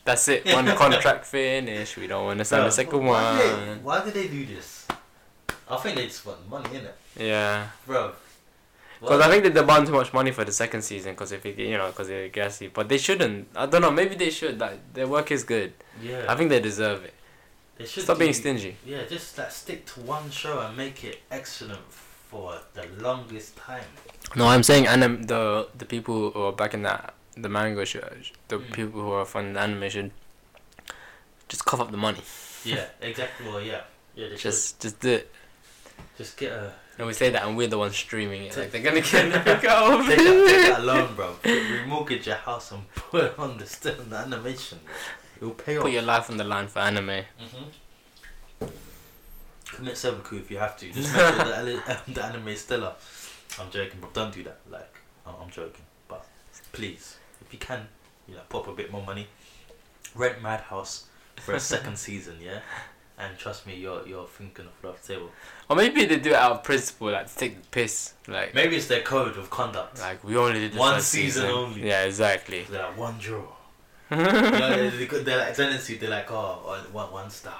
[0.05, 0.45] That's it.
[0.45, 1.97] One contract finish.
[1.97, 3.83] We don't want to sign the second why did they- one.
[3.83, 4.87] why did they do this?
[5.67, 7.67] I think they just want money in it, Yeah.
[7.87, 8.11] bro.
[9.01, 11.13] Because I think they demand too much money for the second season.
[11.13, 13.47] Because if it, you know, because they're gassy, but they shouldn't.
[13.55, 13.89] I don't know.
[13.91, 14.59] Maybe they should.
[14.59, 15.73] Like their work is good.
[16.01, 17.13] yeah, I think they deserve it.
[17.77, 18.77] They should Stop being stingy.
[18.85, 23.83] Yeah, just like stick to one show and make it excellent for the longest time.
[24.35, 28.03] No, I'm saying anim- the the people who are back in that the manga should
[28.47, 28.71] the Mm.
[28.71, 30.11] people who are funding the anime should
[31.49, 32.21] just cough up the money.
[32.63, 33.45] Yeah, exactly.
[33.47, 33.81] Well, yeah,
[34.15, 34.29] yeah.
[34.29, 35.31] They Just just do it.
[36.17, 38.55] just get a And we say that, and we're the ones streaming it.
[38.57, 40.07] Like they're gonna get take, the that, go.
[40.07, 41.35] take that loan, bro.
[41.43, 44.79] Remortgage your house and put it on the still the animation.
[45.39, 45.49] Bro.
[45.49, 45.91] It'll pay Put off.
[45.93, 47.23] your life on the line for anime.
[47.39, 48.65] hmm
[49.65, 50.91] Commit seppuku if you have to.
[50.91, 52.93] Just make sure the, the anime is stellar.
[53.59, 54.59] I'm joking, but Don't do that.
[54.69, 54.93] Like,
[55.25, 55.83] I'm joking.
[56.07, 56.25] But
[56.71, 57.87] please, if you can,
[58.27, 59.27] you know, pop a bit more money.
[60.13, 61.05] Rent Madhouse
[61.37, 62.59] for a second season, yeah.
[63.17, 65.29] And trust me, you're you're thinking of off the table.
[65.69, 68.13] Or maybe they do it out of principle, like to take the piss.
[68.27, 69.99] Like Maybe it's their code of conduct.
[69.99, 71.87] like we only did this One first season only.
[71.87, 72.63] Yeah, exactly.
[72.69, 73.43] They're like one draw.
[74.11, 75.95] You know, they, they, they're like tendency.
[75.97, 77.53] They're like, oh, one- one style.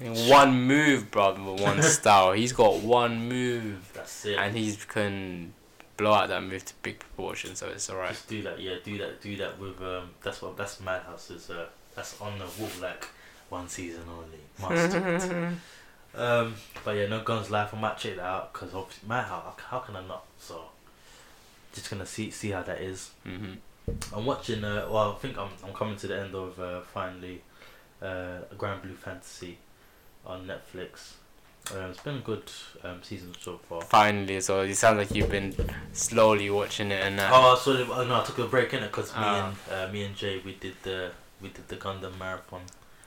[0.00, 2.32] One move, brother, one style.
[2.32, 4.36] He's got one move, That's it.
[4.38, 5.54] and he can
[5.96, 8.10] blow out that move to big proportions, so it's alright.
[8.10, 8.74] Just do that, yeah.
[8.84, 10.10] Do that, do that with um.
[10.22, 11.48] That's what that's Madhouse is.
[11.48, 13.06] Uh, that's on the wall like
[13.48, 14.40] one season only.
[14.60, 14.98] Must do
[16.16, 16.20] it.
[16.20, 17.72] Um, but yeah, no guns life.
[17.72, 19.60] I might check that out because obviously Madhouse.
[19.68, 20.24] How can I not?
[20.40, 20.60] So,
[21.72, 23.10] just gonna see see how that is.
[23.24, 23.52] hmm
[24.14, 24.64] I'm watching.
[24.64, 27.42] Uh, well, I think I'm I'm coming to the end of uh, finally,
[28.02, 29.58] uh, Granblue Fantasy,
[30.26, 31.12] on Netflix.
[31.74, 32.42] Um, it's been a good
[32.82, 33.80] um, season so far.
[33.82, 35.54] Finally, so it sounds like you've been
[35.92, 37.30] slowly watching it and that.
[37.32, 39.54] Oh, so oh, no, I took a break in it because me Ah.
[39.70, 41.10] and uh, me and Jay we did the
[41.40, 42.60] we did the Gundam marathon,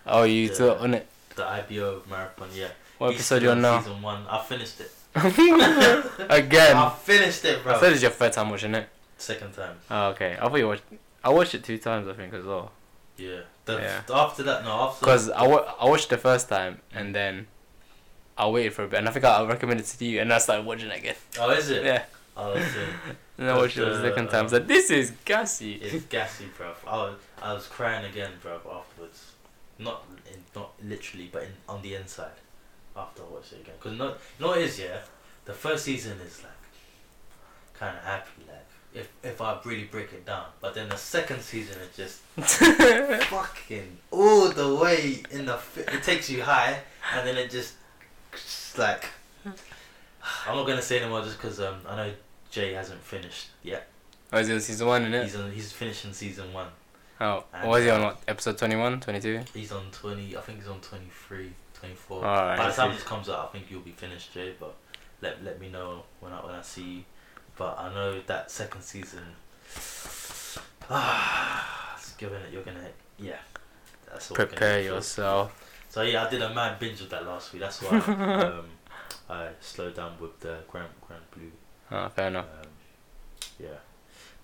[0.08, 1.08] Oh, you thought on it.
[1.36, 2.50] the IBO marathon.
[2.54, 2.70] Yeah.
[2.98, 3.80] What He's episode still you on now?
[3.82, 4.26] Season one.
[4.28, 4.92] I finished it.
[5.16, 6.78] Again.
[6.78, 7.78] I finished it, I bro.
[7.80, 8.90] thought it's your third time watching it.
[9.18, 9.78] Second time.
[9.90, 10.38] Oh, okay.
[10.40, 10.84] I thought you watched.
[11.24, 12.72] I watched it two times, I think, as well.
[13.18, 13.42] Yeah.
[13.66, 14.02] The, Yeah.
[14.14, 14.72] After that, no.
[14.72, 15.06] After.
[15.06, 17.48] Because I, wa- I watched the first time and then
[18.38, 20.38] I waited for a bit, and I think I, recommended it to you, and I
[20.38, 21.16] started watching it again.
[21.40, 21.84] Oh, is it?
[21.84, 22.04] Yeah,
[22.38, 22.86] Oh, it's, uh,
[23.40, 24.42] and I watched it the second time.
[24.42, 25.74] I was like, this is gassy.
[25.74, 26.76] it's gassy, bruv.
[26.86, 29.32] I was, I was crying again, bruv, afterwards.
[29.80, 32.38] Not in, not literally, but in, on the inside.
[32.96, 35.00] After I watched it again, because no, know it is, yeah.
[35.46, 36.52] The first season is like
[37.74, 38.67] kind of happy, like
[38.98, 40.46] if if I really break it down.
[40.62, 42.20] But then the second season is just
[43.30, 45.60] fucking all the way in the.
[45.76, 46.80] It takes you high,
[47.16, 47.76] and then it just,
[48.32, 49.06] just like.
[50.48, 52.12] I'm not gonna say anymore just because um I know
[52.52, 53.88] Jay hasn't finished yet.
[54.34, 55.24] Oh, is it season one, innit?
[55.24, 56.68] He's on, he's finishing season one.
[57.22, 58.02] Oh, And, was he on?
[58.02, 59.40] uh, What, episode 21, 22?
[59.54, 62.18] He's on 20, I think he's on 23, 24.
[62.26, 64.54] Alright, By the time this comes out, I think you'll be finished, Jay.
[64.60, 64.76] But
[65.22, 67.04] let let me know when I when I see you.
[67.58, 69.24] But I know that second season.
[70.90, 72.54] Ah, it's given it.
[72.54, 72.80] You're gonna
[73.20, 73.36] yeah.
[74.10, 75.86] That's all gonna Prepare yourself.
[75.90, 77.62] So yeah, I did a mad binge of that last week.
[77.62, 78.66] That's why um,
[79.30, 81.52] I slowed down with the Grand Grand Blue.
[81.92, 82.46] Oh, fair enough.
[82.46, 82.70] Um,
[83.60, 83.68] yeah,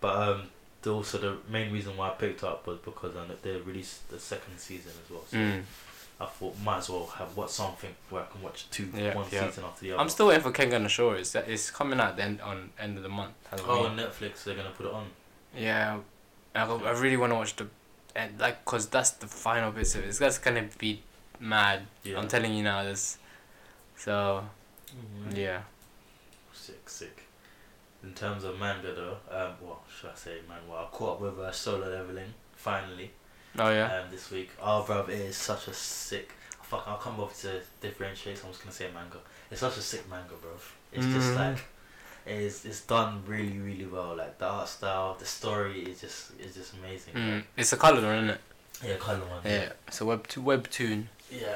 [0.02, 0.50] but um,
[0.82, 4.20] the, also the main reason why I picked up was because um, they released the
[4.20, 5.24] second season as well.
[5.32, 5.64] So Mm.
[6.20, 9.26] I thought might as well have watch something where I can watch two Yeah, one
[9.32, 9.48] yeah.
[9.50, 10.02] season after the other.
[10.02, 11.18] I'm still waiting for Kengan Ashura.
[11.20, 13.34] It's, it's coming out then on end of the month.
[13.68, 15.06] oh on Netflix they're gonna put it on.
[15.58, 16.00] Yeah,
[16.56, 17.68] I, I really want to watch the,
[18.16, 20.14] and like, cause that's the final bits of it.
[20.18, 21.02] That's gonna be
[21.40, 21.82] mad.
[22.04, 22.20] Yeah.
[22.20, 22.84] I'm telling you now.
[22.84, 23.18] This,
[23.98, 24.44] so
[24.96, 25.36] Mhm.
[25.38, 25.62] yeah.
[26.54, 27.24] Sick, sick.
[28.04, 30.60] In terms of manga though, um, well, should I say man?
[30.70, 33.12] Well, I caught up with uh, Solo Leveling finally.
[33.58, 34.00] Oh yeah.
[34.02, 34.50] um, this week.
[34.62, 36.32] Oh, bro, it is such a sick.
[36.64, 38.38] Fuck, I'll come over to differentiate.
[38.38, 39.18] So I'm just gonna say manga.
[39.52, 40.52] It's such a sick manga, bro.
[40.92, 41.36] It's just Mhm.
[41.38, 41.64] like
[42.26, 42.66] it is.
[42.66, 44.16] It's done really, really well.
[44.16, 47.14] Like the art style, the story is just is just amazing.
[47.14, 47.44] Mm.
[47.58, 48.42] It's a colour one, isn't it?
[48.84, 49.42] Yeah, color one.
[49.46, 49.74] Yeah.
[49.88, 51.06] It's a web to webtoon.
[51.32, 51.56] Yeah,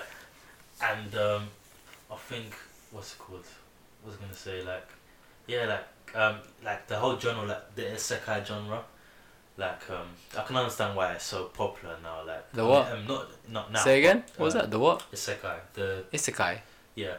[0.82, 1.48] and um,
[2.12, 2.54] I think
[2.92, 3.46] what's it called?
[4.04, 4.62] What was gonna say?
[4.64, 4.88] Like,
[5.48, 8.84] yeah, like um, like the whole genre, like the isekai genre.
[9.58, 12.24] Like um, I can understand why it's so popular now.
[12.26, 12.92] Like The what?
[12.92, 13.80] Um, not not now.
[13.84, 14.24] Say again.
[14.38, 14.72] What was um, that?
[14.72, 15.04] The what?
[15.12, 15.58] Isekai.
[15.74, 16.60] The Isekai.
[16.96, 17.18] yeah,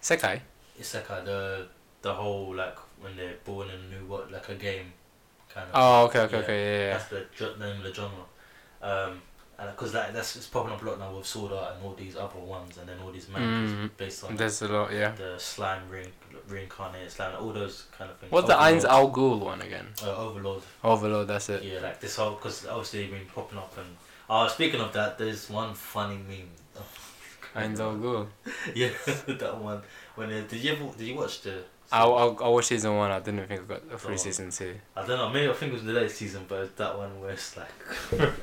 [0.00, 0.40] Sekai.
[0.80, 1.24] isekai.
[1.24, 1.66] The
[2.02, 4.92] the whole like when they're born in a new what like a game,
[5.52, 5.74] kind of.
[5.74, 6.60] Oh, okay, okay, Yeah, okay.
[6.64, 6.92] Yeah, yeah.
[6.92, 8.26] That's the ge- name of the genre.
[8.82, 9.22] Um,
[9.58, 12.16] because that that's it's popping up a lot now with Sword Art and all these
[12.16, 13.90] other ones, and then all these mangas Mm.
[13.96, 14.92] based on There's a lot.
[14.92, 15.12] Yeah.
[15.12, 16.10] the slime ring,
[16.48, 18.32] reincarnated slime, all those kind of things.
[18.32, 19.86] What's the Ainz Overlord- Al Ghul one again?
[20.02, 20.62] Uh, Overlord.
[20.82, 21.28] Overload.
[21.28, 21.62] That's it.
[21.62, 23.96] Yeah, like this whole because obviously they've been popping up and.
[24.28, 26.50] Oh, speaking of that, there's one funny meme.
[27.54, 28.26] Ainz Al Ghul.
[28.74, 28.90] yeah,
[29.38, 29.80] that one.
[30.16, 31.62] When they, did you ever did you watch the?
[31.94, 33.10] I I I watched season one.
[33.10, 34.16] I didn't think I got a free Oh.
[34.16, 34.74] season two.
[34.96, 35.28] I don't know.
[35.30, 37.68] Maybe I think it was the latest season, but it's that one where it's like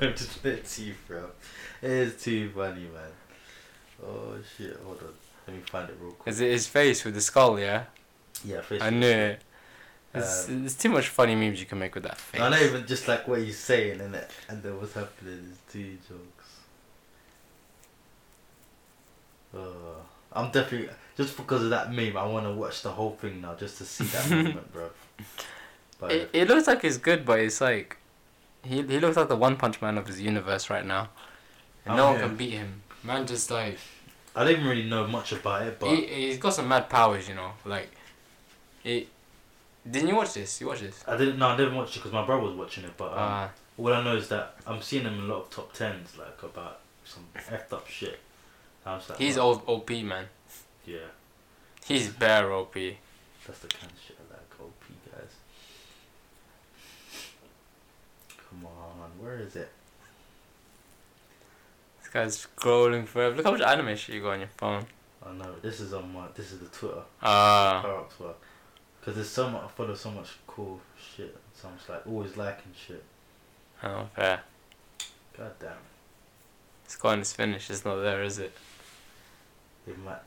[0.16, 1.24] just lit teeth, bro.
[1.82, 3.12] It is too funny, man.
[4.04, 4.76] Oh shit!
[4.84, 5.08] Hold on.
[5.46, 6.32] Let me find it real quick.
[6.32, 7.58] Is it his face with the skull?
[7.58, 7.84] Yeah.
[8.44, 8.80] Yeah, face.
[8.82, 9.42] I knew it.
[10.12, 12.40] There's, Um, there's too much funny memes you can make with that face.
[12.40, 15.58] I know even just like what he's saying and it, and then what's happening is
[15.72, 16.48] two jokes.
[19.54, 20.00] Uh,
[20.32, 22.16] I'm definitely just because of that meme.
[22.16, 24.90] I want to watch the whole thing now just to see that movement, bro.
[25.98, 27.96] But It, it looks like it's good, but it's like
[28.64, 31.08] he he looks like the One Punch Man of his universe right now,
[31.86, 32.82] and no Oh, one can beat him.
[33.02, 33.78] Man, just like
[34.34, 37.34] I didn't really know much about it, but he he's got some mad powers, you
[37.34, 37.52] know.
[37.64, 37.90] Like,
[38.84, 39.08] it.
[39.88, 40.60] Didn't you watch this?
[40.60, 41.02] You watch this?
[41.08, 41.38] I didn't.
[41.38, 42.96] No, I didn't watch it because my brother was watching it.
[42.96, 43.48] But um, Uh,
[43.78, 46.40] all I know is that I'm seeing him in a lot of top tens, like
[46.42, 48.20] about some effed up shit.
[48.86, 50.26] Like, he's old OP man.
[50.84, 50.98] Yeah,
[51.86, 52.74] He's bare OP.
[52.74, 54.60] that's the kind of shit I like.
[54.60, 55.30] OP guys.
[58.48, 59.70] Come on, where is it?
[62.00, 63.36] This guy's scrolling forever.
[63.36, 64.84] Look how much anime shit you got on your phone.
[65.24, 66.26] I know this is on my.
[66.34, 67.02] This is the Twitter.
[67.22, 67.80] Ah.
[67.82, 68.34] Power up Twitter.
[69.04, 69.62] Cause there's so much.
[69.64, 70.80] I follow so much cool
[71.16, 71.36] shit.
[71.54, 73.02] So I'm just like always liking shit.
[73.84, 74.40] oh, fair.
[75.38, 75.72] God damn.
[76.84, 77.20] It's gone.
[77.20, 77.70] It's finished.
[77.70, 78.52] It's not there, is it?
[79.86, 80.18] It might.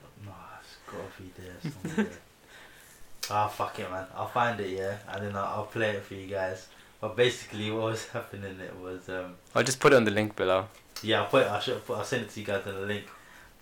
[0.94, 2.12] No, it's gotta there somewhere.
[3.32, 4.06] Ah, fuck it, man.
[4.16, 6.68] I'll find it, yeah, and then I'll, I'll play it for you guys.
[7.02, 10.36] But basically, what was happening it was, um, I'll just put it on the link
[10.36, 10.68] below.
[11.02, 12.82] yeah, I'll put it, I should put, I'll send it to you guys in the
[12.82, 13.06] link.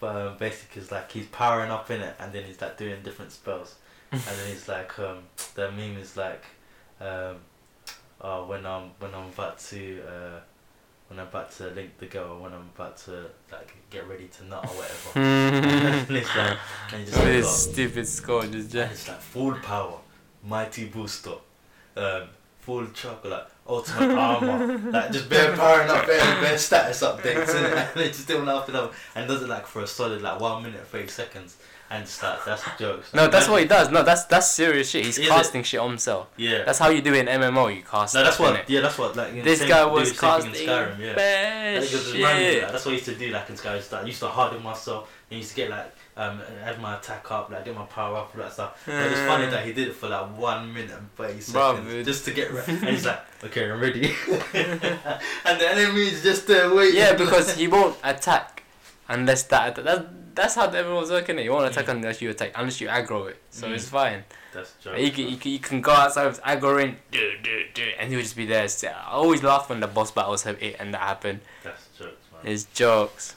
[0.02, 3.02] But um, basically, it's like he's powering up in it, and then he's like doing
[3.04, 3.76] different spells,
[4.12, 5.20] and then he's like, um,
[5.56, 6.44] the meme is like,
[7.00, 7.38] um,
[8.20, 10.40] uh, when I'm when I'm about to uh,
[11.10, 14.46] when I'm about to link the girl, when I'm about to like get ready to
[14.46, 15.20] nut or whatever.
[15.20, 16.58] and it's like,
[16.94, 20.00] and just With like, his got- stupid skull, just and it's like full power,
[20.44, 21.36] mighty booster,
[21.98, 22.24] um,
[22.66, 27.76] full chocolate, like ultimate armor, like just bare powering up, bare, bare status updates, innit?
[27.94, 30.40] and they just do one after another, and does it like for a solid like
[30.40, 31.58] one minute thirty seconds,
[31.90, 33.14] and just like that's jokes.
[33.14, 33.90] No, that's what he does.
[33.92, 35.06] No, that's that's serious shit.
[35.06, 35.30] He's Is it?
[35.30, 36.28] casting shit on himself.
[36.38, 36.64] Yeah.
[36.64, 37.76] That's how you do it in MMO.
[37.76, 38.16] You cast.
[38.16, 38.56] no, that's what.
[38.56, 38.70] innit?
[38.70, 39.16] Yeah, that's what.
[39.16, 41.00] Like you This same- guy was the same thing casting in Skyrim.
[41.00, 41.16] Yeah.
[41.16, 42.72] bad Like, it reminds me of shit.
[42.72, 43.78] That's what I used to do like in Skyrim.
[43.78, 45.10] Just, like, I used to harden myself.
[45.30, 48.32] And used to get like um have my attack up, like get my power up,
[48.36, 48.82] all that stuff.
[48.86, 52.04] But it's funny that he did it for like one minute and thirty seconds it-
[52.06, 52.72] just to get ready.
[52.82, 54.14] And he's like, okay, I'm ready.
[54.54, 56.98] and the enemy's just there waiting.
[56.98, 58.64] Yeah, because he won't attack
[59.10, 59.76] unless that.
[59.76, 61.38] That that's how everyone's working.
[61.40, 61.44] It.
[61.44, 63.38] He won't attack unless you attack, unless you aggro it.
[63.52, 63.76] So Mm.
[63.76, 64.24] it's fine.
[64.54, 64.98] that's joke.
[65.00, 68.12] You can, you can you can go outside with aggro in, do do do, and
[68.12, 68.68] he'll just be there.
[68.84, 71.42] I always laugh when the boss battles have it and that happen.
[71.64, 72.42] That's jokes, man.
[72.52, 73.36] It's jokes.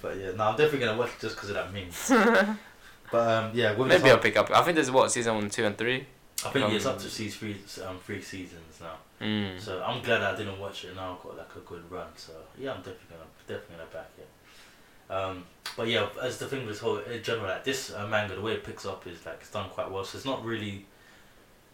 [0.00, 2.58] But yeah, no, I'm definitely gonna watch it just because of that meme.
[3.12, 4.50] but um, yeah, with this Maybe I'll pick up.
[4.50, 6.06] I think there's what season one, two, and three.
[6.44, 8.96] I think um, it's up to season three, um, three seasons now.
[9.20, 9.60] Mm.
[9.60, 10.96] So I'm glad I didn't watch it.
[10.96, 12.06] Now I've got like a good run.
[12.16, 15.12] So yeah, I'm definitely gonna definitely gonna back it.
[15.12, 15.44] Um,
[15.76, 18.40] but yeah, as the thing with this whole in general, like this uh, manga, the
[18.40, 20.04] way it picks up is like it's done quite well.
[20.04, 20.86] So it's not really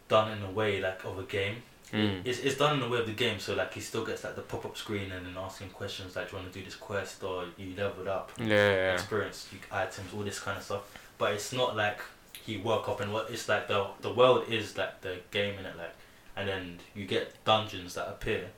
[0.08, 1.56] done in a way like of a game.
[1.92, 2.22] Mm.
[2.24, 3.38] It's, it's done in the way of the game.
[3.38, 6.30] So like he still gets like the pop up screen and then asking questions like,
[6.30, 9.58] do you want to do this quest or you leveled up, Yeah, yeah, experience you,
[9.70, 10.82] items, all this kind of stuff.
[11.18, 12.00] But it's not like
[12.44, 15.64] he woke up and what it's like the the world is like the game in
[15.66, 15.94] it like,
[16.36, 18.48] and then you get dungeons that appear,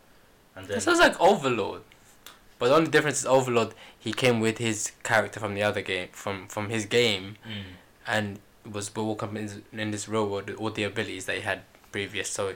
[0.56, 1.82] and then It sounds like Overlord.
[2.58, 6.08] But the only difference is Overlord, he came with his character from the other game,
[6.12, 7.62] from from his game, Mm.
[8.06, 8.38] and
[8.70, 11.60] was woke up in, in this real world with all the abilities that he had
[11.92, 12.28] previous.
[12.28, 12.54] So,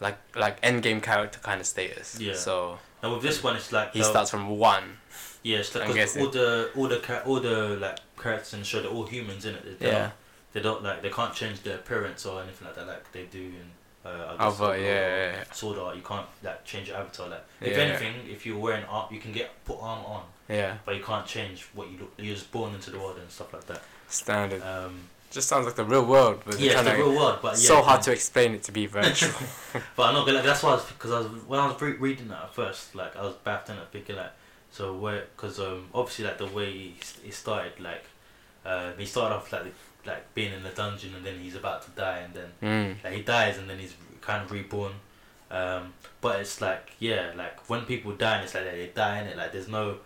[0.00, 2.18] like like end game character kind of status.
[2.20, 2.34] Yeah.
[2.34, 4.98] So And with this one, it's like he starts from one.
[5.42, 8.82] Yeah, it's like 'cause all the all the all the like characters in the show,
[8.82, 9.78] they're all humans in it.
[9.80, 9.98] They Yeah.
[9.98, 10.12] don't,
[10.52, 13.38] they don't like they can't change their appearance or anything like that like they do
[13.40, 13.70] in.
[14.04, 15.44] Uh, I guess Other, Sword Art yeah, yeah, yeah.
[15.52, 17.28] Sword Art, you can't like change your avatar.
[17.28, 17.82] Like if Yeah.
[17.84, 20.78] anything, if you're wearing art, you can get put armor on, Yeah.
[20.84, 22.12] but you can't change what you look.
[22.16, 23.82] You're just born into the world and stuff like that.
[24.08, 24.62] Standard.
[24.62, 26.42] Um, Just sounds like the real world.
[26.44, 28.86] But yeah, it's the real world, but yeah, so hard to explain it to be
[28.86, 29.32] virtual.
[29.96, 30.42] But I'm not gonna.
[30.42, 33.22] That's why because I was when I was re- reading that at first, like I
[33.22, 34.32] was baffed in it, thinking like,
[34.70, 38.04] so where because um obviously like the way he, he started like,
[38.64, 39.74] uh, he started off like
[40.06, 43.04] like being in the dungeon and then he's about to die and then mm.
[43.04, 44.92] like he dies and then he's kind of reborn.
[45.50, 49.26] Um, but it's like yeah, like when people die, and it's like they die in
[49.26, 49.36] it.
[49.36, 49.98] Like there's no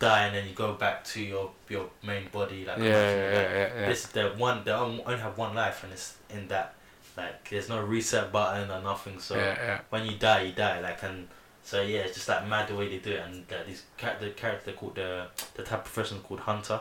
[0.00, 2.64] die and then you go back to your your main body.
[2.64, 5.92] Like Yeah, yeah, like, yeah, yeah, this the one they only have one life and
[5.92, 6.74] it's in that
[7.16, 9.80] like there's no reset button or nothing so yeah, yeah.
[9.90, 11.28] when you die you die like and
[11.62, 14.72] so yeah it's just like mad the way they do it and uh, the character
[14.72, 16.80] called the the type of profession called hunter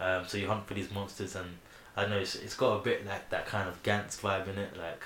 [0.00, 1.48] um so you hunt for these monsters and
[1.96, 4.76] I know it's, it's got a bit like that kind of Gantz vibe in it
[4.76, 5.02] like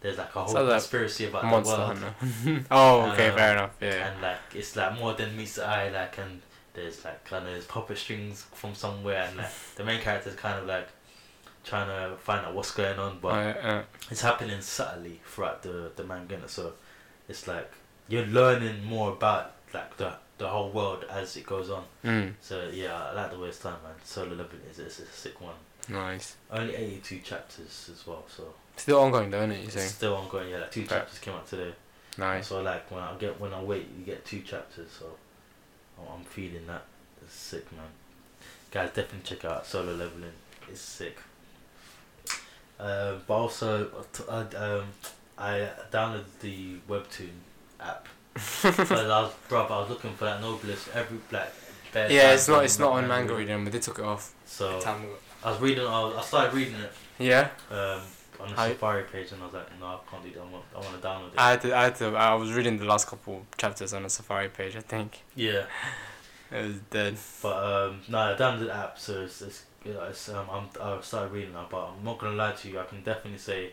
[0.00, 2.64] there's like a whole like conspiracy about the world Hunter.
[2.70, 3.70] oh, okay, Um, fair enough.
[3.80, 4.08] Yeah.
[4.08, 6.42] and like it's like more than meets the eye like and
[6.76, 10.36] there's like kind of there's puppet strings from somewhere and like the main character is
[10.36, 10.88] kind of like
[11.64, 13.82] trying to find out what's going on but yeah.
[14.10, 16.72] it's happening subtly throughout the the manga so
[17.28, 17.68] it's like
[18.08, 22.34] you're learning more about like the the whole world as it goes on Mm.
[22.40, 25.40] so yeah I like the way it's done man solo leveling is it's a sick
[25.40, 25.54] one
[25.88, 26.36] Nice.
[26.50, 28.42] only 82 chapters as well so
[28.76, 29.58] Still ongoing, though, isn't it?
[29.60, 29.88] You it's saying?
[29.88, 30.88] still ongoing yeah like two Right.
[30.90, 31.72] chapters came out today
[32.18, 32.46] Nice.
[32.48, 34.88] So like when I get when I wait, you get two chapters.
[34.98, 35.04] So
[35.98, 36.84] I'm- I'm feeling that.
[37.22, 37.86] It's sick, man.
[38.70, 40.32] Guys, definitely check out Solo Leveling.
[40.68, 41.18] It's sick.
[42.78, 44.84] Uh, but also, uh, t- uh, um,
[45.38, 47.30] I downloaded the Webtoon
[47.80, 48.06] app.
[48.62, 51.52] Because I was, I was looking for that Noblesse every black.
[51.92, 52.64] bare Yeah, it's not.
[52.64, 53.34] It's not on Manga
[53.64, 54.32] but they took it off.
[54.44, 54.78] So
[55.42, 55.86] I was reading.
[55.86, 58.00] I, was, I started reading it Yeah, um,
[58.40, 60.40] on the How- Safari page, and I was like, no, I can't do that.
[60.40, 61.38] I want, I want to download it.
[61.38, 61.76] I had to.
[61.76, 62.16] I had to.
[62.16, 64.76] I was reading the last couple chapters on the Safari page.
[64.76, 65.64] I think yeah.
[66.52, 67.16] it was dead.
[67.42, 70.68] But um, no, I downloaded the app, so it's, it's, you know, it's um, I'm
[70.80, 71.66] I started reading now.
[71.70, 73.72] But I'm not gonna lie to you, I can definitely say,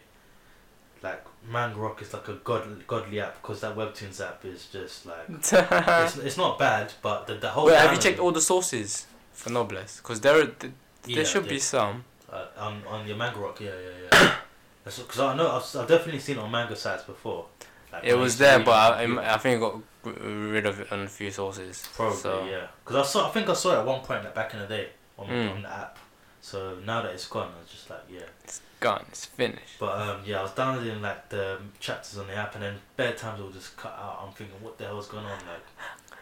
[1.02, 5.06] like, Manga Rock is like a god godly app because that Webtoons app is just
[5.06, 7.66] like it's, it's not bad, but the the whole.
[7.66, 9.98] Wait, have you checked all the sources for Noblesse?
[9.98, 10.72] Because there, are- th-
[11.06, 11.50] Yeah, there should yeah.
[11.52, 12.06] be some.
[12.32, 14.36] uh, on on your Manga Rock, yeah, yeah, yeah.
[14.84, 17.46] Because I know I've, I've definitely seen it on manga sites before.
[17.92, 19.82] Like, It was there, but I, I think it got
[20.22, 21.88] rid of it on a few sources.
[21.94, 22.46] Probably, so.
[22.46, 22.68] yeah.
[22.84, 24.68] Because I saw, I think I saw it at one point, like back in the
[24.68, 25.56] day, on, Mm.
[25.56, 25.98] on the app.
[26.42, 28.24] So now that it's gone, I was just like, yeah.
[28.44, 29.06] It's gone.
[29.08, 29.80] It's finished.
[29.80, 33.14] But um, yeah, I was downloading like the chapters on the app, and then bare
[33.14, 34.22] times it would just cut out.
[34.26, 35.32] I'm thinking, what the hell's going on?
[35.32, 35.66] Like,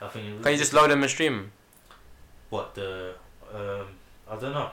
[0.01, 0.43] I think.
[0.43, 1.51] Can you just load them and stream?
[2.51, 3.15] What the?
[3.51, 3.87] Um,
[4.29, 4.69] I don't know.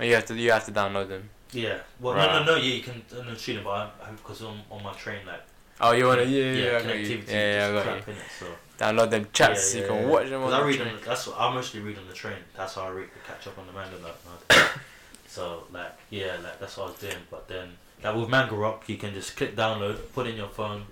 [0.00, 0.34] You have to.
[0.34, 1.28] You have to download them.
[1.52, 1.78] Yeah.
[2.00, 2.26] Well, Right.
[2.32, 2.56] no, no, no.
[2.56, 5.40] Yeah, you can uh, no stream it, but I, because on on my train, like
[5.80, 6.22] Oh, you wanna?
[6.22, 7.18] Yeah, yeah, yeah, yeah, I got you.
[7.18, 8.16] connectivity Yeah, yeah, crap it.
[8.38, 8.46] So
[8.78, 9.74] Download them chats.
[9.74, 10.06] Yeah, you can yeah.
[10.08, 12.36] watch them on I read on, that's what I mostly read on the train.
[12.56, 14.68] That's how I read to catch up on the manga nowadays.
[15.26, 17.16] so like yeah, like that's what I was doing.
[17.30, 17.68] But then
[18.04, 20.84] like with Manga Rock, you can just click download, put in your phone,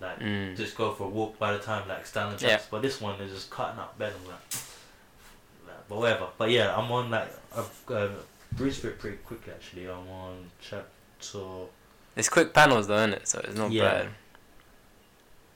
[0.00, 0.56] like Mm.
[0.56, 1.38] just go for a walk.
[1.38, 2.50] By the time like standard Yeah.
[2.50, 4.12] chapters, but this one is just cutting up bed.
[4.20, 4.40] I'm like,
[5.66, 6.26] like, but whatever.
[6.38, 8.08] But yeah, I'm on like I've uh,
[8.56, 9.86] breezed through it pretty quickly actually.
[9.86, 11.66] I'm on chapter.
[12.16, 13.28] It's quick panels though, isn't it?
[13.28, 13.82] So it's not Yeah.
[13.82, 14.08] bad.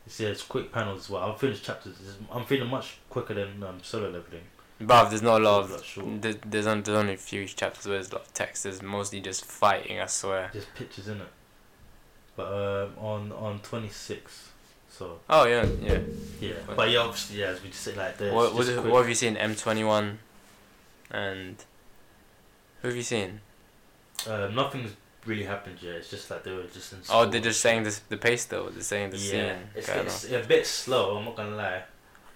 [0.06, 1.30] It's, yeah, it's quick panels as well.
[1.32, 1.96] I've finished chapters.
[2.30, 4.42] I'm feeling much quicker than um, solo leveling.
[4.80, 6.22] But there's not a lot It's a lot of.
[6.22, 8.62] There's, there's, on, there's only a few chapters where there's a lot of text.
[8.64, 9.98] There's mostly just fighting.
[10.00, 10.50] I swear.
[10.52, 11.28] Just pictures in it.
[12.36, 14.50] But um, on on 26.
[14.90, 15.98] So Oh yeah, yeah.
[16.40, 16.52] yeah.
[16.74, 18.32] But yeah, obviously yeah, as we just say like this.
[18.32, 19.36] What, what, what have you seen?
[19.36, 20.16] M21,
[21.10, 21.56] and
[22.82, 23.40] who have you seen?
[24.28, 24.92] Uh, nothing's
[25.24, 25.96] really happened yet.
[25.96, 26.98] It's just like they were just in.
[27.10, 28.68] Oh, they're just saying this the pace though.
[28.70, 29.96] They're saying the Yeah, scene.
[30.04, 31.16] it's, it's a bit slow.
[31.16, 31.82] I'm not gonna lie.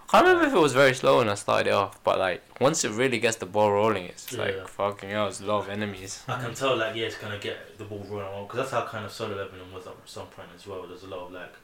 [0.03, 2.43] I can't remember if it was very slow when I started it off, but like
[2.61, 4.41] once it really gets the ball rolling, it's Yeah.
[4.43, 5.28] like fucking hell.
[5.28, 6.24] It's a lot of enemies.
[6.28, 9.05] I can tell like yeah, it's gonna get the ball rolling because that's how kind
[9.05, 10.84] of solo leveling was at some point as well.
[10.86, 11.55] There's a lot of like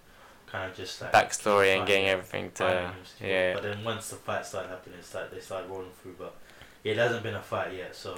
[0.47, 3.29] kind of just like Backstory and fighting- getting everything to fighting and stuff.
[3.29, 3.55] yeah.
[3.55, 6.15] But then once the fight started happening, it's like they started rolling through.
[6.17, 6.35] But
[6.85, 8.17] yeah, it hasn't been a fight yet, so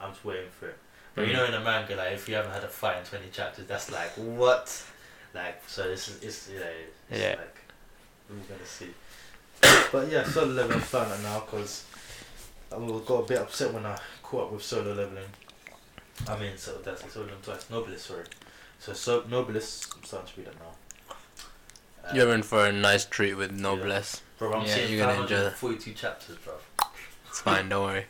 [0.00, 0.78] I'm just waiting for it.
[1.14, 1.36] But you Mm.
[1.36, 3.90] know, in a manga, like if you haven't had a fight in 20 chapters, that's
[3.90, 4.82] like what?
[5.34, 6.60] Like so, it's it's yeah,
[7.10, 7.34] it's Yeah.
[7.38, 7.56] like
[8.30, 8.94] we're gonna see.
[9.92, 11.84] but yeah, solo leveling I'm now because
[12.72, 12.76] I
[13.06, 15.28] got a bit upset when I caught up with solo leveling.
[16.28, 17.68] I mean, so that's solo leveling twice.
[17.70, 18.24] Noblesse, sorry.
[18.78, 20.74] So so Noblesse, I'm starting to read it now.
[22.08, 23.62] Uh, You're in for a nice treat with Yeah.
[23.62, 24.20] Noblesse.
[24.38, 25.52] Bro, I'm Yeah, seeing you're gonna enjoy that.
[25.58, 26.54] 542 chapters, bro.
[27.28, 28.06] It's fine, don't worry.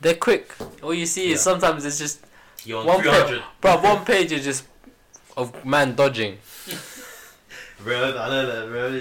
[0.00, 0.52] They're quick.
[0.82, 1.52] All you see is Yeah.
[1.52, 2.20] sometimes it's just
[2.64, 3.42] You're on One 300.
[3.60, 3.76] bro.
[3.78, 4.64] One page is just
[5.36, 6.38] of man dodging.
[7.80, 9.00] Bro, I know that, bro.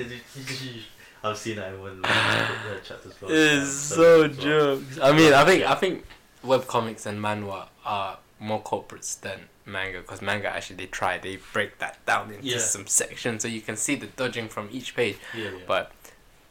[1.31, 3.13] I've seen that in one of the chapters.
[3.15, 3.27] bro.
[3.31, 4.99] It's so jokes.
[5.01, 6.05] I mean, I think I think
[6.45, 11.79] webcomics and manhwa are more culprits than manga because manga actually they try they break
[11.79, 12.59] that down into Yeah.
[12.59, 15.17] some sections so you can see the dodging from each page.
[15.35, 15.49] Yeah, yeah.
[15.67, 15.91] But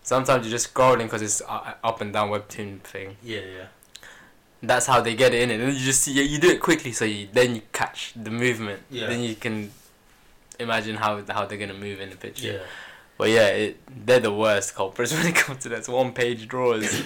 [0.03, 3.17] sometimes you're just scrolling because it's uh, up and down webtoon thing.
[3.23, 3.67] yeah, yeah.
[4.67, 5.61] That's how they get it in, it.
[5.61, 8.81] and you just see you do it quickly so you then you catch the movement.
[8.91, 9.07] Yeah.
[9.09, 9.71] Then you can
[10.59, 12.53] imagine how how they're gonna move in the picture.
[12.53, 12.59] Yeah.
[13.19, 15.89] But yeah, it, they're the worst culprits when it comes to that.
[15.89, 17.05] One page draws, One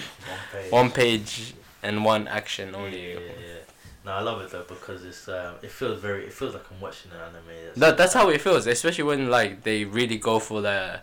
[0.51, 0.71] page.
[0.71, 1.53] one page
[1.83, 3.13] and one action only.
[3.13, 3.55] yeah, yeah.
[4.03, 6.81] No, I love it though because it's um, it feels very, it feels like I'm
[6.81, 7.45] watching an anime.
[7.65, 10.99] That's, That that's how it feels, especially when like they really go for the,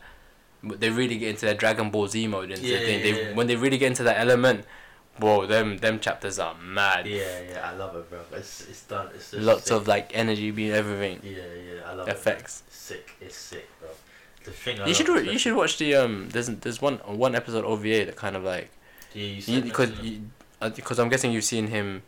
[0.64, 3.34] they really get into their Dragon Ball Z mode and Yeah, yeah, They yeah.
[3.34, 4.64] when they really get into that element,
[5.20, 7.06] whoa, them them chapters are mad.
[7.06, 8.20] Yeah, yeah, I love it, bro.
[8.32, 9.08] It's it's done.
[9.14, 9.72] It's just Lots sick.
[9.76, 12.62] of like energy being everything, Yeah, yeah, I love effects.
[12.66, 12.72] it.
[12.72, 13.10] Sick.
[13.20, 13.88] It's sick, bro.
[14.44, 16.28] The thing I You should you should watch the um.
[16.30, 18.70] There's there's one one episode OVA that kind of like
[19.14, 19.90] Yeah, because
[20.74, 22.02] because I'm guessing you've seen him.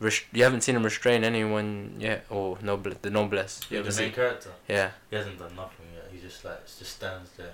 [0.00, 3.60] Rest- you haven't seen him restrain anyone yet, or noble the noblesse.
[3.68, 4.12] You yeah, the main seen?
[4.12, 4.50] character.
[4.66, 4.90] Yeah.
[5.10, 6.08] He hasn't done nothing yet.
[6.10, 7.52] He just like just stands there,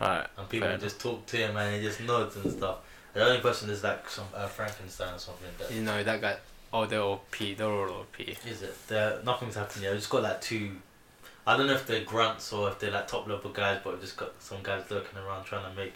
[0.00, 0.26] Alright.
[0.38, 2.78] and people just talk to him, and he just nods and stuff.
[3.16, 5.48] The only person is like some uh, Frankenstein or something.
[5.58, 6.36] That You know that guy.
[6.72, 7.54] Oh, they're all P.
[7.54, 8.20] They're all OP.
[8.20, 8.86] is it.
[8.88, 9.92] There, nothing's happened yet.
[9.92, 10.72] We've just got like two.
[11.46, 14.02] I don't know if they're grunts or if they're like top level guys, but we've
[14.02, 15.94] just got some guys lurking around trying to make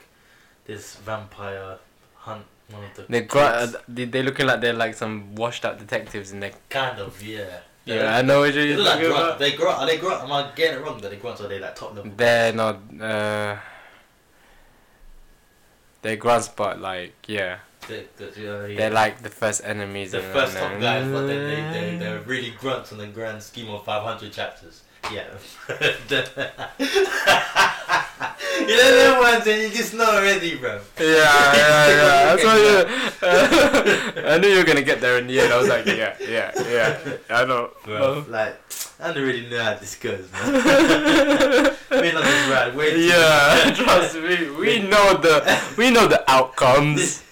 [0.65, 1.77] this vampire
[2.15, 3.03] hunt one of the.
[3.09, 6.53] They gr- uh, they they looking like they're like some washed up detectives in there.
[6.71, 7.59] kind of yeah.
[7.85, 9.25] Yeah, I know what They you're look like talking grunt.
[9.27, 9.39] about.
[9.39, 9.79] They grunt.
[9.79, 10.23] Are they grunt?
[10.23, 11.01] Am I getting it wrong?
[11.01, 12.13] That they grunts or are they like top level?
[12.17, 12.77] They're not.
[13.01, 13.57] Uh,
[16.03, 18.77] they're grunts, but like yeah, They, they, yeah, uh, yeah.
[18.77, 20.13] they're like the first enemies.
[20.13, 23.69] the first top guys, but then they, they, they're really grunts in the grand scheme
[23.71, 24.83] of 500 chapters.
[25.13, 25.27] Yeah.
[28.61, 30.81] you know them ones and you just know already, bro.
[30.99, 32.35] Yeah, yeah, yeah.
[32.35, 34.23] That's what you.
[34.29, 35.53] I knew you were gonna get there in the end.
[35.53, 37.17] I was like, yeah, yeah, yeah.
[37.31, 37.71] I know.
[37.85, 38.61] Bro, like,
[39.01, 40.53] I don't really know how this goes, man.
[41.91, 42.75] We're not just right.
[42.75, 42.99] Wait.
[42.99, 44.51] Yeah, trust me.
[44.51, 47.23] We know the we know the outcomes.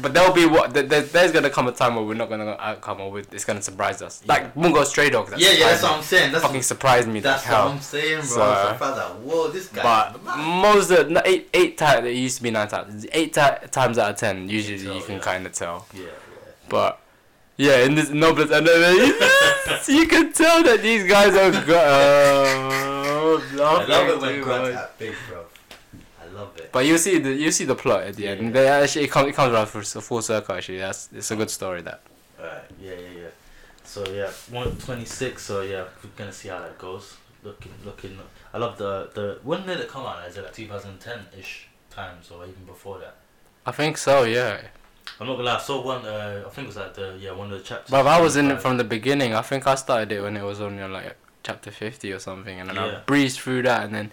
[0.00, 2.56] But there'll be what th- th- there's gonna come a time where we're not gonna
[2.58, 4.22] outcome or it's gonna surprise us.
[4.24, 4.32] Yeah.
[4.32, 5.10] Like Bungo Stray.
[5.10, 5.92] That yeah, yeah, that's what.
[5.92, 6.32] I'm saying.
[6.32, 7.20] That's, fucking surprised me.
[7.20, 7.68] that's what hell.
[7.68, 8.26] I'm saying, bro.
[8.26, 9.82] So, I was like, whoa, this guy.
[9.82, 13.06] But most of the, eight eight times it used to be nine times.
[13.12, 15.20] Eight ti- times out of ten, usually tell, you can yeah.
[15.20, 15.86] kind of tell.
[15.92, 16.08] yeah, yeah.
[16.68, 17.00] But
[17.56, 18.66] yeah, in this noblesse and
[19.88, 21.50] you can tell that these guys are.
[21.64, 24.90] Go- uh, I love it when grunts much.
[24.98, 25.44] big, bro.
[26.42, 26.70] Love it.
[26.72, 28.42] But you see the you see the plot at the Yeah, end.
[28.46, 28.50] yeah.
[28.56, 30.54] They actually it, come, it comes around for a full circle.
[30.56, 31.82] Actually, that's it's a good story.
[31.82, 32.00] That
[32.38, 33.28] Alright, yeah, yeah, yeah.
[33.84, 35.42] So yeah, one twenty six.
[35.48, 37.16] So yeah, we're gonna see how that goes.
[37.44, 38.18] looking, looking.
[38.54, 39.26] I love the the.
[39.42, 40.26] When did it come out?
[40.28, 43.16] Is it like 2010 ish times or even before that?
[43.66, 44.22] I think so.
[44.24, 44.60] Yeah.
[45.20, 45.56] I'm not gonna lie.
[45.56, 46.04] I saw one.
[46.06, 47.90] Uh, I think it was like the yeah one of the chapters.
[47.90, 49.34] But I was in it from the beginning.
[49.34, 52.58] I think I started it when it was only on like chapter fifty or something,
[52.60, 53.84] and then I breezed through that.
[53.84, 54.12] And then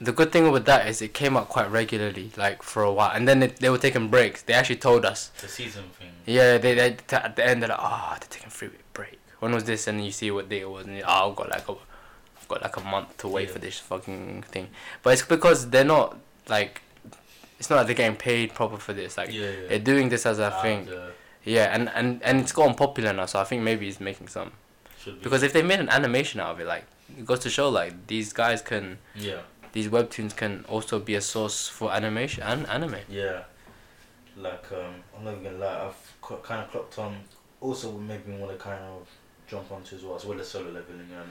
[0.00, 3.10] the good thing with that is it came out quite regularly, like for a while.
[3.14, 4.42] And then it, they were taking breaks.
[4.42, 5.28] They actually told us.
[5.40, 6.10] the season thing.
[6.26, 9.18] Yeah, they, they t- at the end they're like, oh, they're taking three week break.
[9.40, 9.86] When was this?
[9.86, 12.48] And you see what day it was, and you, oh, I've got like a, I've
[12.48, 13.54] got like a month to wait Yeah.
[13.54, 14.68] for this fucking thing.
[15.02, 16.16] But it's because they're not
[16.48, 16.82] like,
[17.58, 19.16] it's not like they're getting paid proper for this.
[19.16, 19.68] Like yeah, yeah.
[19.68, 20.86] they're doing this as a thing.
[20.86, 21.12] the-
[21.44, 24.52] Yeah, and, and and it's gotten popular now, so I think maybe it's making some.
[25.02, 25.24] should be.
[25.24, 26.84] Because if they made an animation out of it, like
[27.18, 29.40] it goes to show like these guys can, yeah,
[29.78, 32.96] these webtoons can also be a source for animation and anime.
[33.08, 33.42] yeah.
[34.36, 35.86] Like um, I'm not even gonna lie.
[35.86, 37.16] I've co- kind of clocked on.
[37.60, 39.08] Also, made me want to kind of
[39.48, 41.08] jump onto as well, as well as solo leveling.
[41.20, 41.30] Um,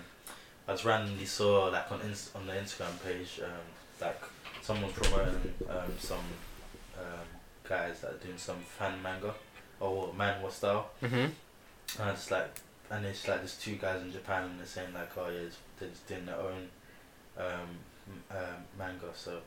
[0.68, 3.66] I just randomly saw like on Inst- on the Instagram page, um,
[4.02, 4.22] like
[4.62, 6.28] someone promoting um some
[7.00, 7.28] um
[7.68, 9.34] guys that are doing some fan manga
[9.80, 10.90] or manhwa style.
[11.02, 11.32] Mhm.
[12.00, 12.50] And it's like,
[12.92, 15.48] and it's like there's two guys in Japan and they're saying like, oh yeah,
[15.80, 16.68] they're just doing their own
[17.38, 17.70] um,
[18.32, 18.38] um,
[18.78, 19.08] manga.
[19.16, 19.40] So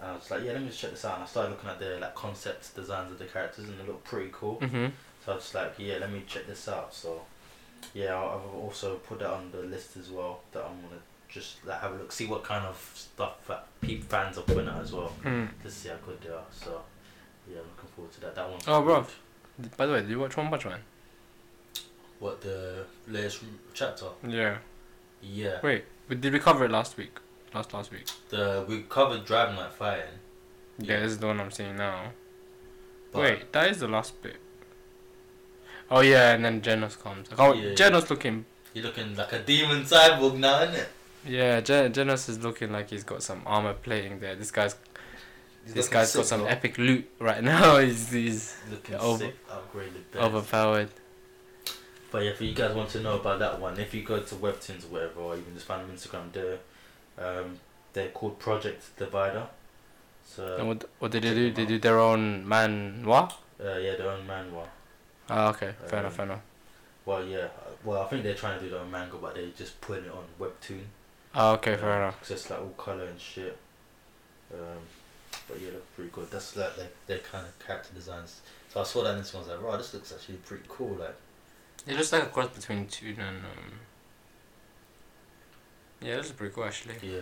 [0.00, 1.14] and I was like, yeah, let me just check this out.
[1.14, 4.02] And I started looking at the like concept designs of the characters and they look
[4.04, 4.56] pretty cool.
[4.60, 4.90] Mhm.
[5.24, 6.92] So I was like, yeah, let me check this out.
[6.94, 7.22] So
[7.94, 10.40] yeah, I- I've also put that on the list as well.
[10.52, 14.04] That I'm gonna just like have a look, see what kind of stuff that peep
[14.04, 15.12] fans are putting out as well.
[15.22, 15.48] Mm.
[15.62, 16.44] To see how good they are.
[16.50, 16.82] So
[17.48, 18.34] yeah, I'm looking forward to that.
[18.34, 19.06] That one's Oh, bro.
[19.60, 19.76] good.
[19.76, 20.80] By the way, did you watch One Punch Man?
[22.18, 23.40] What the latest
[23.74, 24.06] chapter?
[24.26, 24.58] Yeah.
[25.20, 25.58] Yeah.
[25.62, 27.18] Wait, we, did we cover it last week?
[27.54, 28.06] Last last week.
[28.30, 30.04] The we covered Dragon Knight fighting.
[30.78, 32.12] Yeah, this is the one I'm seeing now.
[33.12, 34.36] but- Wait, that is the last bit.
[35.90, 37.28] Oh yeah, and then Genos comes.
[37.38, 37.74] Oh, Yeah, yeah.
[37.74, 38.46] Genos looking.
[38.72, 40.88] You're looking like a demon cyborg now, isn't it?
[41.26, 44.34] Yeah, Gen- Genos is looking like he's got some armor plating there.
[44.34, 44.74] This guy's
[45.64, 47.78] He's this guy's got some epic loot right now.
[47.78, 50.16] he's he's looking over- sick, upgraded.
[50.16, 50.88] overpowered.
[52.10, 54.34] But yeah, if you guys want to know about that one, if you go to
[54.34, 56.58] Webtoons or whatever, or even just find them on Instagram, they're
[57.22, 57.58] um,
[57.92, 59.46] they're called Project Divider.
[60.26, 61.52] So and what what did they do?
[61.52, 63.04] They do their own man.
[63.04, 63.38] What?
[63.60, 64.66] uh, yeah, their own manhwa.
[65.30, 66.40] Oh, okay, fair Um, enough, fair enough.
[67.04, 69.48] Well, yeah, uh, well I think they're trying to do their own manga, but they're
[69.56, 70.84] just putting it on Webtoon.
[71.34, 72.18] Oh, okay, fair Um, enough.
[72.20, 73.56] It's just like all color and shit.
[74.52, 74.78] Um,
[75.48, 76.30] but yeah, look pretty good.
[76.30, 78.40] That's like their, their kind of character designs.
[78.68, 80.64] So I saw that and this one, I was like, wow, this looks actually pretty
[80.68, 80.94] cool.
[80.96, 81.16] Like,
[81.86, 83.72] It looks like a cross between Toon and um.
[86.02, 86.96] Yeah, this is pretty cool actually.
[87.02, 87.20] yeah.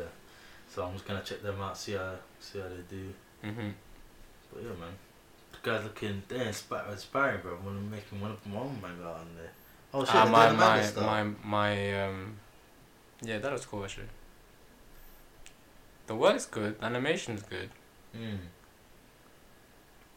[0.69, 3.13] So I'm just gonna check them out, see how see how they do.
[3.45, 3.73] Mhm.
[4.53, 4.95] But yeah, man,
[5.53, 7.57] the guys looking they're inspi- inspiring, bro.
[7.67, 9.51] I'm making one of my own manga on there.
[9.93, 11.05] Oh shit, they're my my stuff.
[11.05, 12.37] my my um.
[13.23, 14.07] Yeah, that was cool actually.
[16.07, 16.79] The work's good.
[16.81, 17.71] The animation's good.
[18.17, 18.39] Mm.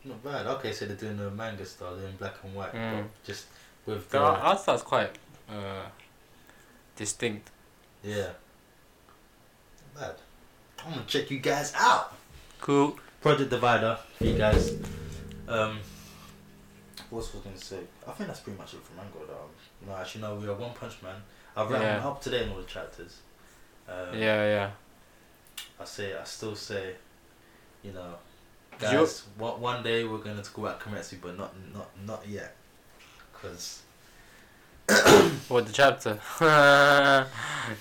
[0.06, 0.46] Not bad.
[0.48, 3.04] Okay, so they're doing the manga style, they're in black and white, Mm.
[3.04, 3.46] but just
[3.86, 5.18] with The the art style's quite
[5.50, 5.86] uh,
[6.96, 7.50] distinct.
[8.04, 8.32] yeah.
[9.96, 10.16] Bad.
[10.86, 12.14] I'm gonna check you guys out.
[12.60, 12.98] Cool.
[13.22, 14.72] Project Divider, for you guys.
[15.48, 15.80] Um,
[17.10, 17.80] what was I gonna say?
[18.08, 19.20] I think that's pretty much it for manga.
[19.28, 19.50] Though.
[19.88, 20.36] No, actually, no.
[20.36, 21.16] We are One Punch Man.
[21.56, 22.08] I've read Yeah.
[22.08, 23.20] Up to date on all the chapters.
[23.88, 24.72] Um, Yeah, yeah.
[25.80, 26.96] I say, I still say,
[27.84, 28.16] you know,
[28.80, 29.24] guys.
[29.38, 32.56] One, one day we're gonna talk about Kimetsu, but not not not yet,
[33.32, 33.82] because
[35.50, 36.20] What the chapter?
[36.42, 37.28] yeah,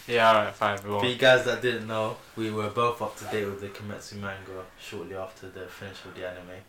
[0.09, 0.78] alright, fine.
[0.84, 3.68] We for you guys that didn't know, we were both up to date with the
[3.68, 6.61] Kimetsu manga shortly after the finish of the anime,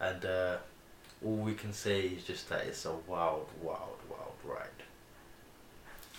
[0.00, 0.56] and uh,
[1.24, 4.68] all we can say is just that it's a wild, wild, wild ride.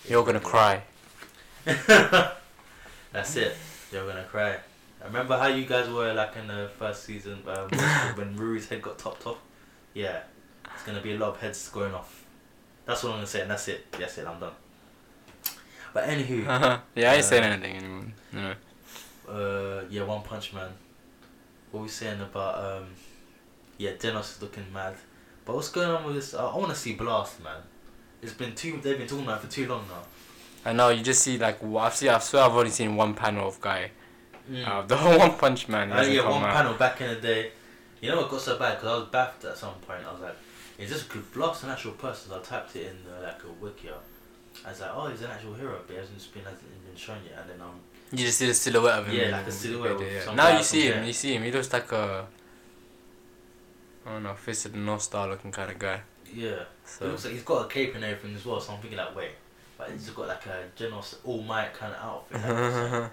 [0.08, 0.82] You're gonna cry.
[1.64, 3.56] That's it.
[3.92, 4.56] You're gonna cry.
[5.02, 7.70] I remember how you guys were like in the first season um,
[8.16, 9.38] when Rui's head got topped off.
[9.94, 10.20] Yeah,
[10.74, 12.19] it's gonna be a lot of heads going off.
[12.86, 13.90] That's what I'm gonna say, and that's it.
[13.92, 14.26] That's it.
[14.26, 14.52] I'm done.
[15.92, 16.44] But anywho,
[16.94, 18.06] yeah, I ain't saying Uh, anything anymore.
[18.32, 18.54] No.
[19.32, 20.70] uh, yeah, One Punch Man.
[21.72, 22.86] What we saying about um,
[23.78, 24.94] yeah, Genos is looking mad.
[25.44, 26.34] But what's going on with this?
[26.34, 27.60] Uh, I want to see Blast, man.
[28.22, 28.78] It's been too.
[28.82, 30.02] They've been talking about it for too long now.
[30.70, 33.48] I know, you just see like, I've seen, I swear I've only seen one panel
[33.48, 33.90] of Guy.
[34.50, 34.66] Mm.
[34.68, 35.90] Uh, the whole One Punch Man.
[35.90, 36.52] Uh, yeah, one out.
[36.52, 37.52] panel back in the day.
[38.00, 38.74] You know what got so bad?
[38.76, 40.00] Because I was baffled at some point.
[40.06, 40.36] I was like,
[40.80, 42.30] is this could Blast an actual person?
[42.30, 43.88] So I typed it in the, like a wiki.
[44.66, 46.96] I was like, oh, he's an actual hero, but he hasn't just been hasn't been
[46.96, 47.38] shown yet.
[47.42, 49.14] And then um, You just see the silhouette of him.
[49.16, 50.34] Yeah, like a silhouette video, yeah.
[50.34, 51.04] Now you see him, there.
[51.04, 51.42] you see him.
[51.44, 52.26] He looks like a,
[54.06, 56.00] I don't know, Fist of the North Star looking kind of guy.
[56.34, 58.60] yeah, So it looks like he's got a cape and everything as well.
[58.60, 59.30] So I'm thinking like, wait,
[59.78, 62.36] But he's got like a general all might kind of outfit.
[62.42, 63.10] Like,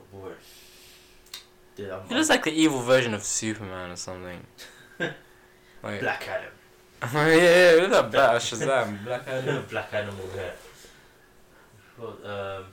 [0.00, 0.32] oh boy.
[1.76, 4.44] Yeah, I'm, He looks like the evil version of Superman or something.
[5.86, 6.52] Like, Black Adam.
[7.14, 9.64] yeah, yeah, look at Black Shazam, Black Adam.
[9.70, 10.54] Black Animal hair.
[11.98, 12.64] Well, um,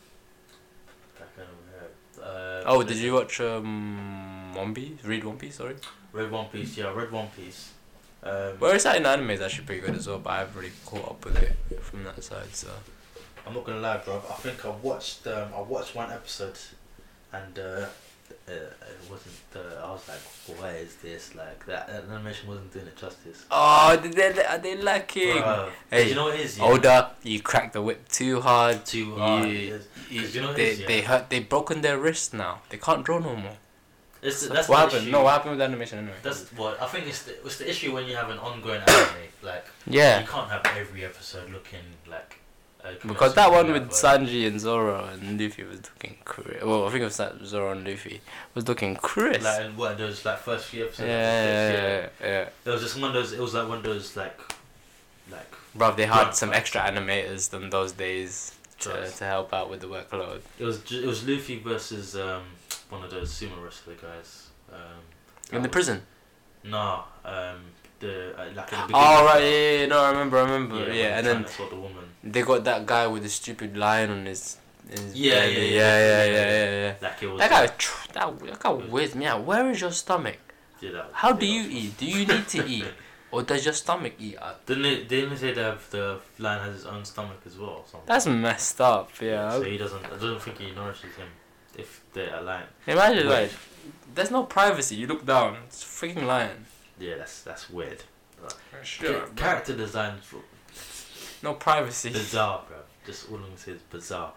[1.18, 2.24] Black Animal hair.
[2.24, 5.04] Uh, Oh, did you watch um, One Piece?
[5.04, 5.76] Read One Piece, sorry.
[6.12, 6.78] Red One Piece?
[6.78, 7.72] Yeah, Red One Piece.
[8.24, 10.56] Um, Where it's at in anime is actually pretty good as well, but I haven't
[10.56, 12.54] really caught up with it from that side.
[12.56, 12.70] So
[13.46, 14.22] I'm not gonna lie, bro.
[14.30, 16.58] I think I watched um, I watched one episode,
[17.34, 17.86] and uh,
[18.48, 19.36] uh, it wasn't.
[19.56, 23.46] Uh, I was like, "What is this?" Like that, that animation wasn't doing it justice.
[23.52, 25.38] oh, they they are they lacking?
[25.38, 25.70] Bruh.
[25.90, 26.58] Hey, you know what it is?
[26.58, 26.66] Yeah?
[26.66, 28.86] Oda, you cracked the whip too hard.
[28.86, 29.48] Too hard.
[29.50, 30.88] You- You, you know they is, yeah?
[30.88, 32.62] they hurt they broken their wrist now.
[32.70, 33.58] They can't draw no more.
[34.22, 35.02] It's, So that's what happened?
[35.04, 35.12] issue.
[35.12, 36.16] No, what happened with the animation anyway?
[36.22, 37.08] That's what I think.
[37.08, 39.26] It's the, it's the issue when you have an ongoing anime.
[39.42, 42.40] Like yeah, you can't have every episode looking like.
[43.06, 46.64] Because that one with uh, Sanji and Zoro and Luffy was looking crisp.
[46.66, 48.22] Well, I think it was that Zoro and Luffy
[48.56, 49.44] was looking crisp.
[49.44, 51.08] Like in what those like first few yeah, episodes.
[51.10, 52.50] yeah, yeah, yeah.
[52.64, 53.32] There was just one of those.
[53.34, 54.38] It was like one of those like,
[55.32, 59.80] like Bro, they had some extra animators than those days to, to help out with
[59.82, 60.42] the workload.
[60.60, 60.80] it was.
[60.92, 62.44] It was Luffy versus um
[62.90, 64.48] one of those sumo wrestler guys.
[64.72, 64.78] Um,
[65.52, 66.02] In the that prison.
[66.64, 67.58] was- No, um,
[68.04, 68.78] the uh, like the.
[68.94, 70.86] Oh right, yeah, yeah, no, I remember, I remember, yeah.
[70.86, 72.06] when and then trying to sort the woman.
[72.24, 74.58] they got that guy with the stupid lion on his.
[74.90, 76.94] his Yeah, yeah, yeah, yeah, yeah, yeah, yeah, yeah, yeah.
[77.02, 77.40] Like it was.
[77.40, 79.44] That guy, like, tr- that that guy weirds me out.
[79.44, 80.38] Where is your stomach?
[80.82, 81.98] yeah, How do you eat?
[81.98, 82.86] Do you need to eat,
[83.32, 84.38] or does your stomach eat?
[84.38, 87.70] Uh, Didn't they, didn't they say that the lion has his own stomach as well?
[87.70, 88.08] Or something?
[88.08, 89.10] That's messed up.
[89.22, 89.52] Yeah.
[89.52, 90.06] So he doesn't.
[90.06, 91.30] I don't think he nourishes him
[91.78, 92.68] if they're a lion.
[92.86, 93.52] Imagine like,
[94.14, 94.96] there's no privacy.
[94.96, 95.58] You look down.
[95.68, 96.66] It's a freaking lion.
[97.00, 98.04] Yeah, that's that's weird.
[98.84, 99.22] Sure.
[99.22, 100.16] Ca- character design
[101.42, 102.10] No privacy.
[102.12, 102.78] bizarre, bro.
[103.06, 104.34] Just all I'm gonna say is bizarre.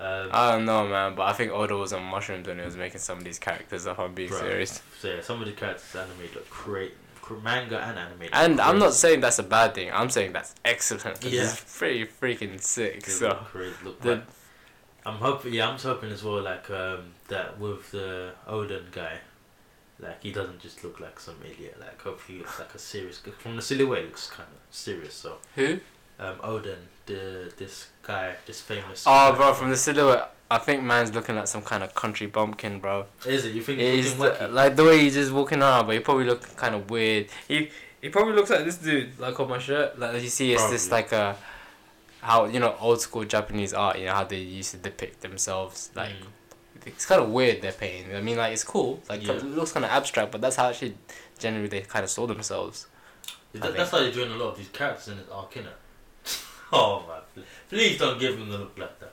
[0.00, 2.76] Um, I don't know, man, but I think Oda was on mushrooms when he was
[2.76, 3.86] making some of these characters.
[3.86, 4.40] If I'm being Bro.
[4.40, 4.82] serious.
[5.00, 6.94] so yeah, some of the characters animated look great,
[7.42, 8.28] manga and anime.
[8.32, 9.90] And I'm not saying that's a bad thing.
[9.92, 11.22] I'm saying that's excellent.
[11.24, 11.42] Yeah.
[11.42, 13.04] is pretty freaking sick.
[13.04, 14.24] They So look great, look the- like-
[15.04, 15.52] I'm hoping.
[15.54, 16.40] Yeah, I'm hoping as well.
[16.42, 19.18] Like um, that with the Oden guy,
[20.02, 21.76] like he doesn't just look like some idiot.
[21.80, 23.20] Like hopefully he looks like a serious.
[23.38, 25.14] From the silhouette, he looks kind of serious.
[25.14, 25.78] So who?
[26.18, 26.76] um, Oden,
[27.06, 29.04] the this guy, this famous.
[29.06, 32.78] Oh, bro, from the silhouette, I think man's looking like some kind of country bumpkin,
[32.80, 33.06] bro.
[33.26, 33.54] Is it?
[33.54, 36.00] You think He's he's looking the- like the way he's just walking around, but he
[36.00, 37.26] probably look kind of weird.
[37.48, 39.98] He he probably looks like this dude, like on my shirt.
[39.98, 41.36] Like as you see, it's just like a
[42.20, 43.98] how you know old school Japanese art.
[43.98, 45.90] You know how they used to depict themselves.
[45.94, 46.26] Like Mm.
[46.86, 48.14] It's kind of weird they're painting.
[48.14, 49.02] I mean, like it's cool.
[49.08, 49.34] Like Yeah.
[49.34, 50.96] it looks kind of abstract, but that's how actually
[51.38, 52.86] generally they kind of saw themselves.
[53.52, 55.66] That- that's how they're doing a lot of these characters in his arc, innit?
[56.72, 59.12] oh man, oh, please don't give him the look like that.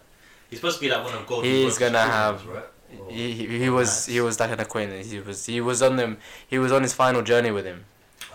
[0.49, 2.57] He's supposed to be like one of Golden He's gonna have- right?
[2.57, 5.11] Or- oh, He, he, he was he was like an acquaintance.
[5.11, 6.17] He was he was on them.
[6.47, 7.85] He was on his final journey with him.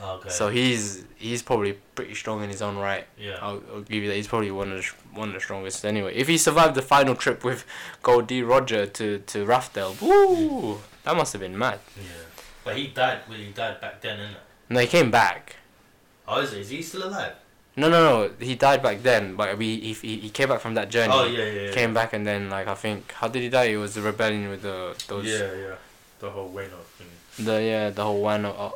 [0.03, 0.29] Okay.
[0.29, 3.07] So he's he's probably pretty strong in his own right.
[3.19, 3.39] yeah.
[3.41, 4.17] I'll, I'll give you that.
[4.17, 6.15] He's probably one of the one of the strongest anyway.
[6.15, 7.65] If he survived the final trip with
[8.03, 8.43] Gol D.
[8.43, 11.79] Roger to to Raftel, woo, that must have been mad.
[11.97, 12.11] Yeah.
[12.65, 13.21] But he died.
[13.29, 14.37] Well, he died back then, innit?
[14.71, 15.57] No, he came back.
[16.27, 16.61] Oh, is he?
[16.61, 17.35] Is he still alive?
[17.77, 18.31] No, no, no.
[18.39, 21.13] He died back then, but we he, he, he came back from that journey.
[21.15, 21.61] Oh yeah, yeah.
[21.63, 21.73] yeah.
[21.73, 23.65] Came back and then like I think how did he die?
[23.65, 25.75] It was the rebellion with the those Yeah, yeah.
[26.21, 27.45] The whole Wano thing.
[27.45, 28.71] the yeah the whole one uh,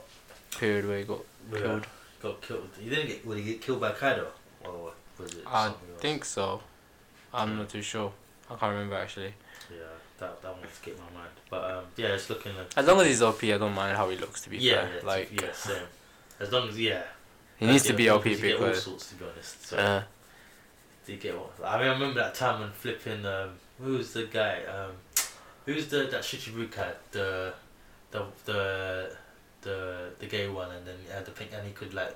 [0.59, 1.21] period where he got
[1.53, 1.59] Yeah.
[1.61, 1.87] killed.
[2.23, 2.69] Got killed.
[2.81, 3.27] He didn't get.
[3.27, 4.27] Would he get killed by Kaido?
[4.65, 5.45] Or was it?
[5.47, 6.61] I think so.
[7.33, 8.13] I'm not too sure.
[8.51, 9.35] I can't remember actually.
[9.71, 9.79] Yeah,
[10.19, 11.31] that that one escaped my mind.
[11.51, 12.73] But um, yeah, it's looking like.
[12.77, 14.41] As long as he's OP, I don't mind how he looks.
[14.43, 15.83] To be yeah, fair, yeah, like yeah, same.
[16.41, 17.03] As long as yeah.
[17.57, 19.67] he needs to be OP you get all sorts to be honest.
[19.67, 20.03] So Uh,
[21.07, 21.53] do you get what?
[21.65, 23.25] I mean, I remember that time when flipping.
[23.25, 23.51] Um,
[23.81, 24.63] who's the guy?
[24.65, 24.93] Um,
[25.67, 26.95] who's the that Shichibukai?
[27.13, 27.53] The,
[28.11, 29.17] the the
[29.63, 32.15] the the gay one, and then he the pink, and he could like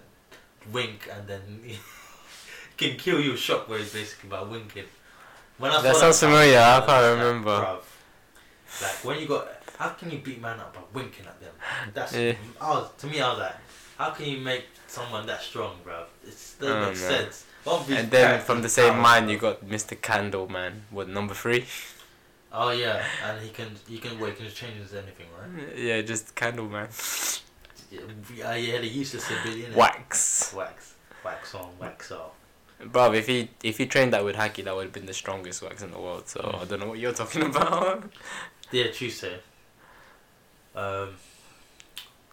[0.72, 1.78] wink, and then he
[2.76, 4.84] can kill you shockwaves basically by winking.
[5.58, 7.56] When I That sounds familiar, I can't like, remember.
[7.60, 7.80] bruv,
[8.82, 11.54] like when you got, how can you beat man up by winking at them?
[11.94, 12.34] That's Yeah.
[12.60, 13.20] I was, to me.
[13.20, 13.56] I was like,
[13.98, 16.06] how can you make someone that strong, bruv?
[16.24, 16.96] It doesn't Oh, make man.
[16.96, 17.44] sense.
[17.64, 19.96] One of these and then from the same mind, you got Mr.
[19.96, 20.72] Candleman.
[20.90, 21.66] What number three?
[22.54, 25.76] Oh yeah, and he can he can wait, he can change anything, right?
[25.76, 26.88] yeah, just Candleman.
[27.90, 29.74] Yeah, yeah, the useless civilian.
[29.74, 30.94] Wax, wax,
[31.24, 32.32] wax on, wax off.
[32.84, 33.12] bro.
[33.12, 35.82] If he if he trained that with Haki, that would have been the strongest wax
[35.82, 36.28] in the world.
[36.28, 36.60] So Mm.
[36.60, 38.10] I don't know what you're talking about.
[38.70, 39.38] Yeah, Tuesday.
[40.74, 41.10] Um,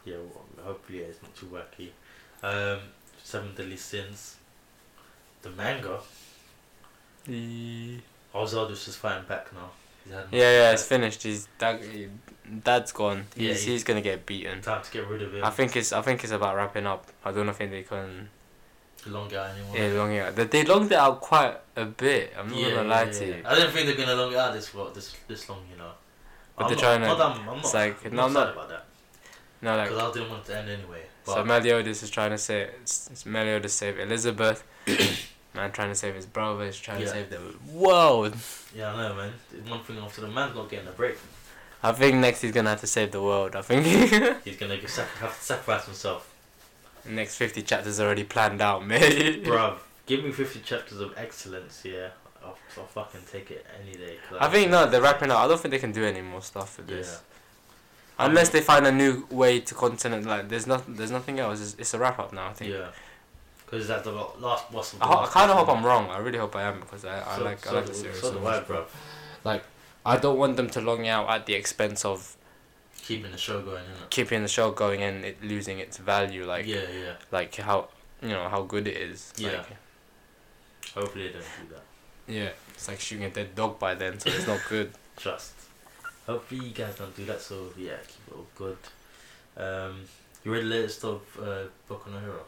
[0.05, 1.89] yeah, well, hopefully yeah, it's not too wacky.
[2.43, 2.79] Um,
[3.23, 4.37] Seven Deadly Sins.
[5.41, 5.99] The manga.
[7.27, 7.99] Yeah,
[8.33, 9.71] Ozaldus is fighting back now.
[10.11, 11.23] Um, he's had yeah, it's finished.
[11.23, 11.81] He's dad,
[12.63, 13.25] dad's gone.
[13.35, 14.61] Yeah, He's, he- he's gonna get beaten.
[14.61, 15.43] Time to get rid of him.
[15.43, 17.05] I think it's I think it's about wrapping up.
[17.23, 18.29] I don't think they can.
[19.07, 19.77] long guy anymore.
[19.77, 20.35] Yeah, long it out.
[20.35, 22.33] They, they longed it out quite a bit.
[22.37, 23.35] I'm not Yeah, gonna lie yeah, to yeah.
[23.37, 23.43] you.
[23.45, 25.91] I don't think they're gonna long it out this well, this this long, you know.
[26.57, 28.31] But I'm they're not, trying to- Not, I'm, I'm it's not, like- I'm no, not
[28.45, 28.85] sad about that
[29.61, 31.03] No, like because I didn't want it to end anyway.
[31.25, 32.69] But so Meliodas is trying to save.
[32.81, 34.63] It's Meliodas save Elizabeth.
[35.59, 36.65] Man trying to save his brother.
[36.65, 37.07] He's trying Yeah.
[37.07, 37.39] to save the
[37.73, 38.33] world.
[38.73, 39.33] yeah, I know, man.
[39.67, 41.17] One thing after the man's not getting a break.
[41.83, 43.55] I think next he's gonna have to save the world.
[43.57, 43.85] I think
[44.45, 46.33] He's gonna have to sacrifice himself,
[47.03, 49.01] The next fifty chapters already planned out, man.
[49.43, 49.79] bruv.
[50.05, 52.09] Give me fifty chapters of excellence, yeah.
[52.43, 54.15] I'll, I'll fucking take it any day.
[54.39, 55.39] I think no, they're wrapping up.
[55.39, 56.95] I don't think they can do any more stuff with Yeah.
[56.97, 57.21] this.
[58.17, 61.61] Unless they find a new way to continent, like there's not, there's nothing else.
[61.61, 62.47] It's, it's a wrap up now.
[62.49, 62.71] I think.
[62.73, 62.87] Yeah.
[63.69, 66.09] Because that's the last of the I, ho- I kind of hope I'm wrong.
[66.09, 68.33] I really hope I am because I, I So- like I like the series So
[68.33, 68.65] so much.
[68.67, 68.85] bro.
[69.43, 69.63] Like
[70.05, 72.35] I don't want them to long out at the expense of
[73.01, 74.09] Keeping the show going, innit?
[74.09, 76.45] keeping the show going and it losing its value.
[76.45, 77.13] Like yeah, yeah.
[77.31, 77.89] like how
[78.21, 79.33] you know how good it is.
[79.37, 79.49] Yeah.
[79.57, 79.65] Like,
[80.95, 81.83] Hopefully they don't do that.
[82.27, 82.49] yeah.
[82.73, 84.91] It's like shooting a dead dog by then, so it's not good.
[85.17, 85.53] Trust.
[86.25, 87.41] Hopefully you guys don't do that.
[87.41, 88.77] So yeah, keep it all good.
[89.57, 90.01] Um,
[90.43, 92.43] you read the latest of uh, Boku no Hero?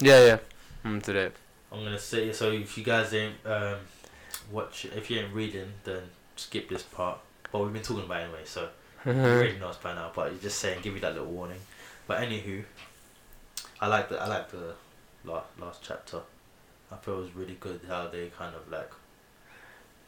[0.00, 0.38] Yeah, yeah.
[0.84, 1.30] I'm today.
[1.72, 2.50] I'm gonna say so.
[2.50, 3.76] If you guys ain't um,
[4.50, 6.02] watch, if you ain't reading, then
[6.36, 7.18] skip this part.
[7.50, 8.68] But we've been talking about it anyway, so
[9.06, 10.10] you already know it's by now.
[10.14, 11.60] But you're just saying, give you that little warning.
[12.06, 12.64] But anywho,
[13.80, 14.74] I like the I like the
[15.24, 16.20] last last chapter.
[16.92, 18.90] I feel it was really good how they kind of like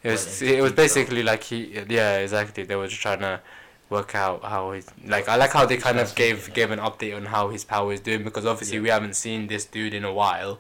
[0.03, 3.41] It was it was basically like he yeah exactly they were just trying to
[3.89, 7.15] work out how he like I like how they kind of gave gave an update
[7.17, 8.83] on how his power is doing because obviously Yeah.
[8.83, 10.59] we haven't seen this dude in a while.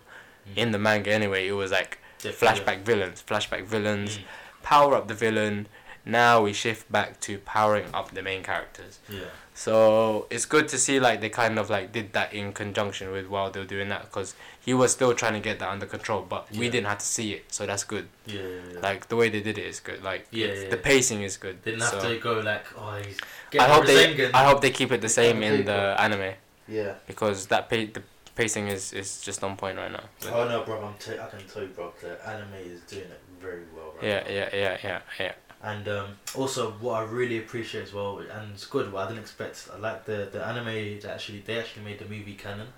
[0.48, 4.18] Mm, in the manga anyway it was like they- flashback villains flashback villains.
[4.18, 4.22] Mm,
[4.62, 5.66] power up the villain.
[6.04, 9.00] Now we shift back to powering up the main characters.
[9.08, 9.20] Yeah.
[9.56, 13.26] So it's good to see like they kind of like did that in conjunction with
[13.26, 16.20] while they were doing that because he was still trying to get that under control
[16.28, 18.80] but we didn't have to see it so that's good Yeah, yeah, yeah.
[18.80, 21.62] like the way they did it is good like Yeah, yeah, the pacing is good
[21.64, 23.16] Didn't have to go like, oh, he's
[23.58, 26.34] I hope they I hope they keep it the same in the anime
[26.68, 26.94] Yeah.
[27.06, 28.02] because that pa- the
[28.34, 30.84] pacing is, is just on point right now Oh no, bro!
[30.84, 31.94] I'm t- I can tell you, bro.
[32.02, 33.94] The anime is doing it very well.
[33.96, 34.30] Right yeah now.
[34.38, 35.32] yeah yeah yeah yeah
[35.66, 36.06] And um,
[36.36, 38.92] also, what I really appreciate as well, and it's good.
[38.92, 39.68] What I didn't expect.
[39.74, 41.00] I like the the anime.
[41.00, 42.68] That actually, they actually made the movie canon.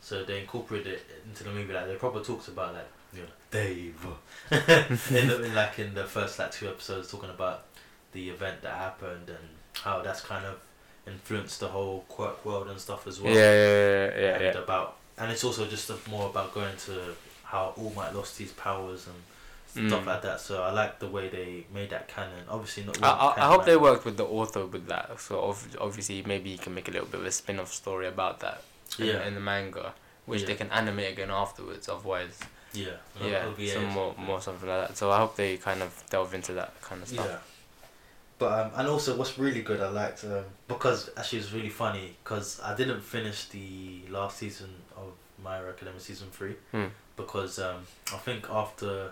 [0.00, 1.72] So they incorporated it into the movie.
[1.72, 4.04] Like they proper talks about like you know Dave,
[4.50, 7.66] in, the, in like in the first like two episodes, talking about
[8.10, 10.58] the event that happened and how that's kind of
[11.06, 13.32] influenced the whole quirk world and stuff as well.
[13.32, 14.60] yeah yeah yeah yeah, and yeah.
[14.60, 19.06] about and it's also just more about going to how All Might lost his powers
[19.06, 19.16] and
[19.76, 19.88] Mm.
[19.88, 20.40] stuff like that.
[20.40, 22.44] So I like the way they made that canon.
[22.48, 23.02] Obviously not.
[23.02, 25.20] I, I, I hope they worked with the author with that.
[25.20, 28.40] So ov- obviously maybe you can make a little bit of a spin-off story about
[28.40, 28.62] that
[28.98, 29.94] in, Yeah, in the manga,
[30.26, 31.88] which they can animate again afterwards.
[31.88, 32.38] Otherwise,
[32.72, 32.90] yeah,
[33.24, 33.44] yeah,
[33.74, 34.96] some more more something like that.
[34.96, 37.26] So I hope they kind of delve into that kind of stuff.
[37.26, 37.38] Yeah.
[38.38, 41.68] But um, and also what's really good, I liked um, because actually it was really
[41.68, 45.12] funny because I didn't finish the last season of
[45.44, 46.86] My Hero Academia season three Hmm.
[47.16, 47.82] because um,
[48.14, 49.10] I think after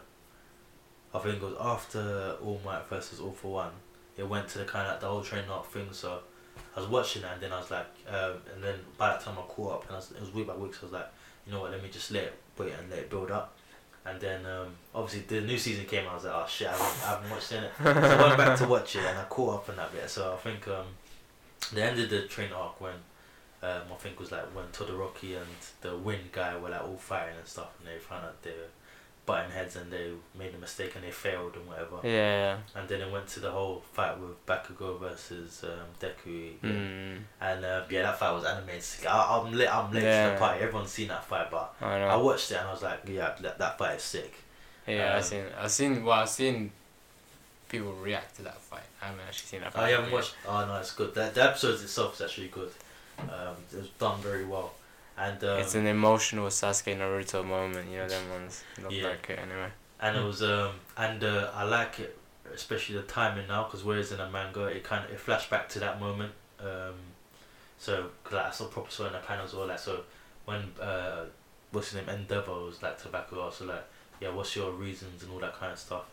[1.15, 3.73] I think it was after All Might versus All for One,
[4.17, 5.89] it went to the kind of like the whole train arc thing.
[5.93, 6.21] So
[6.77, 9.37] I was watching that and then I was like, um, and then by that time
[9.39, 10.75] I caught up and I was, it was week by week.
[10.75, 11.09] So I was like,
[11.47, 13.57] you know what, let me just let it wait and let it build up.
[14.05, 16.07] And then um, obviously the new season came.
[16.09, 17.71] I was like, oh shit, I haven't, I haven't watched it.
[17.83, 20.09] So I went back to watch it and I caught up on that bit.
[20.11, 20.87] So I think um,
[21.73, 22.95] the end of the train arc when
[23.63, 25.47] um, I think was like when Todoroki and
[25.81, 28.71] the Wind guy were like all fighting and stuff, and they found out they were
[29.29, 30.07] butting heads and they
[30.43, 31.97] made a mistake and they failed and whatever.
[32.03, 32.59] Yeah.
[32.75, 36.55] And then it went to the whole fight with Bakugo versus um, Deku.
[36.63, 36.71] yeah.
[36.71, 39.07] Mm, And uh, yeah, that fight was animated.
[39.07, 39.69] I, I'm late.
[39.77, 40.31] I'm late to Yeah.
[40.33, 40.59] the party.
[40.65, 43.59] Everyone's seen that fight, but I I watched it and I was like, yeah, that,
[43.59, 44.33] that fight is sick.
[44.87, 45.45] Yeah, um, I seen.
[45.65, 45.93] I seen.
[46.05, 46.73] Well, I seen
[47.69, 48.89] people react to that fight.
[49.03, 49.73] I haven't actually seen that.
[49.75, 50.35] Fight I haven't watched.
[50.47, 51.13] Oh no, it's good.
[51.15, 52.73] The, the episode itself is actually good.
[53.21, 54.73] Um, it was done very well,
[55.19, 57.91] and um, it's an emotional Sasuke Naruto moment.
[57.91, 58.63] You know them ones.
[58.83, 59.09] Look Yeah.
[59.09, 59.71] like it anyway.
[60.01, 62.17] and it was um and uh, I like it,
[62.55, 65.69] especially the timing now, because whereas in a manga it kind of it flashed back
[65.71, 66.33] to that moment.
[66.61, 66.95] Um,
[67.79, 69.67] so cause like, I saw proper saw in the panel as well.
[69.67, 70.01] Like so
[70.45, 71.25] when uh,
[71.73, 73.85] what's his name Endeavor was like tobacco, Bakugo, so like
[74.21, 76.05] yeah, what's your reasons and all that kind of stuff.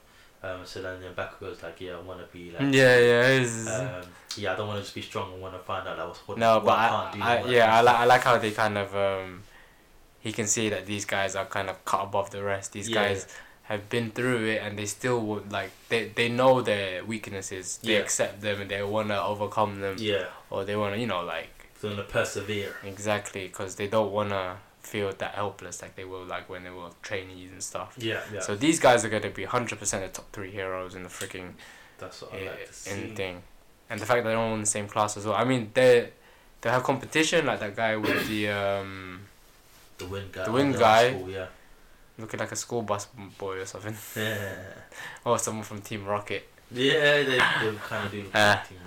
[0.45, 3.27] Um, so then then Bakugo's like yeah, I want to be like yeah, yeah.
[3.27, 4.01] It's, um,
[4.37, 5.33] yeah, I don't want to just be strong.
[5.33, 7.19] I want to find out that what's what, no, what but I I, can't do.
[7.19, 9.43] I, that yeah, I like I like how they kind of um,
[10.19, 12.73] he can see that these guys are kind of cut above the rest.
[12.73, 13.27] These Yeah, guys
[13.63, 17.79] have been through it and they still would like they they know their weaknesses.
[17.81, 17.99] They Yeah.
[18.01, 21.49] accept them and they wanna overcome them Yeah, or they wanna you know like
[21.81, 22.75] they're gonna persevere.
[22.83, 26.89] exactly because they don't wanna feel that helpless like they were like when they were
[27.01, 27.95] trainees and stuff.
[27.97, 28.39] Yeah, yeah.
[28.39, 31.53] So these guys are gonna be hundred percent the top three heroes in the freaking
[31.97, 32.91] that's what I uh, like to see.
[32.91, 33.41] in thing,
[33.89, 35.36] and the fact that they're all in the same class as well.
[35.36, 36.09] I mean they
[36.61, 39.21] they have competition like that guy with the um
[39.97, 40.45] The wind guy.
[40.45, 41.11] The wind guy.
[41.13, 41.47] School, yeah.
[42.17, 43.07] looking like a school bus
[43.38, 44.53] boy or something Yeah.
[45.25, 46.47] or someone from Team Rocket.
[46.71, 48.77] Yeah, they, they kind of do like Team.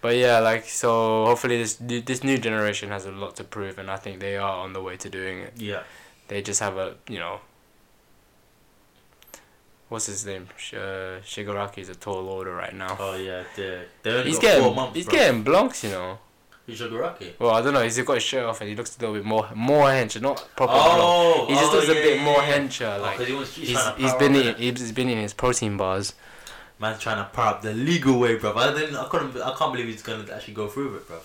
[0.00, 1.26] But yeah, like so.
[1.26, 4.36] Hopefully, this new, this new generation has a lot to prove, and I think they
[4.36, 5.54] are on the way to doing it.
[5.56, 5.82] Yeah.
[6.28, 7.40] They just have a you know.
[9.88, 10.48] What's his name?
[10.56, 12.96] Sh- uh, Shigaraki is a tall order right now.
[13.00, 14.94] Oh yeah, they he's getting months.
[14.94, 15.14] he's bro.
[15.14, 16.18] getting blonks, you know.
[16.66, 17.32] Who's Shigaraki?
[17.38, 17.82] Well, I don't know.
[17.82, 20.46] He's got his shirt off and he looks a little bit more more hench, not
[20.54, 20.74] proper.
[20.76, 22.58] Oh, He just oh, looks a bit yeah, more yeah.
[22.58, 26.12] hencher, Oh, he he's, he's been in, he's been in his protein bars.
[26.80, 28.54] Man's trying to power up the legal way, bro.
[28.54, 28.96] I didn't.
[28.96, 29.36] I couldn't.
[29.40, 31.18] I can't believe he's gonna actually go through with it, bro.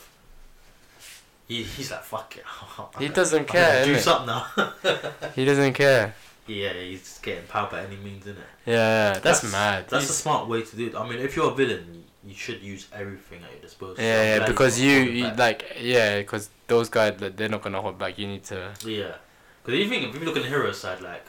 [1.47, 2.43] He, he's like fuck it.
[2.99, 3.85] He doesn't I'm care.
[3.85, 4.47] do something now.
[5.35, 6.15] He doesn't care.
[6.47, 8.45] yeah, he's getting power by any means, isn't it?
[8.65, 9.89] Yeah, yeah that's, mad.
[9.89, 10.95] That's a smart way to do it.
[10.95, 13.97] I mean, if you're a villain, you, should use everything at your disposal.
[13.97, 17.99] So Yeah, yeah, because you, you like yeah, because those guys they're not gonna hold
[17.99, 18.17] back.
[18.17, 18.71] You need to.
[18.85, 19.15] Yeah,
[19.63, 21.25] because if you think if you look on the hero side, like,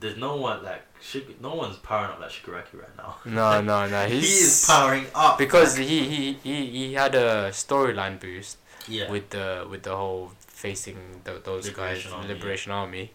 [0.00, 3.16] there's no one like Shig- no one's powering up like Shigaraki right now.
[3.24, 4.06] No, no, no.
[4.12, 8.58] He's, he is powering up because like- he, he he he had a storyline boost
[8.88, 13.10] yeah with the with the whole facing the, those Liberation guys Army, liberation army,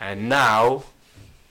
[0.00, 0.84] and now.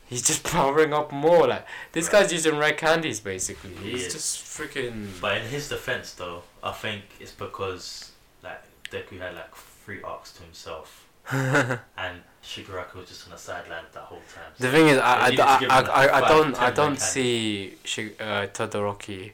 [0.09, 1.47] He's just powering up more.
[1.47, 2.21] Like this Right.
[2.21, 3.71] guy's using red candies basically.
[3.75, 4.13] He He's is.
[4.13, 5.09] just freaking.
[5.19, 8.11] But in his defense, though, I think it's because
[8.41, 11.06] like Deku had like three arcs to himself,
[11.97, 14.51] and Shigaraki was just on the sideline that whole time.
[14.57, 16.99] The thing is, I, I, They need to I, I, I, I don't I don't
[16.99, 19.33] see Shi- uh, Todoroki.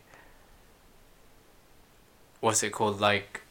[2.39, 2.99] What's it called?
[2.99, 3.41] Like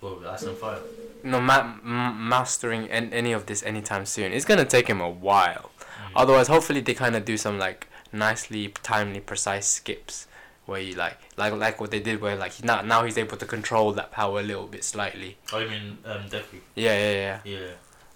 [0.00, 0.80] well, Ice and Fire.
[1.22, 4.32] no ma- m- mastering an- any of this anytime soon.
[4.32, 5.70] It's gonna take him a while.
[5.78, 6.12] Mm.
[6.16, 10.26] Otherwise, hopefully they kind of do some like nicely, timely, precise skips
[10.66, 13.46] where you like like like what they did where like now now he's able to
[13.46, 15.36] control that power a little bit slightly.
[15.52, 16.58] Oh, you mean um, Deku?
[16.74, 17.40] Yeah, yeah, yeah.
[17.44, 17.66] Yeah.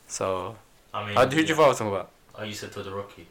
[0.08, 0.56] So,
[0.92, 1.16] I mean.
[1.16, 1.48] uh, you yeah.
[1.48, 1.54] yeah.
[1.54, 2.10] talking about?
[2.34, 3.24] Oh, you said Todoroki.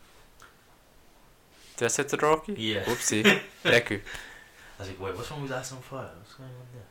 [1.75, 2.55] Did I say Todoroki?
[2.57, 2.83] Yeah.
[2.83, 3.23] Whoopsie.
[3.63, 3.99] Deku.
[3.99, 6.09] I was like, wait, what's wrong with Ice and Fire?
[6.17, 6.83] What's going on there?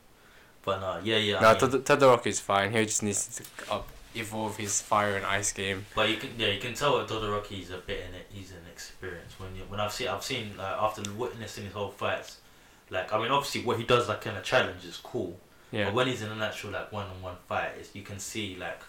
[0.63, 1.41] But no, yeah, yeah.
[1.41, 2.73] No, I mean, Tod- Todoroki's fine.
[2.73, 5.87] He just needs to up evolve his fire and ice game.
[5.95, 8.27] But you can, yeah, you can tell that Todoroki's a bit in it.
[8.31, 9.39] He's inexperienced.
[9.41, 12.39] When you, when I've seen, I've seen like after witnessing his whole fights,
[12.91, 15.39] like I mean, obviously what he does like in a challenge is cool.
[15.71, 15.87] Yeah.
[15.87, 18.81] But when he's in an actual like one-on-one fight, it's, you can see like,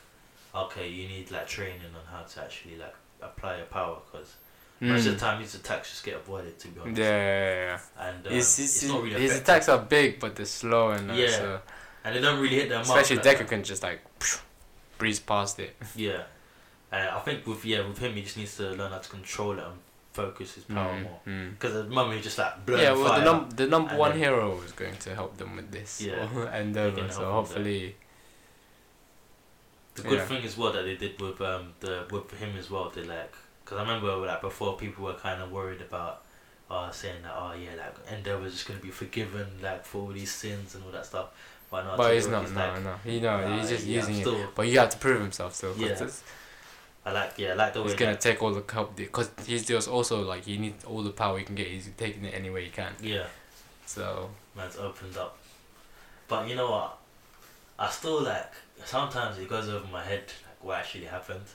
[0.56, 4.36] okay, you need like training on how to actually like apply your power because
[4.80, 5.20] most of the Mm.
[5.20, 6.58] time his attacks just get avoided.
[6.60, 6.98] To be honest.
[6.98, 7.54] yeah, yeah.
[7.98, 8.08] yeah.
[8.08, 9.44] And um, his, it's his, not really his effective.
[9.50, 11.30] attacks are big, but they're slow and uh, Yeah.
[11.32, 11.60] so
[12.06, 12.80] and they don't really hit them.
[12.80, 14.00] especially mark like Deku can just like
[15.00, 15.76] breeze past it.
[15.96, 16.22] Yeah,
[16.92, 19.54] and I think with yeah with him he just needs to learn how to control
[19.54, 19.78] it and
[20.14, 21.20] focus his power Mm, more.
[21.28, 21.50] mm.
[21.52, 23.20] Because at the moment he's just like blowing Yeah, well, fire.
[23.20, 26.02] the, num- the number one then- hero is going to help them with this.
[26.02, 26.28] Yeah,
[26.58, 27.96] and they can uh, so hopefully,
[29.96, 30.26] The good Yeah.
[30.26, 32.90] thing as well that they did with um the with him as well.
[32.94, 36.24] They like because I remember like before people were kind of worried about
[36.72, 40.32] uh saying that oh yeah like Endeavor's just gonna be forgiven like for all these
[40.32, 41.28] sins and all that stuff.
[41.72, 42.52] But no, but he's not.
[42.52, 44.22] No, like, no, he no, "Nah, he's just yeah, using it.
[44.22, 45.76] still- But you have to prove himself still.
[45.78, 46.08] Yeah.
[47.06, 49.32] I like yeah I like the way He's gonna that- take all the help because
[49.46, 51.68] he's just also like he needs all the power he can get.
[51.68, 52.94] He's taking it any way he can.
[53.02, 53.26] yeah
[53.86, 55.38] So man's opened up.
[56.28, 56.98] But you know what?
[57.80, 58.52] I still like
[58.86, 61.46] sometimes it goes over my head like what actually happened.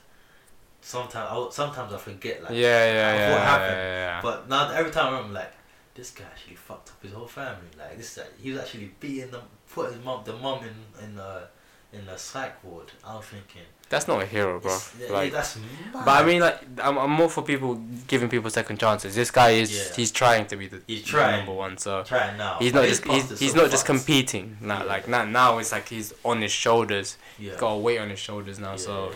[0.80, 3.76] Sometimes I sometimes I forget like yeah, yeah, what yeah, yeah, happened?
[3.76, 4.20] yeah, yeah.
[4.22, 5.52] But now every time I'm like,
[5.94, 7.68] this guy actually fucked up his whole family.
[7.78, 9.42] Like this, guy- he was actually beating them,
[9.74, 11.48] put his mom, the mom in in the
[11.92, 12.90] in the psych ward.
[13.04, 14.72] I was thinking, That's not a hero, bro.
[14.72, 16.04] it's- yeah, Like, that's mad.
[16.04, 17.76] but I mean, like, I'm, I'm more for people
[18.08, 19.14] giving people second chances.
[19.14, 19.94] This guy is Yeah.
[19.98, 21.36] he's trying to be the He's trying.
[21.36, 21.78] number one.
[21.78, 22.56] So try it now.
[22.58, 24.56] he's not just he's, he's not just competing.
[24.60, 24.92] Not Yeah.
[24.94, 25.58] like not now.
[25.58, 27.16] It's like he's on his shoulders.
[27.38, 27.50] Yeah.
[27.50, 28.74] He's got a weight on his shoulders now.
[28.76, 29.12] so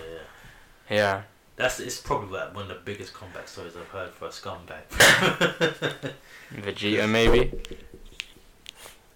[0.88, 1.22] yeah.
[1.56, 4.82] That's it's probably like one of the biggest comeback stories I've heard for a scumbag.
[6.54, 7.50] Vegeta maybe.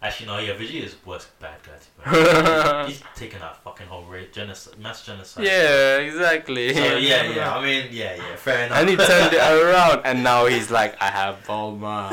[0.02, 2.10] Actually, no, yeah, Vegeta's the worst bad guy.
[2.12, 5.44] To he's taking that fucking whole rape, genocide, mass genocide.
[5.44, 6.74] yeah, exactly.
[6.74, 7.54] So yeah, yeah.
[7.56, 8.36] I mean, yeah, yeah.
[8.36, 8.78] Fair enough.
[8.78, 12.10] and he turned it around, and now he's like, I have Bulma.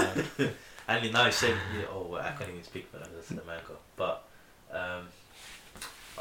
[0.87, 3.09] And he now he's saying, yeah, oh, I can't even speak for that.
[3.13, 3.73] That's manga.
[3.95, 4.23] But,
[4.71, 5.07] um,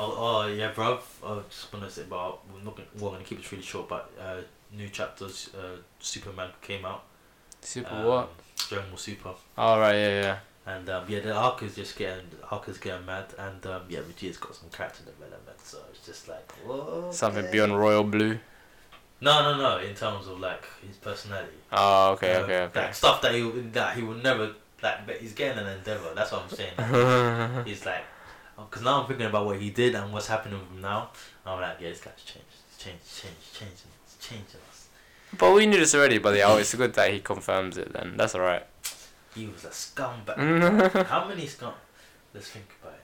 [0.01, 1.01] Oh, oh yeah, bruv.
[1.25, 3.89] I just want to say about we're not gonna, we're gonna keep this really short,
[3.89, 4.37] but uh,
[4.73, 5.51] new chapters.
[5.53, 7.03] Uh, Superman came out.
[7.61, 8.31] Super um, what?
[8.69, 9.35] Dragon Ball Super.
[9.57, 10.39] All right, yeah, yeah.
[10.69, 14.01] And um, yeah, the arc is just getting arc is getting mad, and um, yeah,
[14.01, 17.15] Vegeta's got some character development, so it's just like what?
[17.15, 18.39] Something beyond royal blue.
[19.21, 19.79] No, no, no.
[19.79, 21.57] In terms of like his personality.
[21.73, 22.81] Oh, okay, Um, okay, okay.
[22.83, 23.43] Like stuff that he
[23.73, 26.13] that he would never like, but he's getting an endeavor.
[26.15, 27.65] That's what I'm saying.
[27.67, 28.05] He's like,
[28.57, 31.11] because now I'm thinking about what he did and what's happening with him now.
[31.47, 32.47] I'm like, yeah, this guy's changed,
[32.79, 34.89] changed, changed, changing, He's changing us.
[35.37, 37.93] but we knew this already, but yeah, it's good that he confirms it.
[37.93, 38.65] Then that's all right.
[39.39, 41.07] He was a scumbag.
[41.07, 41.73] How many scum?
[42.35, 43.01] Let's think about it.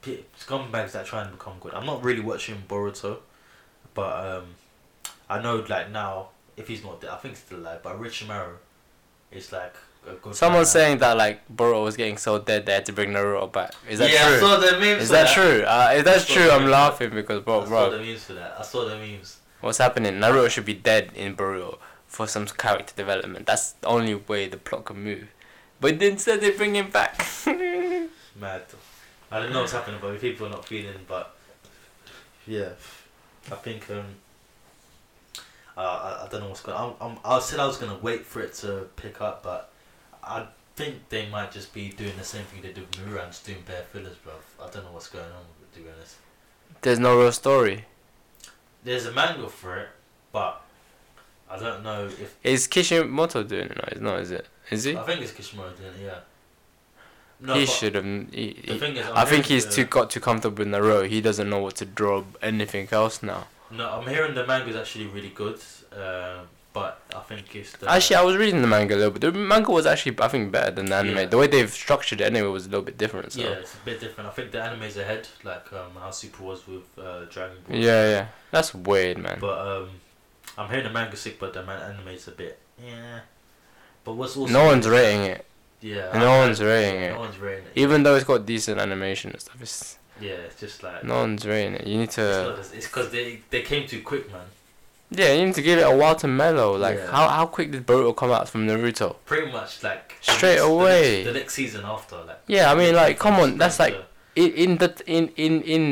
[0.00, 1.74] P- Scumbags that try and become good.
[1.74, 3.18] I'm not really watching Boruto,
[3.94, 4.44] but um,
[5.28, 7.80] I know like now if he's not dead, I think he's still alive.
[7.82, 8.52] But Rich Richimaru
[9.32, 9.74] is like
[10.08, 10.36] a good.
[10.36, 13.72] Someone's saying that like Boruto was getting so dead they had to bring Naruto back.
[13.88, 14.14] Is that true?
[14.16, 14.40] yeah, I true?
[14.40, 15.02] saw the memes.
[15.02, 15.62] Is for that true?
[15.66, 18.54] Uh, if that's true, I'm laughing because I bro, saw the memes for that.
[18.58, 19.38] I saw the memes.
[19.60, 20.14] what's happening?
[20.14, 23.46] Naruto should be dead in Boruto for some character development.
[23.46, 25.28] That's the only way the plot can move.
[25.80, 27.24] But instead they bring him back.
[27.46, 28.62] Mad.
[29.30, 30.94] I don't know what's happening, but people are not feeling.
[31.06, 31.34] But
[32.46, 32.70] yeah,
[33.50, 34.06] I think um,
[35.76, 36.76] uh, I, I don't know what's going.
[36.76, 36.96] on.
[37.00, 39.70] I'm, I'm, I said I was gonna wait for it to pick up, but
[40.24, 40.46] I
[40.76, 43.44] think they might just be doing the same thing they did with Mura and just
[43.46, 44.32] doing bare fillers, bro.
[44.60, 45.30] I don't know what's going on.
[45.60, 46.16] with it, To be honest,
[46.82, 47.84] There's no real story.
[48.84, 49.88] there's a manga for it,
[50.32, 50.62] but
[51.50, 53.76] I don't know if Is Kishimoto doing it?
[53.76, 54.20] No, it's not.
[54.20, 54.46] Is it?
[54.70, 54.96] Is he?
[54.96, 56.04] I think it's Kishimoto doing it.
[56.04, 56.18] Yeah.
[57.40, 58.04] No, he should have.
[58.04, 58.72] He, he-
[59.14, 61.08] I'm think he's the- too got too comfortable with Naruto.
[61.08, 63.46] He doesn't know what to draw anything else now.
[63.70, 65.60] No, I'm hearing the manga is actually really good,
[65.96, 66.38] uh,
[66.72, 69.20] but I think it's the Actually, I was reading the manga a little bit.
[69.20, 71.16] The manga was actually, I think, better than the anime.
[71.16, 71.24] Yeah.
[71.26, 73.32] The way they've structured it anyway was a little bit different.
[73.34, 73.42] So.
[73.42, 74.28] yeah, it's a bit different.
[74.30, 77.76] I think the anime's ahead, like um, how Super was with uh, Dragon Ball.
[77.76, 78.26] Yeah, yeah.
[78.50, 79.38] That's weird, man.
[79.38, 79.90] But um,
[80.56, 83.20] I'm hearing the manga's sick, but the man anime's a bit yeah.
[84.08, 85.44] But what's also no one's rating it.
[85.82, 87.12] Yeah, no I- one's rating it.
[87.12, 87.72] No one's rating it.
[87.74, 91.44] Even though it's got decent animation and stuff, it's yeah, it's just like no one's
[91.46, 91.86] rating it.
[91.86, 94.46] You need to, It's because they they came too quick, man.
[95.10, 96.74] yeah, you need to give it a while to mellow.
[96.78, 97.10] Like, Yeah.
[97.10, 99.16] how how quick did Boruto come out from Naruto?
[99.26, 101.10] Pretty much like the Straight next- the away.
[101.16, 103.94] next- The next, season after, like Yeah, I mean, like, come on, that's like
[104.36, 105.82] in in the in in in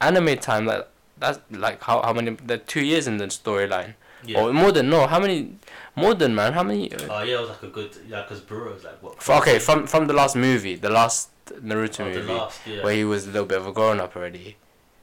[0.00, 0.66] anime time.
[0.66, 0.88] Like,
[1.22, 2.30] that's like how how many?
[2.52, 3.94] The two years in the storyline.
[4.24, 4.40] Yeah.
[4.40, 5.56] Or more than no, how many?
[5.94, 6.92] More than man, how many?
[6.92, 9.28] Uh, Oh yeah, it was like a good yeah, because Boruto's like what?
[9.28, 12.82] okay, from from the last movie, the last Naruto oh, the movie, last yeah.
[12.82, 14.56] where he was a little bit of a grown up already,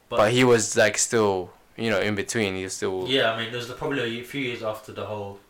[0.08, 2.54] but, he was like still, you know, in between.
[2.56, 5.40] He was still Yeah, I mean, there's the, probably a few years after the whole.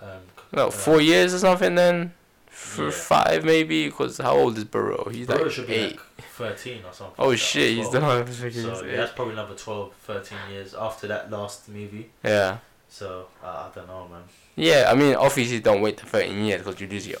[0.00, 0.20] Um,
[0.52, 2.12] no uh, four years or something then,
[2.48, 2.90] for Yeah.
[2.90, 3.86] five maybe.
[3.88, 5.10] Because how old is Boruto?
[5.12, 5.96] He's Boruto like should be eight.
[5.96, 7.14] like 13 or something.
[7.18, 8.26] oh like shit, he's 12.
[8.26, 8.52] done.
[8.52, 12.10] So yeah, that's probably another 12, 13 years after that last movie.
[12.24, 12.58] yeah.
[12.96, 14.22] So uh, I don't know, man.
[14.54, 17.18] Yeah, I mean, obviously don't wait the 13 years because you lose your.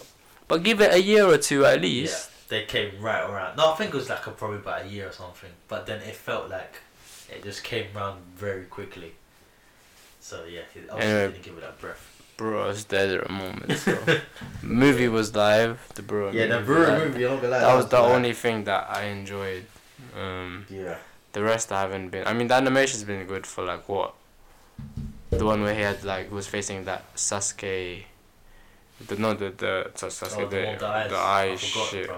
[0.48, 2.30] But give it a year or two at least.
[2.50, 3.58] Yeah, they came right around.
[3.58, 5.50] No, I think it was like a, probably about a year or something.
[5.68, 6.76] But then it felt like
[7.28, 9.12] it just came around very quickly.
[10.20, 11.32] So yeah, obviously Anyway.
[11.32, 12.22] didn't give it that breath.
[12.40, 13.72] was dead at a moment.
[13.78, 13.98] So.
[14.62, 15.78] movie was live.
[15.94, 16.30] The Bro.
[16.30, 17.08] Yeah, the Brewer live.
[17.12, 17.58] movie, lie.
[17.60, 19.66] That was the only thing that I enjoyed.
[20.18, 20.96] Um, Yeah.
[21.34, 22.26] the rest I haven't been.
[22.26, 24.14] I mean, the animation's been good for like what?
[25.38, 28.04] The one where he had like was facing that Sasuke.
[29.06, 31.10] The no the the Sas- Sasuke Oh, the the, the eyes.
[31.10, 32.10] the I eye shit.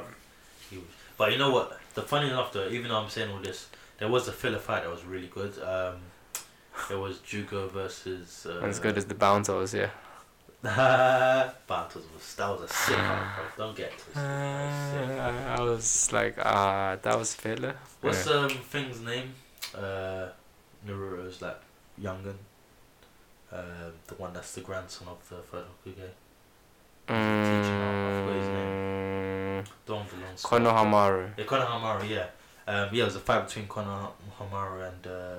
[1.16, 1.78] But you know what?
[1.94, 3.68] The funny enough though, even though I'm saying all this,
[3.98, 5.52] there was a filler fight that was really good.
[5.60, 5.96] Um,
[6.88, 8.46] there was Jugo versus.
[8.48, 9.90] Uh, As good as the Bountos, yeah.
[11.68, 13.56] Bartos was that was a sick fight.
[13.56, 14.14] Don't get twisted.
[14.14, 14.24] Sick.
[15.54, 17.74] I, was like, ah, that was filler.
[18.00, 18.32] What's Yeah.
[18.34, 19.34] um thing's name?
[19.74, 20.26] Uh,
[20.86, 21.60] Naruto's like
[22.00, 22.34] youngin.
[23.52, 26.10] Um, the one that's the grandson of the third Hokage.
[27.08, 30.50] I forgot his Mm, The one with the long skirt.
[30.62, 31.30] Konohamaru.
[31.38, 32.26] Yeah, Konohamaru, yeah.
[32.66, 35.36] Um, yeah, it was a fight between Konohamaru and uh,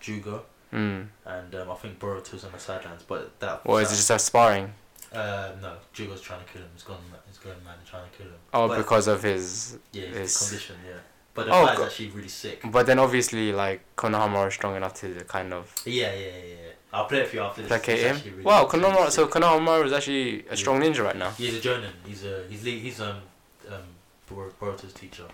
[0.00, 0.42] Jugo,
[0.72, 1.08] Mm.
[1.26, 3.02] and um, I think Boruto's on the sidelines.
[3.06, 3.60] But that.
[3.64, 4.72] Or is it just a sparring?
[5.12, 6.68] Uh, no, Jugo's trying to kill him.
[6.74, 6.98] He's gone.
[7.26, 8.38] He's going mad and trying to kill him.
[8.54, 9.76] Oh, But- because of his.
[9.92, 10.76] Yeah, his it's- condition.
[10.86, 10.94] Yeah,
[11.34, 12.60] but the Oh, fight's go- actually really sick.
[12.64, 16.54] But then obviously, like Konohamaru is strong enough to kind of Yeah, yeah, yeah.
[16.62, 16.69] yeah.
[16.92, 17.68] I'll play it for you after this.
[17.68, 18.20] placate him.
[18.24, 19.10] really- Wow, Konohamaru.
[19.10, 19.30] So sick.
[19.34, 21.30] Konohamaru is actually a strong ninja right now.
[21.30, 21.90] He's a Jonin.
[22.06, 23.18] He's a he's le- he's um
[23.70, 23.82] um
[24.28, 25.24] Bor- Boruto's teacher.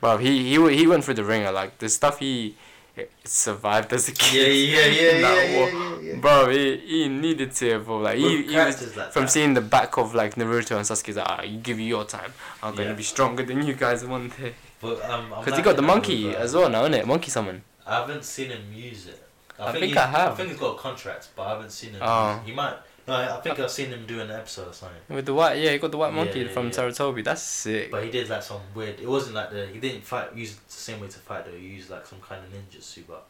[0.00, 1.52] Bro, he he he went through the ringer.
[1.52, 2.56] Like the stuff he
[2.96, 4.34] eh, survived as a kid.
[4.34, 6.16] Yeah, yeah, yeah, yeah, yeah, yeah, yeah.
[6.16, 8.02] Bro, he, he needed to evolve.
[8.02, 9.30] Like he, he was like from that.
[9.30, 11.14] seeing the back of like Naruto and Sasuke.
[11.14, 12.32] Like, ah, you give you your time.
[12.62, 12.94] I'm gonna Yeah.
[12.94, 14.54] be stronger than you guys one day.
[14.80, 17.04] But um, Because he got the monkey as well now, innit?
[17.04, 17.62] Monkey summon.
[17.86, 19.22] I haven't seen him use it.
[19.68, 20.32] I think he's- I have.
[20.32, 22.00] I think he's got a contract, but I haven't seen him.
[22.02, 22.40] Oh.
[22.44, 22.76] He might.
[23.08, 24.98] No, I think I've seen him do an episode or something.
[25.08, 26.72] With the white, yeah, he got the white monkey yeah, from yeah.
[26.72, 27.24] Sarutobi.
[27.24, 27.90] That's sick.
[27.90, 29.00] But he did like some weird.
[29.00, 29.66] It wasn't like the.
[29.66, 30.34] He didn't fight.
[30.36, 31.56] Use the same way to fight though.
[31.56, 33.24] He used like some kind of ninjutsu, but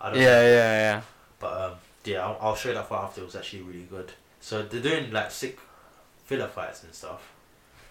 [0.00, 0.22] I Yeah, don't.
[0.24, 0.44] yeah, know.
[0.44, 1.00] yeah.
[1.38, 1.72] But um,
[2.04, 3.22] yeah, I'll, I'll show you that fight after.
[3.22, 4.12] It was actually really good.
[4.40, 5.58] So they're doing like sick
[6.26, 7.32] filler fights and stuff.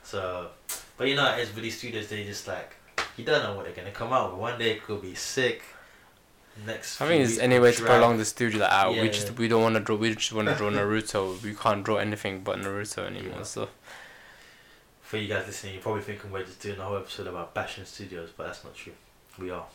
[0.04, 0.50] So,
[0.98, 2.76] but you know, as with these studios, they just like
[3.18, 4.40] you don't know what they're gonna come out with.
[4.40, 5.64] One day it could be sick.
[6.66, 7.02] Next.
[7.02, 8.94] I think it's any way to prolong the studio out.
[8.94, 9.34] Yeah, we just yeah.
[9.38, 9.96] we don't want to draw.
[9.96, 11.42] We just want to draw Naruto.
[11.42, 13.38] We can't draw anything but Naruto anymore.
[13.38, 13.44] Yeah.
[13.44, 13.70] So
[15.02, 17.86] For you guys listening, you're probably thinking we're just doing a whole episode about bashing
[17.86, 18.94] studios, but that's not true.
[19.40, 19.66] We are.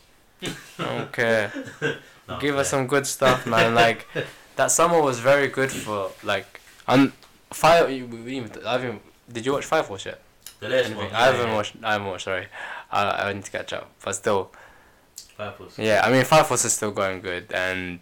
[0.78, 1.50] okay,
[2.28, 3.74] No, give us some good stuff, man.
[3.74, 4.06] Like
[4.56, 7.14] that summer was very good for like um
[7.52, 7.86] fire.
[7.86, 9.02] We, we even, I haven't.
[9.32, 10.20] Did you watch Fire Force yet?
[10.60, 11.10] The latest Anything?
[11.10, 11.14] one.
[11.14, 11.74] I haven't watched.
[11.82, 12.24] I haven't watched.
[12.24, 12.46] Sorry,
[12.92, 13.90] I I need to catch up.
[14.04, 14.52] But still,
[15.36, 15.78] Purples.
[15.78, 16.02] yeah.
[16.04, 18.00] I mean, Fire Force is still going good, and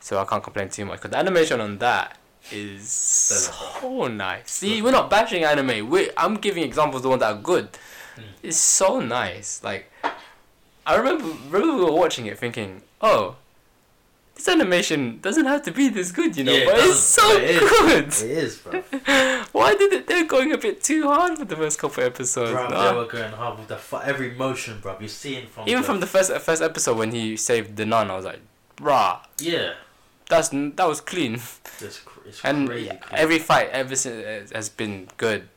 [0.00, 2.16] so I can't complain too much because the animation on that
[2.50, 4.50] is so nice.
[4.50, 5.88] See, we're not bashing anime.
[5.88, 7.72] We I'm giving examples of the ones that are good.
[8.16, 8.22] Mm.
[8.42, 9.62] It's so nice.
[9.62, 9.90] Like,
[10.86, 13.36] I remember remember we were watching it thinking, oh.
[14.38, 17.22] This animation doesn't have to be this good, you know, Yeah, it but it's so
[17.34, 17.70] but it is.
[17.70, 18.06] good.
[18.06, 18.82] It is, bro.
[19.52, 20.06] Why did it?
[20.06, 22.52] They're going a bit too hard with the first couple episodes.
[22.52, 22.88] Bruv, no?
[22.92, 25.00] they were going hard with the fu- every motion, bruv.
[25.00, 28.12] You're seeing from Even the, from the first first episode when he saved the nun,
[28.12, 28.38] I was like,
[28.80, 29.72] "Rah, yeah,
[30.28, 31.34] that's that was clean."
[31.80, 32.92] it's, cr- it's And crazy.
[33.10, 35.48] every fight ever since has been good.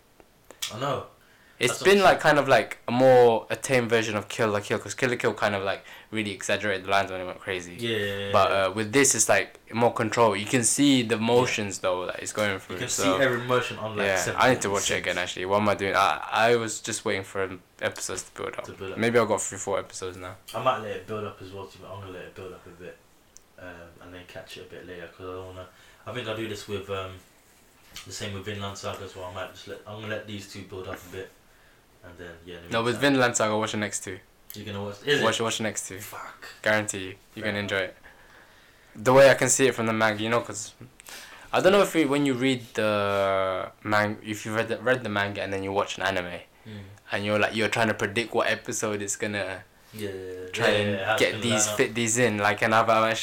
[0.74, 1.06] I know.
[1.62, 4.62] It's That's been like kind of like a more a tame version of Kill la
[4.62, 7.40] Kill because Kill la Kill kind of like really exaggerated the lines when it went
[7.40, 7.76] crazy.
[7.78, 8.66] Yeah, yeah, yeah, But yeah.
[8.66, 10.36] uh, with this, it's like more control.
[10.36, 12.78] You can see the motions though that it's going through.
[12.78, 13.04] you can so.
[13.04, 14.08] see every motion on like.
[14.08, 15.20] yeah, I need to watch it again.
[15.20, 15.96] Actually, what am I doing?
[15.96, 17.48] I I was just waiting for
[17.80, 18.64] episodes to build up.
[18.64, 18.98] To build up.
[18.98, 20.38] Maybe I've got three, four episodes now.
[20.56, 21.68] I might let it build up as well.
[21.68, 22.98] To, I'm gonna let it build up a bit,
[23.60, 23.68] um,
[24.02, 25.68] and then catch it a bit later because I don't wanna.
[26.08, 27.12] I think I'll do this with um,
[28.08, 29.26] the same with Vinland Saga as well.
[29.26, 29.80] I might just let.
[29.86, 31.30] I'm gonna let these two build up a bit,
[32.04, 32.56] and then yeah.
[32.72, 34.20] No, with meantime- Vinland Saga, watch the next two.
[34.54, 34.98] You're gonna watch.
[35.06, 35.44] Is Watch it?
[35.44, 36.00] watch the next two.
[36.00, 36.46] Fuck.
[36.62, 37.96] Guarantee you, you're gonna enjoy it.
[38.96, 40.74] The way I can see it from the manga, you know, because
[41.54, 45.04] I don't know if you, when you read the manga, if you read the, read
[45.04, 46.72] the manga and then you watch an anime Mm.
[47.12, 49.64] and you're like you're trying to predict what episode is gonna
[49.94, 50.48] Yeah, yeah, yeah.
[50.54, 53.16] try and get these fit these in like another uh,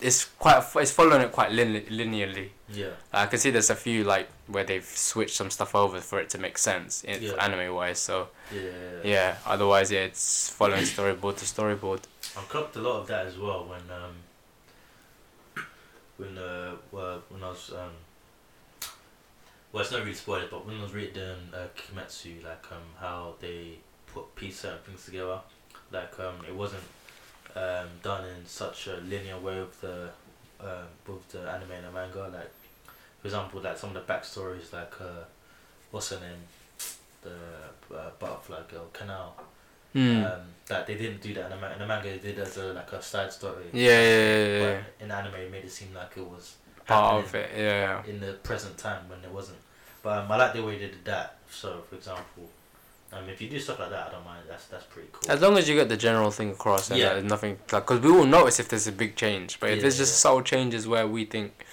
[0.00, 2.48] it's quite it's following it quite lin- linearly.
[2.72, 2.90] Yeah.
[3.12, 6.30] I can see there's a few like where they've switched some stuff over for it
[6.30, 7.32] to make sense in Yeah.
[7.44, 7.98] anime wise.
[7.98, 8.60] So Yeah.
[9.04, 12.00] yeah, otherwise yeah, it's following storyboard to storyboard.
[12.36, 14.14] I copped a lot of that as well when um
[16.16, 16.74] when uh
[17.30, 17.90] when I was um
[19.72, 23.34] well it's not really spoiled but when I was reading uh, Kimetsu like um how
[23.40, 25.40] they put piece certain things together
[25.92, 26.82] like um it wasn't
[27.56, 30.08] um done in such a linear way with the
[30.60, 32.50] um with the anime and the manga like
[33.20, 35.24] for example like some of the backstories like uh
[35.90, 36.42] what's her name
[37.22, 39.30] the uh, butterfly girl Kanao
[39.92, 40.22] Hmm.
[40.24, 42.08] um, that they didn't do that in the, in the manga.
[42.10, 43.64] They did as a like a side story.
[43.72, 46.54] yeah, yeah, yeah, yeah, in anime, it made it seem like it was
[46.86, 48.00] Part of it, yeah.
[48.06, 49.58] in the present time when it wasn't.
[50.00, 51.38] But um, I like the way they did that.
[51.50, 52.48] So, for example,
[53.12, 54.44] um, if you do stuff like that, I don't mind.
[54.48, 55.30] That's that's pretty cool.
[55.30, 57.14] As long as you get the general thing across and Yeah.
[57.14, 59.58] there's nothing like, because we will notice if there's a big change.
[59.58, 60.16] But if Yeah, there's just yeah.
[60.30, 61.64] subtle changes where we think,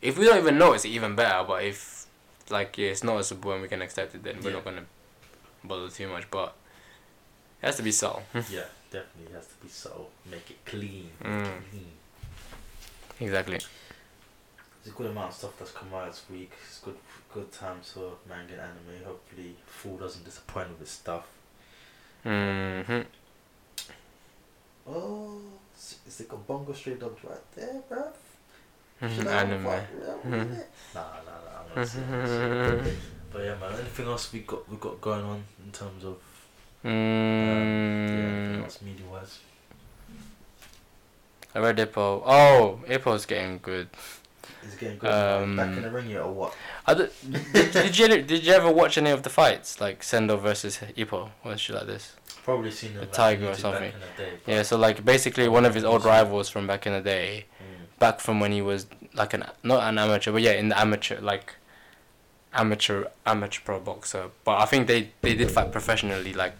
[0.00, 1.44] if we don't even notice it, even better.
[1.46, 2.06] But if
[2.50, 4.84] like yeah, it's noticeable and we can accept it, then we're not gonna
[5.64, 6.30] bother too much.
[6.30, 6.54] But
[7.62, 8.22] it has to be subtle.
[8.34, 10.10] yeah, definitely it has to be subtle.
[10.30, 11.10] Make it clean.
[11.22, 11.50] Mm.
[11.70, 11.92] clean.
[13.20, 13.58] exactly.
[13.58, 16.50] There's a good amount of stuff that's come out this week.
[16.66, 16.96] It's good
[17.32, 19.04] good times for manga and anime.
[19.04, 21.26] Hopefully, Fool doesn't disappoint with his stuff.
[22.22, 23.00] hmm
[24.86, 25.40] Oh,
[26.18, 28.12] like a Bungo Stray Dogs right there, bruv.
[29.14, 29.64] Should Anime.
[29.64, 30.66] fuck with that one, innit?
[30.94, 31.80] Nah, nah, nah.
[31.80, 32.84] I'm not.
[33.32, 33.72] But yeah, man.
[33.72, 36.16] Anything else we got we got going on in terms of
[36.84, 36.88] Mm.
[36.90, 37.68] Um,
[38.08, 39.38] yeah, anything Mm, else media wise?
[41.54, 42.22] I read Ippo.
[42.26, 43.88] Oh, Ippo's getting good.
[44.66, 45.10] Is it getting good?
[45.10, 46.54] Um, back in the ring yet or what?
[46.88, 47.10] Did,
[47.72, 51.56] did you did you ever watch any of the fights like Sendo versus Ippo or
[51.56, 52.14] shit like this?
[52.44, 52.94] Probably seen.
[52.94, 53.92] The Tiger or something.
[53.92, 56.86] Back in the day, Yeah, so like basically one of his old rivals from back
[56.86, 60.42] in the day, Mm, back from when he was like an not an amateur, but
[60.42, 61.54] yeah, in the amateur like
[62.54, 64.30] amateur amateur pro boxer.
[64.44, 66.54] But I think they they did fight professionally like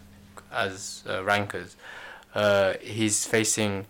[0.51, 1.75] as uh, rankers.
[2.33, 3.85] Uh, he's facing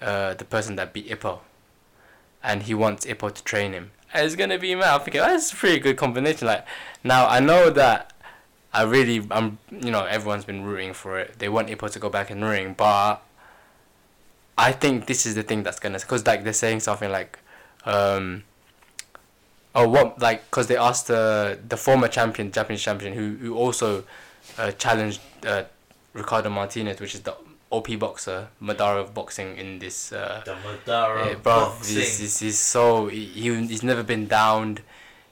[0.00, 1.38] uh, the person that beat Ippo,
[2.42, 3.90] and he wants Ippo to train him.
[4.14, 4.94] It's gonna be mad.
[4.94, 6.46] I'm thinking that's a pretty good combination.
[6.46, 6.66] Like
[7.02, 8.12] now I know that
[8.72, 11.38] I really, I'm, you know, everyone's been rooting for it.
[11.38, 13.22] They want Ippo to go back in ring, but
[14.56, 17.38] I think this is the thing that's gonna, cause like they're saying something like,
[17.84, 18.44] um,
[19.74, 24.04] oh what, like, cause they asked the the former champion, Japanese champion, who who also
[24.58, 25.64] uh, challenged uh,
[26.14, 27.34] Ricardo Martinez, which is the
[27.72, 30.12] OP boxer, Madara of boxing in this.
[30.12, 31.96] Uh, The Madara yeah, bro, boxing.
[31.96, 34.82] he's, he's, he's so he, he he's never been downed.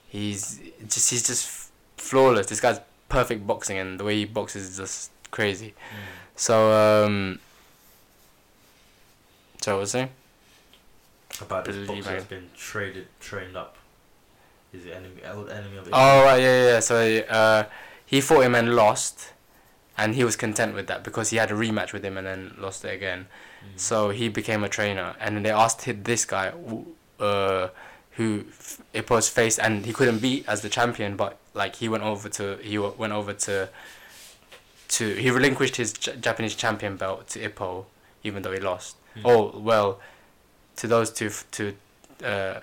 [0.09, 2.47] He's just he's just flawless.
[2.47, 5.69] This guy's perfect boxing, and the way he boxes is just crazy.
[5.69, 5.75] Mm.
[6.35, 6.71] So
[7.05, 7.39] um.
[9.61, 10.09] So what was I saying?
[11.41, 13.77] About this boxer that's been traded, trained up.
[14.73, 15.93] Is the enemy, old enemy of it?
[15.93, 16.79] Oh right, yeah, yeah.
[16.79, 16.95] So
[17.29, 17.63] uh,
[18.05, 19.33] he fought him and lost,
[19.97, 22.53] and he was content with that because he had a rematch with him and then
[22.57, 23.27] lost it again.
[23.63, 23.79] Mm.
[23.79, 26.87] So he became a trainer, and they asked hi- this guy, who,
[27.19, 27.67] uh,
[28.11, 28.45] who
[28.93, 32.57] Ippo's faced, and he couldn't beat as the champion, but like he went over to
[32.61, 33.69] he went over to.
[34.97, 37.85] To he relinquished his J- Japanese champion belt to Ippo,
[38.23, 38.97] even though he lost.
[39.15, 39.21] Mm.
[39.25, 40.01] Oh well,
[40.77, 41.73] to those two f- to,
[42.23, 42.59] uh,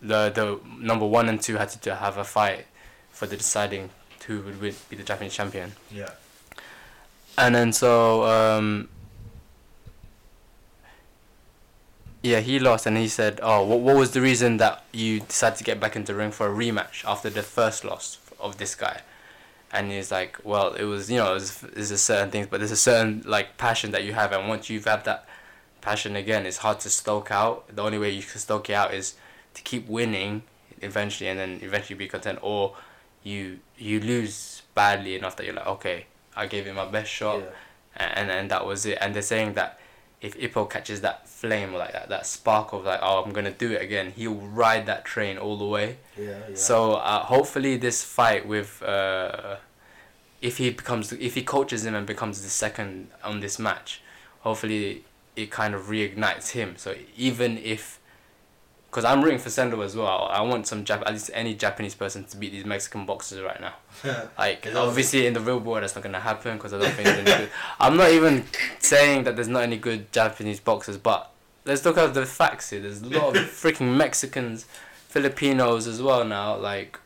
[0.00, 2.66] the the number one and two had to, to have a fight
[3.10, 3.90] for the deciding
[4.26, 5.72] who would win, be the Japanese champion.
[5.90, 6.10] Yeah.
[7.36, 8.88] And then so um
[12.22, 15.58] yeah, he lost and he said, "Oh, what what was the reason that you decided
[15.58, 18.74] to get back into the ring for a rematch after the first loss of this
[18.74, 19.02] guy?"
[19.72, 22.76] And he's like, "Well, it was, you know, there's a certain things, but there's a
[22.76, 25.26] certain like passion that you have and once you've had that
[25.82, 27.74] passion again, it's hard to stoke out.
[27.76, 29.14] The only way you can stoke it out is
[29.54, 30.42] to keep winning
[30.80, 32.74] eventually and then eventually be content or
[33.22, 36.06] you you lose badly enough that you're like, "Okay,
[36.36, 38.12] I gave it my best shot." Yeah.
[38.18, 38.98] and and that was it.
[39.00, 39.78] And they're saying that
[40.20, 43.72] if Ippo catches that flame like that, that spark of like, oh, I'm gonna do
[43.72, 45.98] it again, he'll ride that train all the way.
[46.16, 46.38] Yeah.
[46.48, 46.54] yeah.
[46.54, 49.56] So uh, hopefully this fight with uh,
[50.40, 54.00] if he becomes if he coaches him and becomes the second on this match,
[54.40, 55.04] hopefully
[55.36, 56.74] it kind of reignites him.
[56.76, 58.00] So even if
[58.94, 60.28] because I'm rooting for Sendo as well.
[60.30, 63.60] I want some Jap- at least any Japanese person to beat these Mexican boxers right
[63.60, 63.74] now.
[64.38, 67.08] Like obviously in the real world that's not gonna happen because I don't think.
[67.08, 67.50] any good.
[67.80, 68.44] I'm not even
[68.78, 71.32] saying that there's not any good Japanese boxers, but
[71.64, 72.82] let's look at the facts here.
[72.82, 74.64] There's a lot of freaking Mexicans,
[75.08, 76.54] Filipinos as well now.
[76.56, 77.00] Like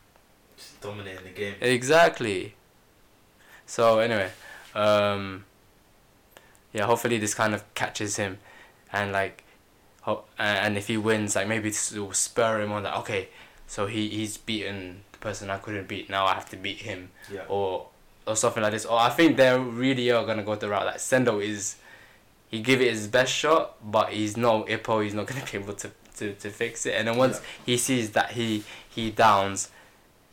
[0.57, 1.55] Just dominating the game.
[1.59, 2.53] exactly.
[3.65, 4.29] So anyway,
[4.75, 5.45] um,
[6.71, 6.85] yeah.
[6.85, 8.37] Hopefully this kind of catches him,
[8.93, 9.43] and like,
[10.37, 12.83] and if he wins, like maybe this will spur him on.
[12.83, 13.29] Like okay,
[13.67, 16.09] so he he's beaten the person I couldn't beat.
[16.09, 17.45] Now I have to beat him Yeah.
[17.47, 17.87] or
[18.27, 18.85] or something like this.
[18.85, 21.75] Or I think they really are gonna go the route like Sendo is.
[22.51, 25.03] He give it his best shot, but he's no Ippo.
[25.03, 26.95] He's not gonna be able to, to, to fix it.
[26.95, 29.69] And then once he sees that he he downs,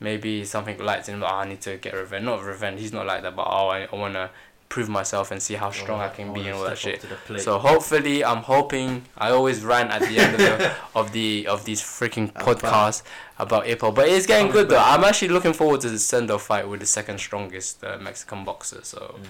[0.00, 1.22] maybe something lights in him.
[1.22, 2.24] Oh, ah, I need to get revenge.
[2.24, 2.80] Not revenge.
[2.80, 3.34] He's not like that.
[3.36, 4.30] But oh, I, I wanna
[4.68, 7.04] prove myself and see how strong I can be and all that shit.
[7.38, 9.04] So hopefully, I'm hoping.
[9.16, 13.02] I always rant at the end of the of the of these freaking podcasts
[13.38, 14.78] about Ippo, but it's getting good though.
[14.92, 18.80] I'm actually looking forward to the Sendo fight with the second strongest uh, Mexican boxer.
[18.82, 19.26] So Mm.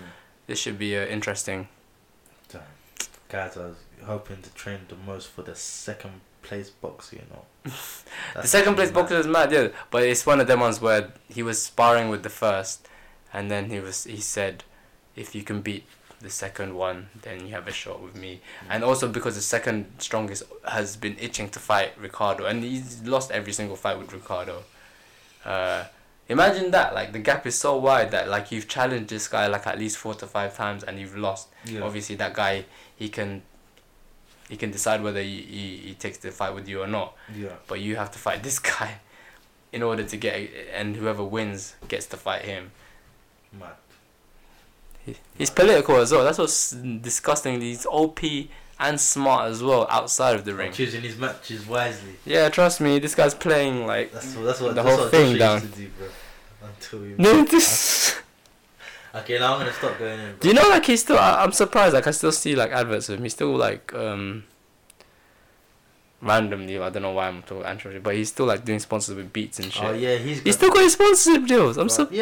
[0.46, 1.68] this should be uh, interesting.
[2.48, 2.62] Damn.
[3.28, 7.72] Guys, I was hoping to train the most for the second place boxer, you know.
[8.40, 8.94] the second place mad.
[8.94, 9.68] boxer is mad, yeah.
[9.90, 12.88] But it's one of them ones where he was sparring with the first,
[13.32, 14.62] and then he was he said,
[15.16, 15.84] if you can beat
[16.20, 18.40] the second one, then you have a shot with me.
[18.70, 23.30] And also because the second strongest has been itching to fight Ricardo, and he's lost
[23.30, 24.62] every single fight with Ricardo.
[25.44, 25.84] Uh,
[26.28, 29.66] imagine that, like the gap is so wide that like you've challenged this guy like
[29.66, 31.48] at least four to five times and you've lost.
[31.64, 31.82] Yeah.
[31.82, 32.64] Obviously, that guy
[32.96, 33.42] he can.
[34.48, 37.48] He can decide whether he, he, he takes the fight with you or not Yeah.
[37.66, 39.00] but you have to fight this guy
[39.72, 42.70] in order to get and whoever wins gets to fight him
[43.58, 43.72] Mad.
[45.06, 48.20] He- he's political as well that's what's disgusting he's op
[48.78, 52.16] and smart as well outside of the ring Choosing his matches wisely.
[52.26, 54.44] yeah trust me this guy's playing like That's what.
[54.44, 54.74] That's what.
[54.74, 55.60] The whole what thing down.
[55.60, 56.08] Do, bro.
[56.62, 57.14] Until we.
[57.16, 58.20] no this
[59.14, 60.30] Okay, now I'm gonna stop going in.
[60.32, 60.38] Bro.
[60.40, 63.08] do you know like he's still I, i'm surprised like i still see like adverts
[63.08, 64.44] of him he's still like um
[66.22, 69.32] randomly i don't know why i'm talking Android, but he's still like doing sponsors with
[69.32, 70.40] beats and shit Oh yeah, he's.
[70.40, 72.14] he's still got his sponsorship deals i'm surprised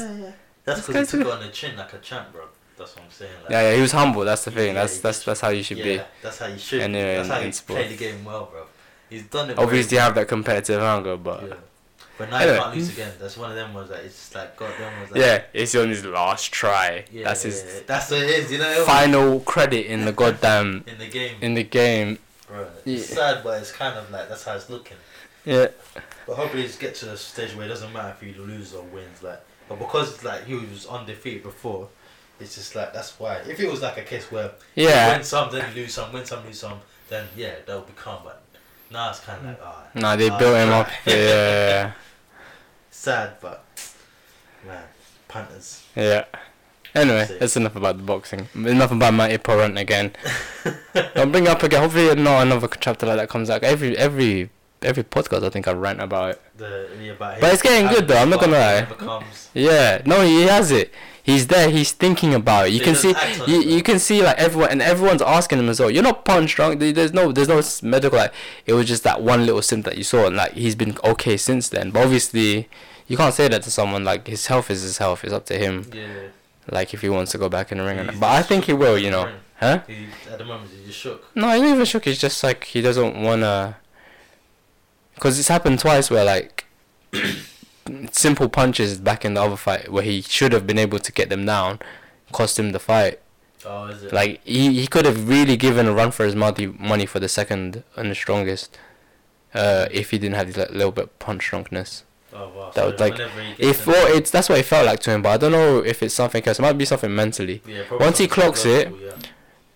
[0.00, 0.29] Yeah, yeah, yeah.
[0.64, 2.44] That's because he took it on the chin like a champ, bro.
[2.76, 3.32] That's what I'm saying.
[3.42, 5.62] Like, yeah yeah he was humble that's the thing Yeah, that's that's that's how you
[5.62, 6.80] should yeah, be That's how you should.
[6.82, 7.78] And, uh, That's how you sport.
[7.80, 8.64] play the game well, bro.
[9.10, 9.58] He's done it.
[9.58, 11.54] obviously have that competitive hunger, but Yeah.
[12.16, 12.54] But now Anyway.
[12.56, 13.12] you can't lose again.
[13.20, 15.20] That's one of them ones that it's just like goddamn was like.
[15.20, 17.04] Yeah, it's on his last try.
[17.10, 17.80] Yeah, That's his yeah.
[17.86, 18.52] That's what it is.
[18.52, 18.84] You know.
[18.86, 22.18] final credit in the goddamn In the game, in the game.
[22.46, 22.66] bro.
[22.86, 24.96] It's sad, but it's kind of like that's how it's looking.
[25.46, 25.68] Yeah,
[26.26, 28.82] But hopefully, just get to a stage where it doesn't matter if you lose or
[28.84, 29.22] wins.
[29.22, 29.40] Like
[29.70, 31.88] But because like he was undefeated before,
[32.40, 33.36] it's just like that's why.
[33.36, 35.14] If it was like a case where Yeah.
[35.14, 38.22] win some, then you lose some, win some, lose some, then yeah, they'll be calm.
[38.24, 38.42] But
[38.90, 40.88] now it's kind of like ah, No, they ah, built him up.
[41.06, 41.92] Yeah.
[42.90, 43.64] Sad, but
[44.66, 44.82] man,
[45.28, 45.84] punters.
[45.94, 46.24] Yeah.
[46.92, 47.38] Anyway, See.
[47.38, 48.48] that's enough about the boxing.
[48.56, 50.10] Enough about my run again.
[51.14, 51.82] I'll bring up again.
[51.82, 53.62] Hopefully, not another chapter like that comes out.
[53.62, 54.50] Every every
[54.82, 56.42] every podcast, I think I rant about it.
[56.56, 59.22] The yeah, but, But it's getting good though, I'm not gonna lie.
[59.54, 60.92] Yeah, no, he has it.
[61.22, 61.68] He's there.
[61.70, 62.72] He's thinking about it.
[62.72, 65.58] You can see, doesn't act on you, you can see like everyone, and everyone's asking
[65.58, 65.90] him as well.
[65.90, 66.80] You're not punch drunk.
[66.80, 68.18] There's no, there's no medical.
[68.18, 68.32] Like
[68.66, 71.36] it was just that one little symptom that you saw, and like he's been okay
[71.36, 71.90] since then.
[71.90, 72.68] But obviously,
[73.06, 74.02] you can't say that to someone.
[74.02, 75.22] Like his health is his health.
[75.22, 75.90] It's up to him.
[75.92, 76.06] yeah.
[76.70, 78.12] Like if he wants to go back in the ring or not.
[78.12, 78.96] He's But I think he will.
[78.96, 79.82] You know, huh?
[79.86, 81.36] He, at the moment, he's just shook.
[81.36, 82.04] No, he's not even shook.
[82.06, 83.76] He's just like he doesn't wanna.
[85.20, 86.64] Cause it's happened twice where like
[88.10, 91.28] simple punches back in the other fight where he should have been able to get
[91.28, 91.78] them down,
[92.32, 93.20] cost him the fight.
[93.66, 94.12] Oh, is it?
[94.14, 97.28] Like he, he could have really given a run for his money money for the
[97.28, 98.78] second and the strongest,
[99.52, 102.04] uh, if he didn't have that little bit of punch drunkenness.
[102.32, 102.70] oh wow.
[102.70, 103.20] that so would, like,
[103.58, 106.02] If well, it's that's what it felt like to him, but I don't know if
[106.02, 106.58] it's something else.
[106.58, 107.60] It might be something mentally.
[107.66, 109.12] yeah, probably once he clocks it, yeah.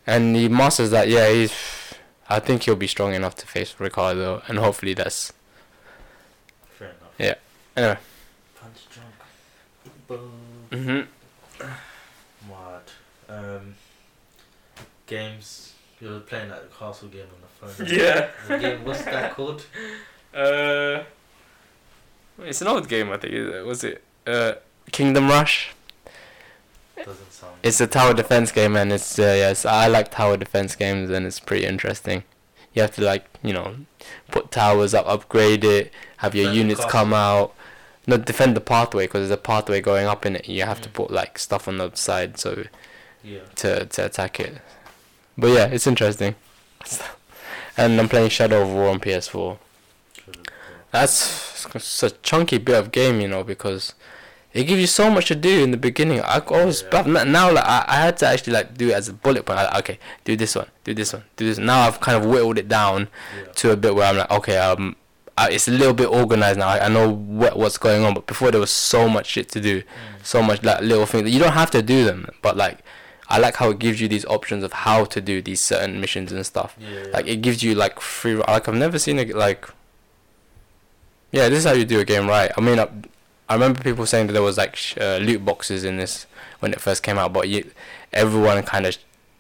[0.07, 1.09] and he masters that.
[1.09, 1.53] Yeah, he's.
[2.29, 5.33] I think he'll be strong enough to face Ricardo, and hopefully that's
[6.79, 7.13] Fair enough.
[7.19, 7.35] Yeah.
[7.77, 7.99] anyway.
[8.61, 8.79] Punch
[10.09, 10.23] drunk.
[10.71, 11.07] Mhm.
[12.49, 12.89] What?
[13.29, 13.75] Um,
[15.07, 15.73] games.
[16.01, 17.87] You were playing that castle game on the phone.
[17.99, 18.31] Yeah.
[18.49, 19.65] The game, what's that called?
[20.35, 21.05] Uh,
[22.41, 23.13] it's an old game.
[23.13, 23.33] I think.
[23.65, 24.55] Was it uh
[24.91, 25.73] Kingdom Rush?
[26.97, 27.34] Doesn't.
[27.65, 31.27] It's a tower defense game, and it's uh, yes, I like tower defense games, and
[31.27, 32.23] it's pretty interesting.
[32.75, 33.77] You have to like you know,
[34.31, 37.55] put towers up, upgrade it, have your Defend units come out.
[38.07, 40.47] Not defend the pathway because there's a pathway going up in it.
[40.47, 40.93] You have to Mm.
[40.93, 42.65] put like stuff on the side so
[43.23, 43.41] Yeah.
[43.57, 44.59] to to attack it.
[45.39, 46.35] But yeah, it's interesting.
[47.79, 49.57] and I'm playing Shadow of War on PS4.
[50.91, 53.95] That's it's a chunky bit of game, you know, because
[54.55, 56.21] it gives you so much to do in the beginning.
[56.23, 57.03] I always Yeah.
[57.03, 59.59] but now like I, I had to actually like do it as a bullet point.
[59.59, 61.59] I, like, okay, do this one, do this one, do this.
[61.59, 63.53] Now I've kind of whittled it down Yeah.
[63.53, 64.97] to a bit where I'm like, okay, um,
[65.37, 66.69] I, it's a little bit organized now.
[66.69, 69.61] I, I know what what's going on, but before there was so much shit to
[69.61, 69.87] do, Mm.
[70.23, 71.29] so much like little things.
[71.31, 72.79] You don't have to do them, but like.
[73.27, 76.31] I like how it gives you these options of how to do these certain missions
[76.31, 76.77] and stuff.
[76.79, 77.07] Yeah.
[77.11, 78.35] Like it gives you like free.
[78.35, 79.67] Like I've never seen it like.
[81.33, 82.51] Yeah, this is how you do a game right.
[82.57, 82.79] I mean,
[83.49, 86.27] I, remember people saying that there was like sh- uh, loot boxes in this
[86.61, 87.71] when it first came out, but you,
[88.13, 88.97] everyone kind of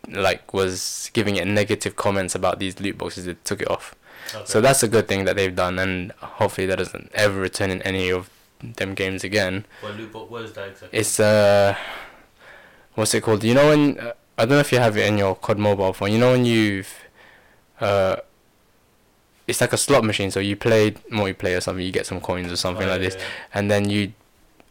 [0.09, 3.25] like was giving it negative comments about these loot boxes.
[3.25, 3.95] They took it off,
[4.35, 4.45] Okay.
[4.47, 7.81] so that's a good thing that they've done, and hopefully that doesn't ever return in
[7.83, 8.29] any of
[8.63, 9.65] them games again.
[9.81, 10.31] What loot box?
[10.31, 10.99] What is that exactly?
[10.99, 11.77] It's uh,
[12.95, 13.43] what's it called?
[13.45, 15.93] You know when uh, I don't know if you have it in your COD mobile
[15.93, 16.13] phone.
[16.13, 16.93] You know when you've
[17.81, 18.17] uh,
[19.47, 20.31] it's like a slot machine.
[20.31, 23.09] So you play multiplayer or something, you get some coins or something Oh, like yeah,
[23.11, 23.23] this,
[23.53, 24.13] and then you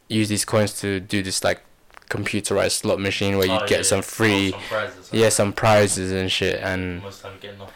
[0.10, 1.62] use these coins to do this like
[2.10, 4.54] computerized slot machine where you Oh, get yeah, some free.
[4.54, 5.10] Oh, some prizes.
[5.14, 7.74] Yeah, some prizes and shit, and Most time you get nothing.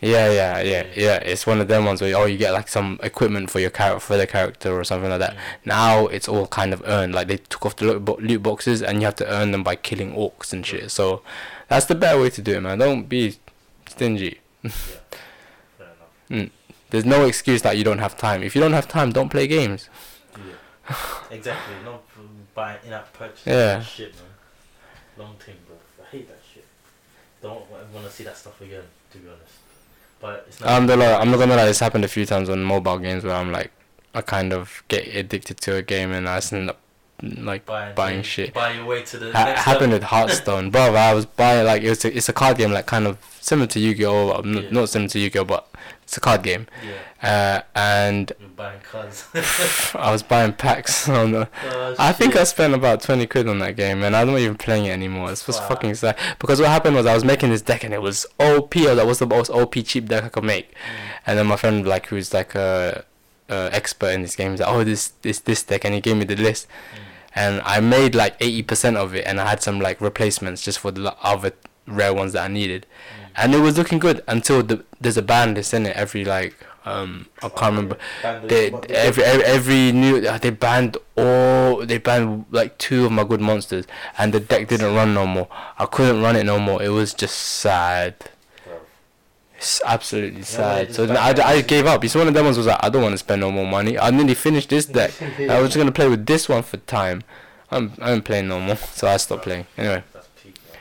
[0.00, 0.86] yeah, yeah, yeah, Yeah.
[0.94, 1.16] yeah.
[1.16, 4.00] It's one of them ones where oh, you get like some equipment for your character,
[4.00, 5.34] for the character or something like that.
[5.34, 5.38] Mm.
[5.64, 7.14] Now it's all kind of earned.
[7.14, 9.62] Like they took off the loot, bo- loot boxes, and you have to earn them
[9.62, 10.90] by killing orcs and shit.
[10.90, 11.22] So
[11.68, 12.78] that's the better way to do it, man.
[12.78, 13.36] Don't be
[13.88, 14.40] stingy.
[14.68, 14.72] Fair
[16.30, 16.50] enough.
[16.90, 18.42] There's no excuse that you don't have time.
[18.42, 19.88] If you don't have time, don't play games.
[20.88, 20.94] Yeah.
[21.30, 21.74] exactly.
[21.84, 22.02] Not
[22.54, 23.46] buying in-app purchases.
[23.46, 23.80] Yeah.
[23.82, 24.24] Shit, man.
[25.26, 25.76] Long thing, bro.
[26.04, 26.64] I hate that shit.
[27.42, 28.82] Don't want to see that stuff again,
[29.12, 29.52] to be honest.
[30.20, 30.70] But it's not.
[30.70, 31.66] I'm the I'm not gonna lie.
[31.66, 33.70] This happened a few times on mobile games where I'm like,
[34.14, 36.78] I kind of get addicted to a game and I just end up
[37.22, 38.54] like buying, buying shit.
[38.54, 39.96] Buy your way to the Ha- happened level.
[39.98, 40.94] with Hearthstone, bro.
[40.94, 43.66] I was buying like it was a, it's a card game like kind of similar
[43.68, 44.70] to Yu-Gi-Oh, uh, n- Yeah.
[44.70, 45.68] not similar to Yu-Gi-Oh, but
[46.06, 46.66] it's a card game.
[47.22, 47.62] Yeah.
[47.74, 49.26] Uh, and You're buying cards.
[49.94, 51.48] I was buying packs on the.
[51.64, 54.56] Oh, I think I spent about twenty quid on that game, and I'm not even
[54.56, 55.32] playing it anymore.
[55.32, 55.68] It's just Wow.
[55.70, 56.16] fucking sad.
[56.38, 58.74] Because what happened was I was making this deck, and it was OP.
[58.74, 60.76] That was the most OP cheap deck I could make?" Mm.
[61.26, 63.04] And then my friend, like, who's like a,
[63.48, 66.16] a expert in this game, is like, "Oh, this this this deck," and he gave
[66.16, 66.98] me the list, Mm.
[67.34, 70.78] and I made like eighty percent of it, and I had some like replacements just
[70.78, 71.52] for the other
[71.88, 73.25] rare ones that I needed, Mm.
[73.36, 76.54] And it was looking good until the there's a band that's in it every like
[76.84, 77.98] um I can't remember
[78.44, 83.24] they every every, every new uh, they banned all they banned like two of my
[83.24, 83.86] good monsters
[84.18, 85.48] and the deck didn't run no more.
[85.78, 86.82] I couldn't run it no more.
[86.82, 88.14] It was just sad.
[89.58, 90.94] It's absolutely sad.
[90.94, 91.06] So.
[91.14, 92.04] I, I gave up.
[92.04, 93.98] It's one of them ones was like I don't want to spend no more money.
[93.98, 95.12] I nearly finished this deck.
[95.40, 97.22] I was just gonna play with this one for time.
[97.70, 99.66] I'm I'm playing no more, so I stopped playing.
[99.76, 100.04] Anyway.
[100.12, 100.78] That's peak, man.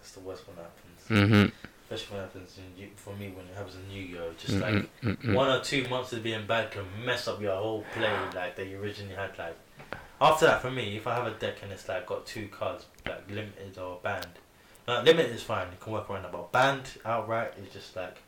[0.00, 0.70] That's the worst when that
[1.14, 1.52] happens.
[1.52, 1.52] Mhm.
[1.92, 4.22] Especially when it happens in, for me when it happens in New Year.
[4.38, 5.34] Just like mm, mm, mm.
[5.34, 8.66] one or two months of being bad can mess up your whole play like that
[8.66, 9.36] you originally had.
[9.38, 9.56] Like
[10.20, 12.86] after that, for me, if I have a deck and it's like got two cards
[13.06, 14.26] like limited or banned,
[14.88, 15.68] uh, limited is fine.
[15.68, 16.32] You can work around that.
[16.32, 18.18] But banned outright is just like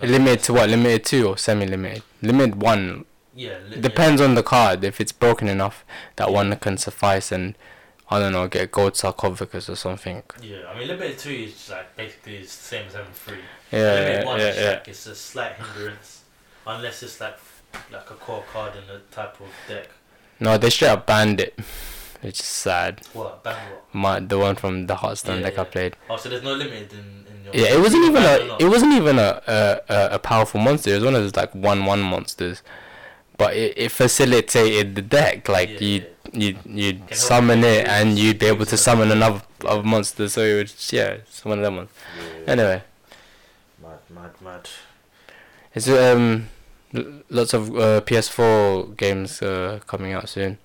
[0.00, 0.68] Limited to what?
[0.68, 2.02] Limited two or semi-limited?
[2.22, 3.04] Limited one.
[3.34, 4.84] Yeah, li- Depends on the card.
[4.84, 5.84] If it's broken enough,
[6.16, 7.56] that one can suffice, and
[8.10, 10.22] I don't know, get gold sarcophagus or something.
[10.42, 10.56] Yeah.
[10.60, 13.38] yeah, I mean limited two is like basically the same as having three.
[13.70, 14.48] Yeah, limited yeah, one yeah.
[14.48, 14.70] is yeah.
[14.70, 16.22] like it's a slight hindrance,
[16.66, 17.38] unless it's like
[17.92, 19.88] like a core card in a type of deck.
[20.40, 21.58] No, they should have banned it.
[22.22, 23.02] It's sad.
[23.12, 23.84] What ban what?
[23.92, 25.96] My the one from the Hearthstone Yeah, deck I played.
[26.10, 27.54] Oh, so there's no limited in, in your.
[27.54, 30.90] Yeah, it wasn't even a it wasn't even a a, a, a powerful monster.
[30.90, 32.62] It was one of those like one one monsters,
[33.36, 35.48] but it, it facilitated the deck.
[35.48, 36.38] Like Yeah, you yeah.
[36.50, 40.28] you you'd summon it and you'd be able to summon another other monster.
[40.28, 41.90] So it was yeah, it's one of them ones.
[42.18, 42.52] Yeah.
[42.52, 42.82] Anyway,
[43.82, 44.68] Mad, mad, mad.
[45.74, 46.48] it's um
[47.30, 50.58] lots of uh, PS4 games uh, coming out soon.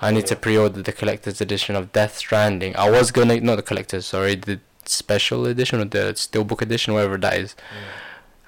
[0.00, 2.74] I need to pre-order the collector's edition of Death Stranding.
[2.76, 7.18] I was gonna not the collector's, sorry, the special edition or the steelbook edition, whatever
[7.18, 7.56] that is.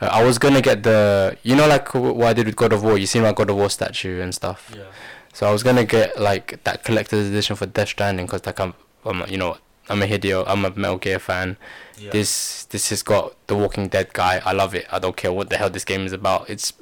[0.01, 0.07] Yeah.
[0.09, 2.73] Uh, I was gonna get the, you know, like wh- what I did with God
[2.73, 2.97] of War.
[2.97, 4.73] You seen my God of War statue and stuff.
[4.75, 4.85] yeah.
[5.33, 8.75] So I was gonna get like that collector's edition for Death Stranding because like I'm,
[9.05, 9.57] I'm, a- you know,
[9.89, 11.57] I'm a Hideo, I'm a Metal Gear fan.
[11.99, 12.11] Yeah.
[12.11, 14.41] This this has got the Walking Dead guy.
[14.45, 14.87] I love it.
[14.91, 16.49] I don't care what the hell this game is about.
[16.51, 16.73] It's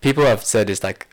[0.00, 1.06] people have said it's like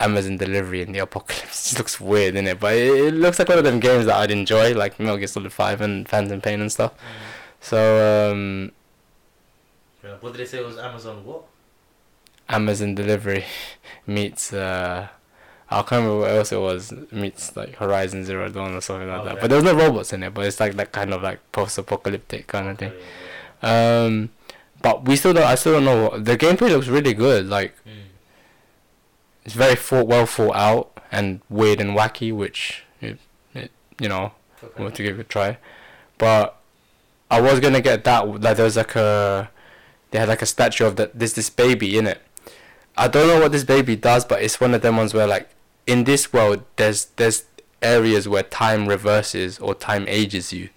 [0.00, 1.72] Amazon delivery in the apocalypse.
[1.72, 2.60] It looks weird, in it?
[2.60, 5.26] But it, it looks like one of them games that I'd enjoy, like Metal Gear
[5.26, 6.92] Solid Five and Phantom Pain and stuff.
[6.92, 6.96] Mm.
[7.60, 8.72] So um,
[10.20, 11.42] What did they say it was Amazon what?
[12.48, 13.44] Amazon delivery
[14.06, 15.08] meets uh
[15.68, 19.24] I can't remember what else it was meets like Horizon Zero Dawn or something like
[19.24, 19.32] that.
[19.32, 19.40] Okay.
[19.40, 21.76] But there was no robots in it, but it's like that kind of like post
[21.78, 22.92] apocalyptic kind of thing.
[23.62, 24.30] Um
[24.82, 27.48] but we still don't I still don't know what the gameplay looks really good.
[27.48, 27.74] Like.
[27.84, 27.92] Mm.
[29.44, 33.18] it's very thought well thought out and weird and wacky, which it,
[33.54, 34.32] it you know,
[34.62, 34.82] I Okay.
[34.82, 35.58] want to give it a try.
[36.18, 36.56] But
[37.30, 39.50] I was gonna get that like there was like a
[40.10, 42.20] they had like a statue of that there's this baby in it.
[42.96, 45.48] I don't know what this baby does, but it's one of them ones where like
[45.86, 47.44] in this world there's there's
[47.82, 50.68] areas where time reverses or time ages you.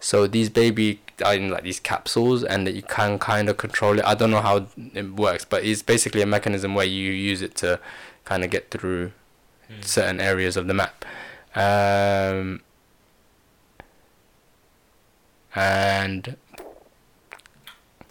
[0.00, 3.98] So these baby are in like these capsules and that you can kind of control
[3.98, 4.04] it.
[4.04, 7.54] I don't know how it works, but it's basically a mechanism where you use it
[7.56, 7.80] to
[8.24, 9.12] kind of get through
[9.70, 9.82] Mm.
[9.84, 11.06] certain areas of the map.
[11.56, 12.60] Um,
[15.54, 16.36] and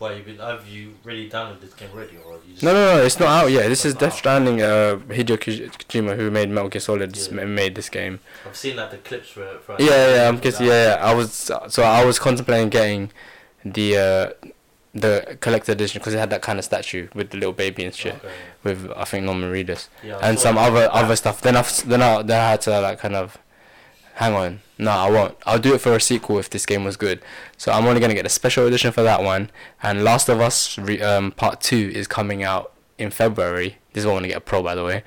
[0.10, 0.38] Been?
[0.40, 2.64] Have you really downloaded this game already, or you just?
[2.64, 3.68] no, no, no, it's not out yet.
[3.70, 4.14] This is Death.
[4.16, 4.62] Stranding.
[4.62, 7.46] Uh, Hideo Kojima, who made Metal Gear Solid, Yeah.
[7.46, 8.20] made this game.
[8.46, 9.60] I've seen like the clips for.
[9.66, 10.42] For Yeah, yeah, I'm.
[10.44, 10.98] Yeah, yeah.
[11.02, 11.32] I was
[11.68, 13.12] so I was contemplating getting
[13.64, 14.50] the uh,
[14.94, 17.96] the collector edition because it had that kind of statue with the little baby and
[17.96, 18.16] shit.
[18.16, 18.28] Okay,
[18.64, 20.20] With I think Norman Reedus yeah.
[20.22, 20.72] And some that.
[20.72, 21.42] other other stuff.
[21.42, 23.38] Then I then I then I had to like kind of
[24.16, 24.60] hang on.
[24.78, 25.38] No, I won't.
[25.46, 27.22] I'll do it for a sequel if this game was good.
[27.58, 29.50] So I'm only gonna get a special edition for that one.
[29.82, 33.78] And Last of Us re- um, Part Two is coming out in February.
[33.94, 35.04] This is why I want to get a pro, by the way,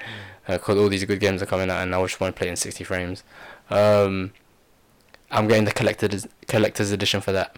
[0.48, 0.52] Mm.
[0.54, 2.56] because all these good games are coming out, and I just want to play in
[2.56, 3.22] 60 frames.
[3.70, 4.32] Um,
[5.30, 7.56] I'm getting the collector's collector's edition for that,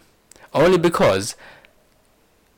[0.55, 1.37] only because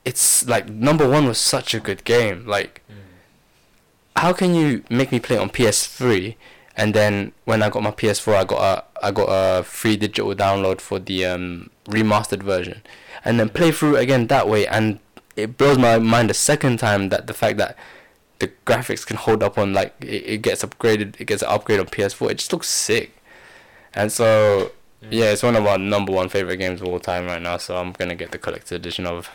[0.05, 2.47] it's like number one was such a good game.
[2.47, 2.95] Like Mm.
[4.17, 6.37] how can you make me play it on PS3
[6.81, 10.35] and then when I got my PS4 I got a I got a free digital
[10.35, 12.81] download for the um, remastered version.
[13.23, 14.99] And then play through again that way and
[15.37, 17.77] it blows my mind a second time that the fact that
[18.39, 21.81] the graphics can hold up on like it, it gets upgraded it gets an upgrade
[21.81, 23.15] on PS4 it just looks sick.
[23.93, 24.73] And so
[25.11, 27.77] yeah it's one of our number one favorite games of all time right now so
[27.77, 29.29] I'm gonna get the collector's edition of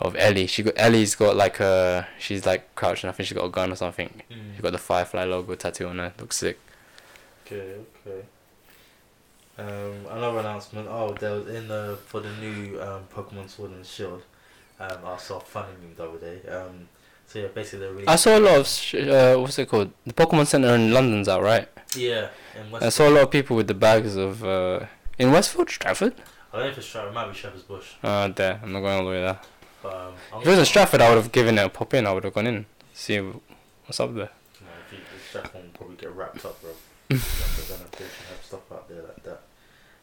[0.00, 3.44] of Ellie she got Ellie's got like a she's like crouching I think she's got
[3.46, 4.56] a gun or something Mm.
[4.56, 6.58] she got the Firefly logo tattoo on her looks sick
[7.46, 7.76] Okay,
[8.06, 8.22] okay.
[9.58, 10.86] Um, another announcement.
[10.88, 14.22] Oh, there was in the for the new um, Pokemon Sword and Shield.
[14.78, 16.48] Um, I saw a funny meme the other day.
[16.48, 16.88] Um,
[17.26, 19.90] so yeah, basically they're really I saw a lot of sh- uh, what's it called
[20.06, 22.28] the Pokemon Center in London's out right yeah.
[22.58, 24.80] In West, I saw a lot of people with the bags of uh,
[25.18, 26.14] in Westford Stratford
[26.52, 27.10] I don't know if it's Stratford.
[27.12, 27.86] It might be Shepherd's Bush.
[28.02, 29.38] uh there I'm not going all the way there
[29.84, 32.12] um, if it was in Stratford I would have given it a pop in I
[32.12, 35.96] would have gone in see what's up there know, if you, if Stratford will probably
[35.96, 36.70] get wrapped up, bro.
[37.18, 39.40] Stratford have stuff out there like that.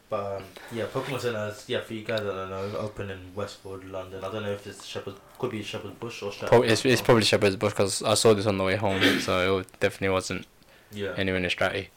[0.08, 1.48] But um, yeah, Pokemon Center.
[1.48, 4.22] is- Yeah, for you guys that don't know, open in Westwood, London.
[4.24, 5.14] I don't know if it's Shepherd.
[5.38, 6.48] Could be Shepherd's Bush or Shepherd.
[6.48, 9.58] Pro- it's, it's probably Shepherd's Bush because I saw this on the way home, so
[9.58, 10.46] it definitely wasn't
[10.92, 11.12] Yeah.
[11.16, 11.88] anywhere in Stratty.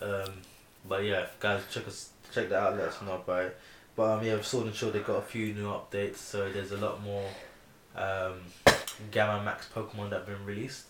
[0.00, 0.34] Um,
[0.88, 2.76] but yeah, guys, check us check that out.
[2.76, 3.14] Let us know
[3.46, 3.56] it.
[3.96, 6.16] But um, yeah, Sword and Shield they got a few new updates.
[6.16, 7.26] So there's a lot more
[7.96, 8.34] um,
[9.10, 10.86] Gamma Max Pokemon that have been released,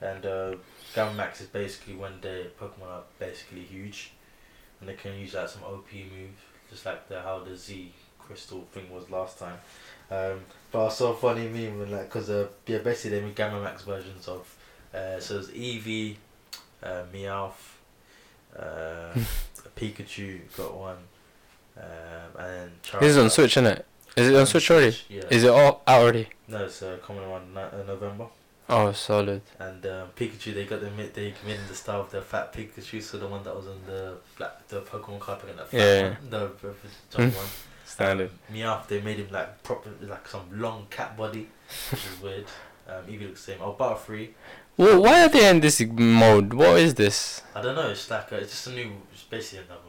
[0.00, 0.54] and uh,
[0.94, 4.12] Gamma Max is basically when the Pokemon are basically huge,
[4.80, 6.34] and they can use like some OP move,
[6.68, 9.58] just like the how the Z Crystal thing was last time.
[10.10, 10.40] Um,
[10.70, 13.62] but I saw a funny meme when like, cause uh, yeah, basically they made Gamma
[13.62, 14.56] Max versions of,
[14.94, 16.16] uh, so it's Eevee,
[16.82, 17.52] uh, Meowth,
[18.58, 19.14] uh,
[19.76, 20.98] Pikachu got one,
[21.76, 22.70] um, and.
[23.00, 23.86] This is on Switch, isn't it?
[24.16, 24.96] Is it on Switch already?
[25.08, 25.22] Yeah.
[25.30, 26.28] Is it all out already?
[26.48, 28.26] no, it's uh, coming around uh, November.
[28.68, 29.42] Oh, solid.
[29.58, 33.02] And um, Pikachu, they got the mi- they made the style of the fat Pikachu,
[33.02, 36.08] so the one that was on the like the Pokemon card, picking that fat Yeah.
[36.10, 36.74] one, the the
[37.16, 37.46] giant one.
[37.84, 38.30] Standard.
[38.48, 41.48] Um, Meowth, they made him like proper, like some long cat body,
[41.90, 42.46] which is weird.
[42.88, 43.60] Um, Eevee looks the same.
[43.62, 44.30] Oh, Butterfree,
[44.76, 46.52] Well, why are they in this mode?
[46.54, 47.42] What is this?
[47.54, 47.90] I don't know.
[47.90, 49.80] It's like a, it's just a new, it's basically another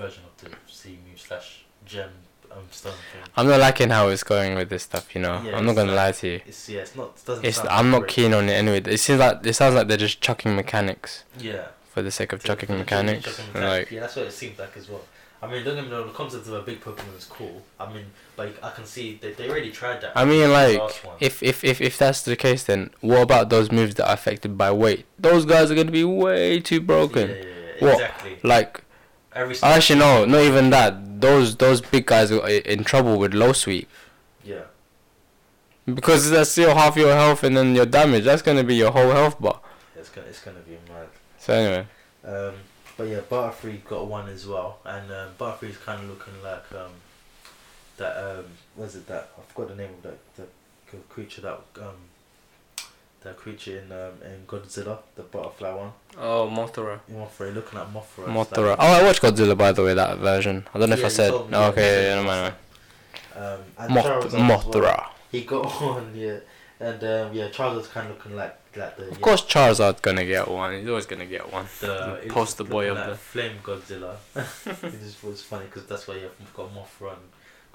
[0.00, 2.10] version of the Z move slash gem
[2.50, 3.22] um stone thing.
[3.36, 5.40] I'm not liking how it's going with this stuff, you know.
[5.44, 6.40] Yeah, I'm not gonna like- lie to you.
[6.46, 7.14] It's yeah, it's not.
[7.16, 7.44] It doesn't.
[7.44, 8.10] It's I'm not great.
[8.10, 8.80] keen on it anyway.
[8.84, 11.66] It seems like it sounds like they're just chucking mechanics Yeah.
[11.92, 13.24] for the sake of chucking the mechanics.
[13.24, 13.70] chucking mechanics.
[13.90, 15.02] Like yeah, that's what it seems like as well.
[15.42, 16.06] I mean, don't get me wrong.
[16.06, 17.62] The concept of a big Pokemon is cool.
[17.78, 18.06] I mean,
[18.36, 20.12] like I can see they they already tried that.
[20.14, 20.82] I mean, like
[21.20, 24.58] if if if if that's the case, then what about those moves that are affected
[24.58, 25.06] by weight?
[25.18, 27.30] Those guys are gonna be way too broken.
[27.30, 27.94] Yeah, yeah, yeah, What?
[27.94, 28.38] Exactly.
[28.42, 28.82] Like
[29.34, 29.56] Every.
[29.62, 31.20] actually no, not even that.
[31.20, 33.88] Those those big guys are in trouble with low sweep
[34.42, 34.62] Yeah.
[35.86, 38.24] because that's still half your health and then your damage.
[38.24, 39.60] That's gonna be your whole health bar.
[39.96, 41.08] It's gonna it's gonna be mad.
[41.38, 41.86] So anyway,
[42.24, 42.54] Um,
[42.96, 46.92] but yeah, Butterfree got one as well, and um, Butterfree's kind of looking like um,
[47.98, 48.16] that.
[48.16, 48.44] Um,
[48.76, 49.30] was it that?
[49.38, 51.96] I forgot the name of that the creature that um,
[53.22, 55.92] that creature in um, in Godzilla, the butterfly one.
[56.18, 57.00] oh Mothra.
[57.12, 58.26] Mothra, looking at Mothra.
[58.26, 58.68] Mothra.
[58.70, 59.94] like- Oh, I watched Godzilla by the way.
[59.94, 60.66] That version.
[60.74, 61.30] I don't know if I said.
[61.30, 62.54] told me, Oh, okay, you yeah, said yeah, no, it mind.
[63.88, 64.42] Um, Moth- Charizard as well.
[64.60, 65.10] Mothra.
[65.32, 66.38] He got one, yeah,
[66.80, 69.08] and um, yeah, Charizard's kind of looking like like the.
[69.10, 70.78] Of course, Charizard's gonna get one.
[70.78, 71.66] He's always gonna get one.
[71.80, 74.16] the the poster boy of like the- Flame Godzilla.
[74.34, 77.22] it just was funny because that's why you've got Mothra and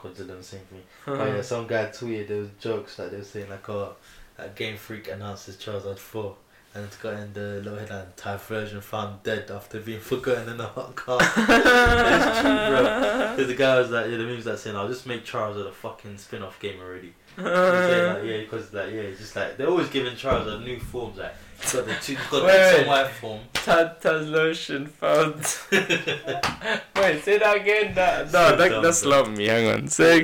[0.02, 0.84] Godzilla the same thing.
[1.08, 3.96] oh yeah, some guy tweeted there was jokes like they were saying like oh,
[4.38, 6.36] uh, Game Freak announces Charizard four.
[6.74, 10.68] And it's got in the little headline, Typhlosion found dead after being forgotten in a
[10.68, 11.20] hot car.
[11.22, 13.32] it's bro.
[13.32, 15.72] Because the guy was like, yeah, the memes that saying, I'll just make Charizard a
[15.72, 17.14] fucking spin off game already.
[17.38, 17.46] Like,
[18.26, 21.18] yeah, because like, yeah, it's just like, they're always giving Charizard new forms.
[21.18, 23.08] Like, he's got the two, he's got the Wait, X wait.
[23.12, 23.40] form.
[23.54, 25.36] Tata's lotion found.
[25.36, 27.96] Wait, say that again.
[27.96, 29.46] That, So no, that, dumb, that's not me.
[29.46, 29.88] Hang on.
[29.88, 30.24] Say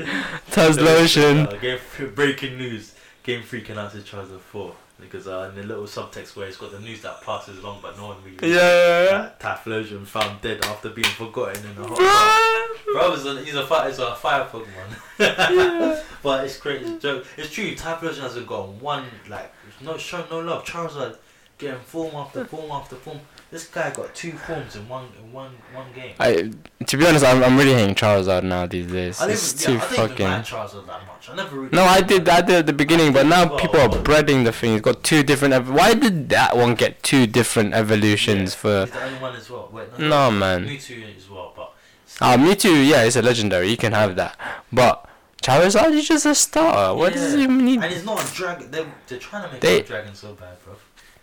[0.51, 1.47] Taz lotion.
[1.47, 1.79] Uh, game
[2.13, 2.90] breaking news.
[3.23, 4.75] Game Freak announces Charizard 4.
[4.99, 7.97] Because uh, in the little subtext where it's got the news that passes along, but
[7.97, 8.53] no one really.
[8.53, 9.31] Yeah.
[9.39, 12.83] Uh, Typhlosion found dead after being forgotten in a hot car.
[12.93, 16.03] Bro, he's a, he's a fire, he's a fire Pokemon.
[16.21, 17.25] but it's crazy, it's joke.
[17.35, 17.73] It's true.
[17.73, 19.51] Typhlosion hasn't got one like
[19.83, 20.65] no show, no love.
[20.65, 21.17] Charles Charizard
[21.57, 23.19] getting form after form after form.
[23.51, 26.13] This guy got two forms in one in one one game.
[26.19, 26.51] I,
[26.85, 29.19] to be honest, I'm, I'm really hating Charizard now these days.
[29.19, 30.57] I It's too yeah, I didn't even like fucking.
[30.57, 31.29] Charizard that much.
[31.29, 31.75] I never really.
[31.75, 32.29] No, I did.
[32.29, 34.01] I did at the beginning, but now Well, people are well.
[34.03, 34.75] breading the thing.
[34.75, 35.53] It's got two different.
[35.53, 38.79] Ev- Why did that one get two different evolutions Yeah, for?
[38.85, 39.69] He's the only one as well.
[39.73, 40.65] Wait, No, man.
[40.65, 41.73] Mewtwo as well, but.
[42.21, 42.77] Ah, me too.
[42.77, 43.69] Yeah, it's a legendary.
[43.69, 44.37] You can have that,
[44.71, 45.09] but
[45.43, 46.97] Charizard is just a starter.
[46.97, 47.39] What does Yeah.
[47.41, 47.83] he need?
[47.83, 48.71] And he's not a dragon.
[48.71, 50.75] They're, they're trying to make They- a dragon so bad, bro.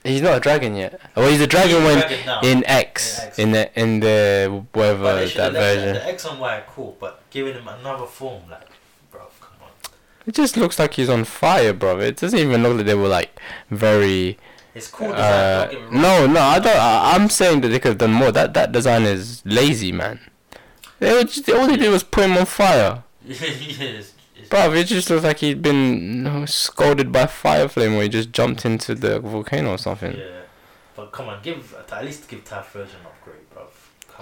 [0.08, 1.00] He's not a dragon yet.
[1.14, 3.38] Well, he's a dragon He's when dragon in X, In X.
[3.38, 5.94] in the in the whatever that version.
[5.94, 8.68] The X and Y are cool, but giving him another form, like,
[9.10, 9.68] bro, come on.
[10.26, 11.98] It just looks like he's on fire, bro.
[12.00, 13.38] It doesn't even look like they were like
[13.70, 14.38] very.
[14.74, 15.22] It's cool design.
[15.22, 16.02] Uh, don't get me wrong.
[16.02, 16.76] no, no, I don't.
[16.76, 18.30] I, I'm saying that they could have done more.
[18.30, 20.20] That that design is lazy, man.
[21.00, 24.12] They just, all they did was put him on fire, it's,
[24.48, 24.72] bro.
[24.72, 28.32] It just looks like he'd been you know, scalded by fire flame, or he just
[28.32, 30.16] jumped into the volcano or something.
[30.16, 30.42] Yeah,
[30.96, 33.64] but come on, give at least give Typhlosion upgrade, bro.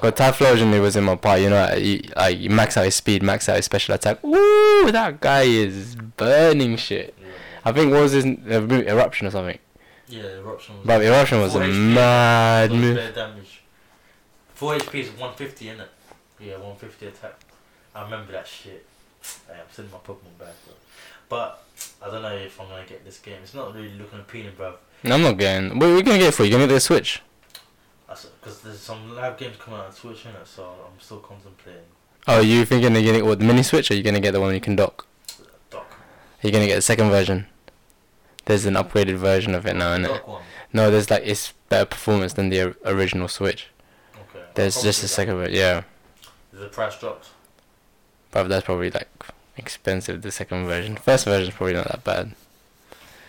[0.01, 0.32] But on.
[0.32, 1.40] Typhlosion, he was in my part.
[1.40, 4.23] You know, like you max out his speed, max out his special attack.
[4.23, 4.90] Woo!
[4.93, 7.15] That guy is burning shit.
[7.20, 7.28] Yeah,
[7.65, 8.86] I think what was his uh, move?
[8.86, 9.59] eruption or something.
[10.09, 10.86] yeah, eruption was.
[10.86, 13.15] But eruption was a HP, mad was move.
[13.15, 13.62] damage.
[14.55, 15.78] Four HP is one fifty, it
[16.40, 17.40] Yeah, one fifty attack.
[17.94, 18.86] I remember that shit.
[19.48, 20.74] Hey, I'm sending my Pokemon back, bro.
[21.28, 21.62] But
[22.03, 23.39] I don't know if I'm gonna get this game.
[23.43, 24.74] It's not really looking appealing, bro.
[25.03, 25.78] No, I'm not getting.
[25.78, 26.51] Wait, we're gonna get for you.
[26.51, 27.23] Gonna get the Switch.
[28.09, 31.82] Because there's some live games coming out on Switch it, so I'm still contemplating.
[32.28, 34.40] Oh, you thinking you're gonna get what the mini switch, or you gonna get the
[34.40, 35.07] one you can dock?
[35.70, 35.86] Dock.
[36.43, 37.47] You're gonna get the second version.
[38.44, 40.09] There's an upgraded version of it now, innit?
[40.09, 40.43] Dock one.
[40.73, 43.69] No, there's like it's better performance than the original Switch.
[44.15, 44.44] Okay.
[44.55, 45.82] There's just a second version, yeah.
[46.53, 47.28] Is the price dropped?
[48.42, 49.08] But that's probably like
[49.56, 50.22] expensive.
[50.22, 52.32] The second version, first version's probably not that bad.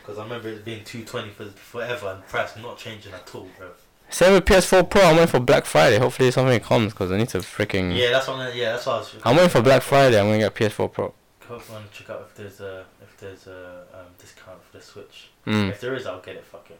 [0.01, 3.47] Because I remember it being two twenty for forever and price not changing at all,
[3.57, 3.69] bro.
[4.09, 5.01] Same with PS4 Pro.
[5.01, 5.97] I'm waiting for Black Friday.
[5.99, 7.93] Hopefully something comes because I need to freaking.
[7.97, 8.37] Yeah, that's what.
[8.37, 9.15] I, yeah, that's what I was.
[9.25, 10.17] I'm waiting for Black Friday.
[10.17, 11.13] I'm gonna get PS4 Pro.
[11.47, 11.63] Hope
[11.93, 15.29] check out if there's a if there's a um, discount for the Switch.
[15.45, 16.43] Mm, If there is, I'll get it.
[16.45, 16.79] Fuck it.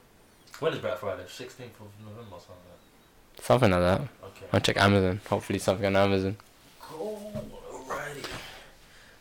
[0.59, 1.23] When is Black Friday?
[1.27, 2.55] Sixteenth of November or something.
[2.69, 3.43] like that.
[3.45, 4.01] something like that.
[4.01, 4.27] that.
[4.27, 4.45] Okay.
[4.51, 5.21] I'll check Amazon.
[5.29, 6.35] Hopefully something on Amazon.
[6.81, 7.33] Cool.
[7.87, 8.25] Alrighty.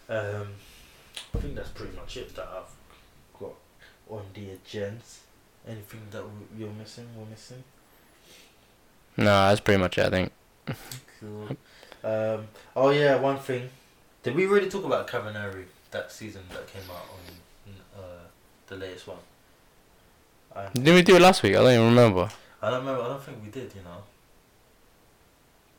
[0.08, 0.48] Um,
[1.34, 3.52] I think that's pretty much it that I've got
[4.10, 5.02] on the agenda.
[5.66, 7.08] Anything that w- you're missing?
[7.16, 7.62] We're missing.
[9.16, 10.06] No, that's pretty much it.
[10.06, 10.32] I think.
[11.20, 11.56] Cool.
[12.04, 12.48] Um.
[12.76, 13.70] Oh yeah, one thing.
[14.22, 18.24] Did we really talk about Kabaneri that season that came out on uh
[18.68, 19.18] the latest one?
[20.54, 21.54] I, Didn't we do it last week?
[21.56, 22.28] I don't even remember.
[22.62, 23.02] I don't remember.
[23.02, 23.72] I don't think we did.
[23.74, 24.02] You know.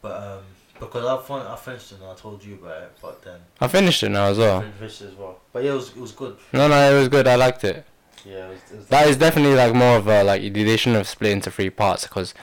[0.01, 0.43] But um,
[0.79, 3.67] because I fin- I finished it and I told you about it, but then I
[3.67, 4.61] finished it now as I well.
[4.79, 5.39] finished it as well.
[5.53, 6.37] But yeah, it was it was good.
[6.53, 7.27] No, no, it was good.
[7.27, 7.85] I liked it.
[8.25, 8.59] Yeah, it was.
[8.71, 11.51] It was That is definitely like more of a like they shouldn't have split into
[11.51, 12.33] three parts because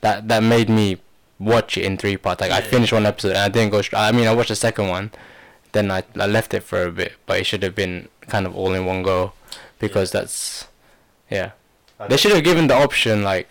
[0.00, 0.98] that that made me
[1.38, 2.40] watch it in three parts.
[2.40, 2.64] Like I Yeah.
[2.70, 3.82] finished one episode and I didn't go.
[3.96, 5.10] I mean, I watched the second one,
[5.72, 8.56] then I I left it for a bit, but it should have been kind of
[8.56, 9.32] all in one go
[9.78, 10.66] because that's
[11.30, 11.50] yeah.
[12.00, 13.48] I They should have given the option like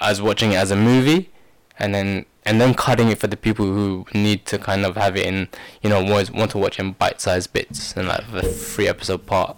[0.00, 1.30] as watching it as a movie,
[1.78, 5.16] and then and then cutting it for the people who need to kind of have
[5.16, 5.48] it in
[5.82, 9.56] you know want want to watch in bite-sized bits and like a three episode part.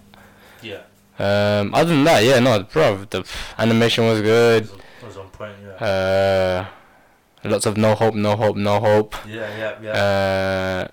[0.63, 0.81] Yeah,
[1.19, 3.25] Um, other than that, yeah, no, bro, the
[3.59, 4.63] animation was it good.
[4.63, 5.53] was, it was on point.
[5.63, 5.87] Yeah,
[7.45, 9.15] Uh, lots of no hope, no hope, no hope.
[9.27, 9.91] yeah, yeah, yeah.
[9.93, 10.89] Uh,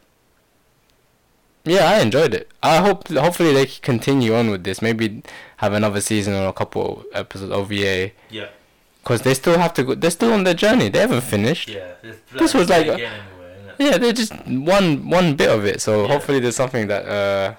[1.63, 2.49] yeah, I enjoyed it.
[2.63, 4.81] I hope, hopefully, they continue on with this.
[4.81, 5.21] Maybe
[5.57, 8.11] have another season or a couple episodes OVA.
[8.29, 8.47] yeah,
[9.03, 9.95] Cause they still have to go.
[9.95, 10.89] They're still on their journey.
[10.89, 11.69] They haven't finished.
[11.69, 11.93] yeah.
[12.33, 13.09] This was like anyway.
[13.79, 15.81] Yeah, they're just one one bit of it.
[15.81, 16.07] So Yeah.
[16.13, 17.55] hopefully, there's something that uh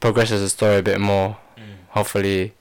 [0.00, 1.36] progresses the story a bit more.
[1.58, 1.62] Mm.
[1.90, 2.52] hopefully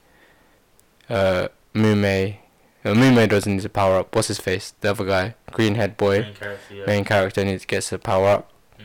[1.09, 2.37] uh Mumei
[2.85, 4.13] no, Mumei doesn't need to power up.
[4.13, 4.73] What's his face?
[4.81, 6.85] The other guy, green head boy, Main character, yeah.
[6.85, 8.83] main character needs to get to power up Mm.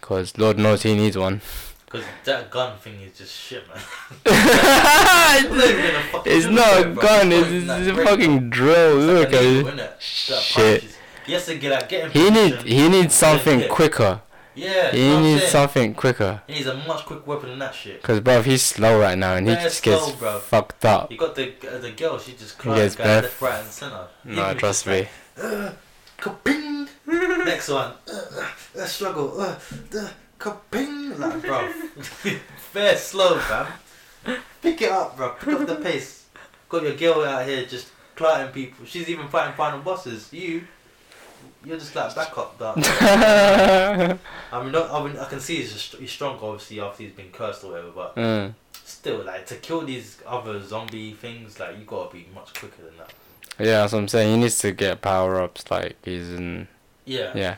[0.00, 1.40] because Lord knows he needs one.
[1.90, 3.76] Cause that gun thing is just shit, man.
[4.24, 7.32] not even gonna fucking it's not a gun.
[7.32, 8.96] It's, It's like a fucking drill.
[8.96, 10.00] Look at it.
[10.00, 10.84] Shit.
[11.26, 13.68] He has to get like get He need he needs something Yeah.
[13.68, 14.20] quicker.
[14.54, 16.42] Yeah, He you know what I'm needs something quicker.
[16.46, 18.02] He needs a much quick weapon than that shit.
[18.02, 20.38] Cause bro, he's slow right now and he Bare just gets slow, bro.
[20.38, 21.10] fucked up.
[21.10, 22.18] You got the uh, the girl.
[22.18, 24.06] She just climbs bare- left, right, and center.
[24.24, 25.08] No, Even trust me.
[25.36, 25.70] like, Uh.
[27.44, 27.92] Next one.
[28.12, 28.46] Uh,
[28.78, 29.56] uh, struggle.
[30.40, 31.18] The kaping.
[31.18, 31.68] Like, bro.
[32.72, 33.66] Fair slow, fam.
[34.62, 35.30] Pick it up, bro.
[35.40, 36.26] Pick up the pace.
[36.68, 38.84] Got your girl out here just clotting people.
[38.86, 40.32] She's even fighting final bosses.
[40.32, 40.62] You,
[41.64, 42.78] you're just like backup, dog.
[42.84, 44.18] I
[44.62, 47.64] mean, I mean, I can see he's, just, he's strong, obviously, after he's been cursed
[47.64, 48.54] or whatever, but Mm.
[48.84, 52.96] still, like, to kill these other zombie things, like, you gotta be much quicker than
[52.98, 53.12] that.
[53.58, 54.34] Yeah, that's what I'm saying.
[54.36, 56.68] He needs to get power ups like he's in.
[57.04, 57.32] Yeah.
[57.34, 57.56] Yeah.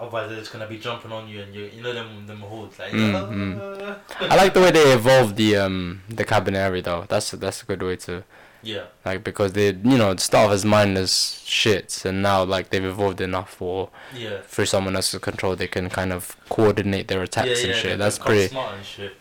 [0.00, 2.78] Otherwise, they're just gonna be jumping on you, and you, you know them, them hordes,
[2.78, 2.92] like.
[2.92, 7.04] Mm, "Ah." I like the way they evolved the um the Kabaneri though.
[7.08, 8.24] That's that's a good way to
[8.62, 8.84] Yeah.
[9.04, 11.12] like because they you know start off as mindless
[11.46, 14.38] shits and now like they've evolved enough for Yeah.
[14.46, 17.90] for someone else's control they can kind of coordinate their attacks yeah, and yeah, shit.
[17.92, 18.48] they That's become pretty.
[18.48, 19.12] smart and shit.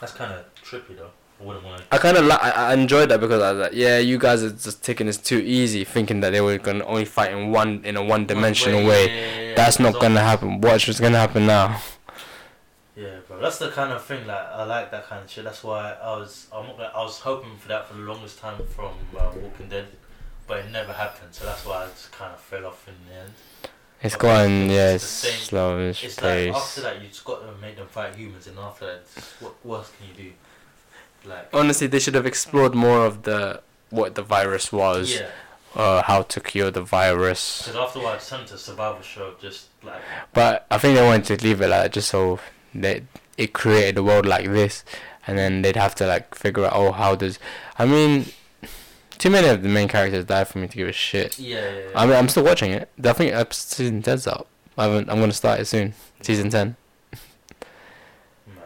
[0.00, 1.10] That's kind of trippy though.
[1.40, 1.84] I wouldn't want to.
[1.94, 4.42] I kind of li- I, I enjoyed that because I was like, yeah, you guys
[4.42, 7.82] are just taking this too easy, thinking that they were gonna only fight in one
[7.84, 9.52] in a one dimensional way.
[9.56, 10.60] That's not gonna happen.
[10.60, 11.80] Watch what's gonna happen now.
[12.96, 13.40] Yeah, bro.
[13.40, 14.24] That's the kind of thing.
[14.26, 15.42] Like, I like that kind of shit.
[15.44, 16.46] That's why I was.
[16.52, 16.76] I'm not.
[16.76, 19.86] Gonna, I was hoping for that for the longest time from uh, Walking Dead,
[20.46, 21.34] but it never happened.
[21.34, 23.32] So that's why I just kind of fell off in the end.
[24.00, 26.52] It's it's yeah, it's same- slow as It's pace.
[26.52, 29.02] like after that, you just got to make them fight humans, and after that,
[29.40, 30.36] what worse can you do?
[31.26, 35.28] Like, Honestly, they should have explored more of the what the virus was, yeah.
[35.74, 37.62] uh, how to cure the virus.
[37.62, 40.00] Because afterwards, to survival show, just like
[40.32, 42.40] But I think they wanted to leave it like that just so
[42.74, 43.02] that
[43.38, 44.84] it created a world like this,
[45.26, 47.38] and then they'd have to like figure out oh how does
[47.78, 48.26] I mean,
[49.18, 51.38] too many of the main characters died for me to give a shit.
[51.38, 51.86] yeah, yeah, yeah.
[51.94, 52.88] I mean, I'm still watching it.
[53.02, 54.46] I think episode season 10's out.
[54.76, 55.94] I haven't, I'm gonna start it soon.
[56.20, 56.76] Season ten.
[58.46, 58.56] Mad.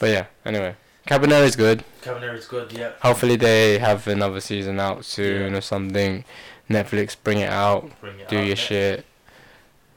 [0.00, 0.26] But yeah.
[0.46, 0.74] Anyway,
[1.08, 1.84] Kabaneri's good.
[2.02, 2.72] Cabernet Kabaneri's good.
[2.72, 2.92] Yeah.
[3.02, 5.58] Hopefully they have another season out soon Yeah.
[5.58, 6.24] or something.
[6.68, 7.90] Netflix bring it out.
[8.00, 8.60] Bring it Do out your next.
[8.60, 9.04] shit.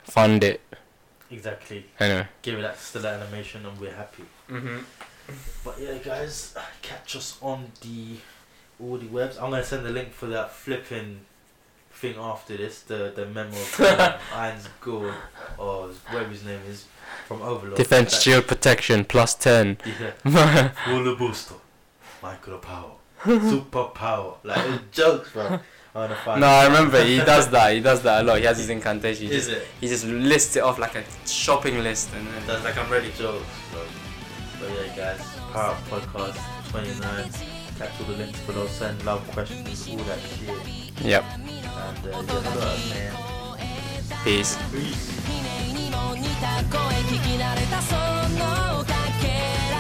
[0.06, 0.62] Fund it.
[1.30, 1.86] Exactly.
[2.00, 2.28] Anyway.
[2.42, 4.24] Give it that still animation, and we're happy.
[4.50, 4.78] Mm-hmm.
[5.66, 8.18] But yeah, guys, catch us on the
[8.82, 9.38] all the webs.
[9.38, 11.22] I'm gonna send the link for that flipping
[11.94, 12.82] thing after this.
[12.82, 15.14] The the memo of Irons Gold
[15.58, 16.86] or whatever his name is
[17.28, 17.78] from Overlord.
[17.78, 19.78] Defense That- shield protection plus ten.
[20.26, 20.70] Yeah.
[20.86, 21.56] Full booster.
[22.22, 22.92] Micro power.
[23.26, 24.36] Super power.
[24.44, 25.60] Like it's jokes, bro.
[25.94, 27.74] I wanna find no, I remember he does that.
[27.74, 28.38] He does that a lot.
[28.40, 29.28] He has his incantation.
[29.28, 29.68] He Is just, it?
[29.82, 33.12] he just lists it off like a shopping list and then That's like I'm ready
[33.18, 33.82] jokes, bro.
[34.60, 35.22] But yeah, guys,
[35.52, 37.32] Power Up Podcast 29.
[37.78, 38.68] Catch all the links below.
[38.68, 41.02] Send love questions, all that shit.
[41.06, 41.24] Yep.
[41.24, 43.31] And uh, yeah, man.
[44.25, 44.59] Peace.
[44.73, 45.17] Peace.
[45.27, 49.29] 君にも似た声聞き慣れたそのかけ
[49.71, 49.75] ら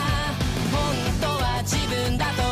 [0.73, 0.79] 本
[1.21, 2.43] 当は自分だと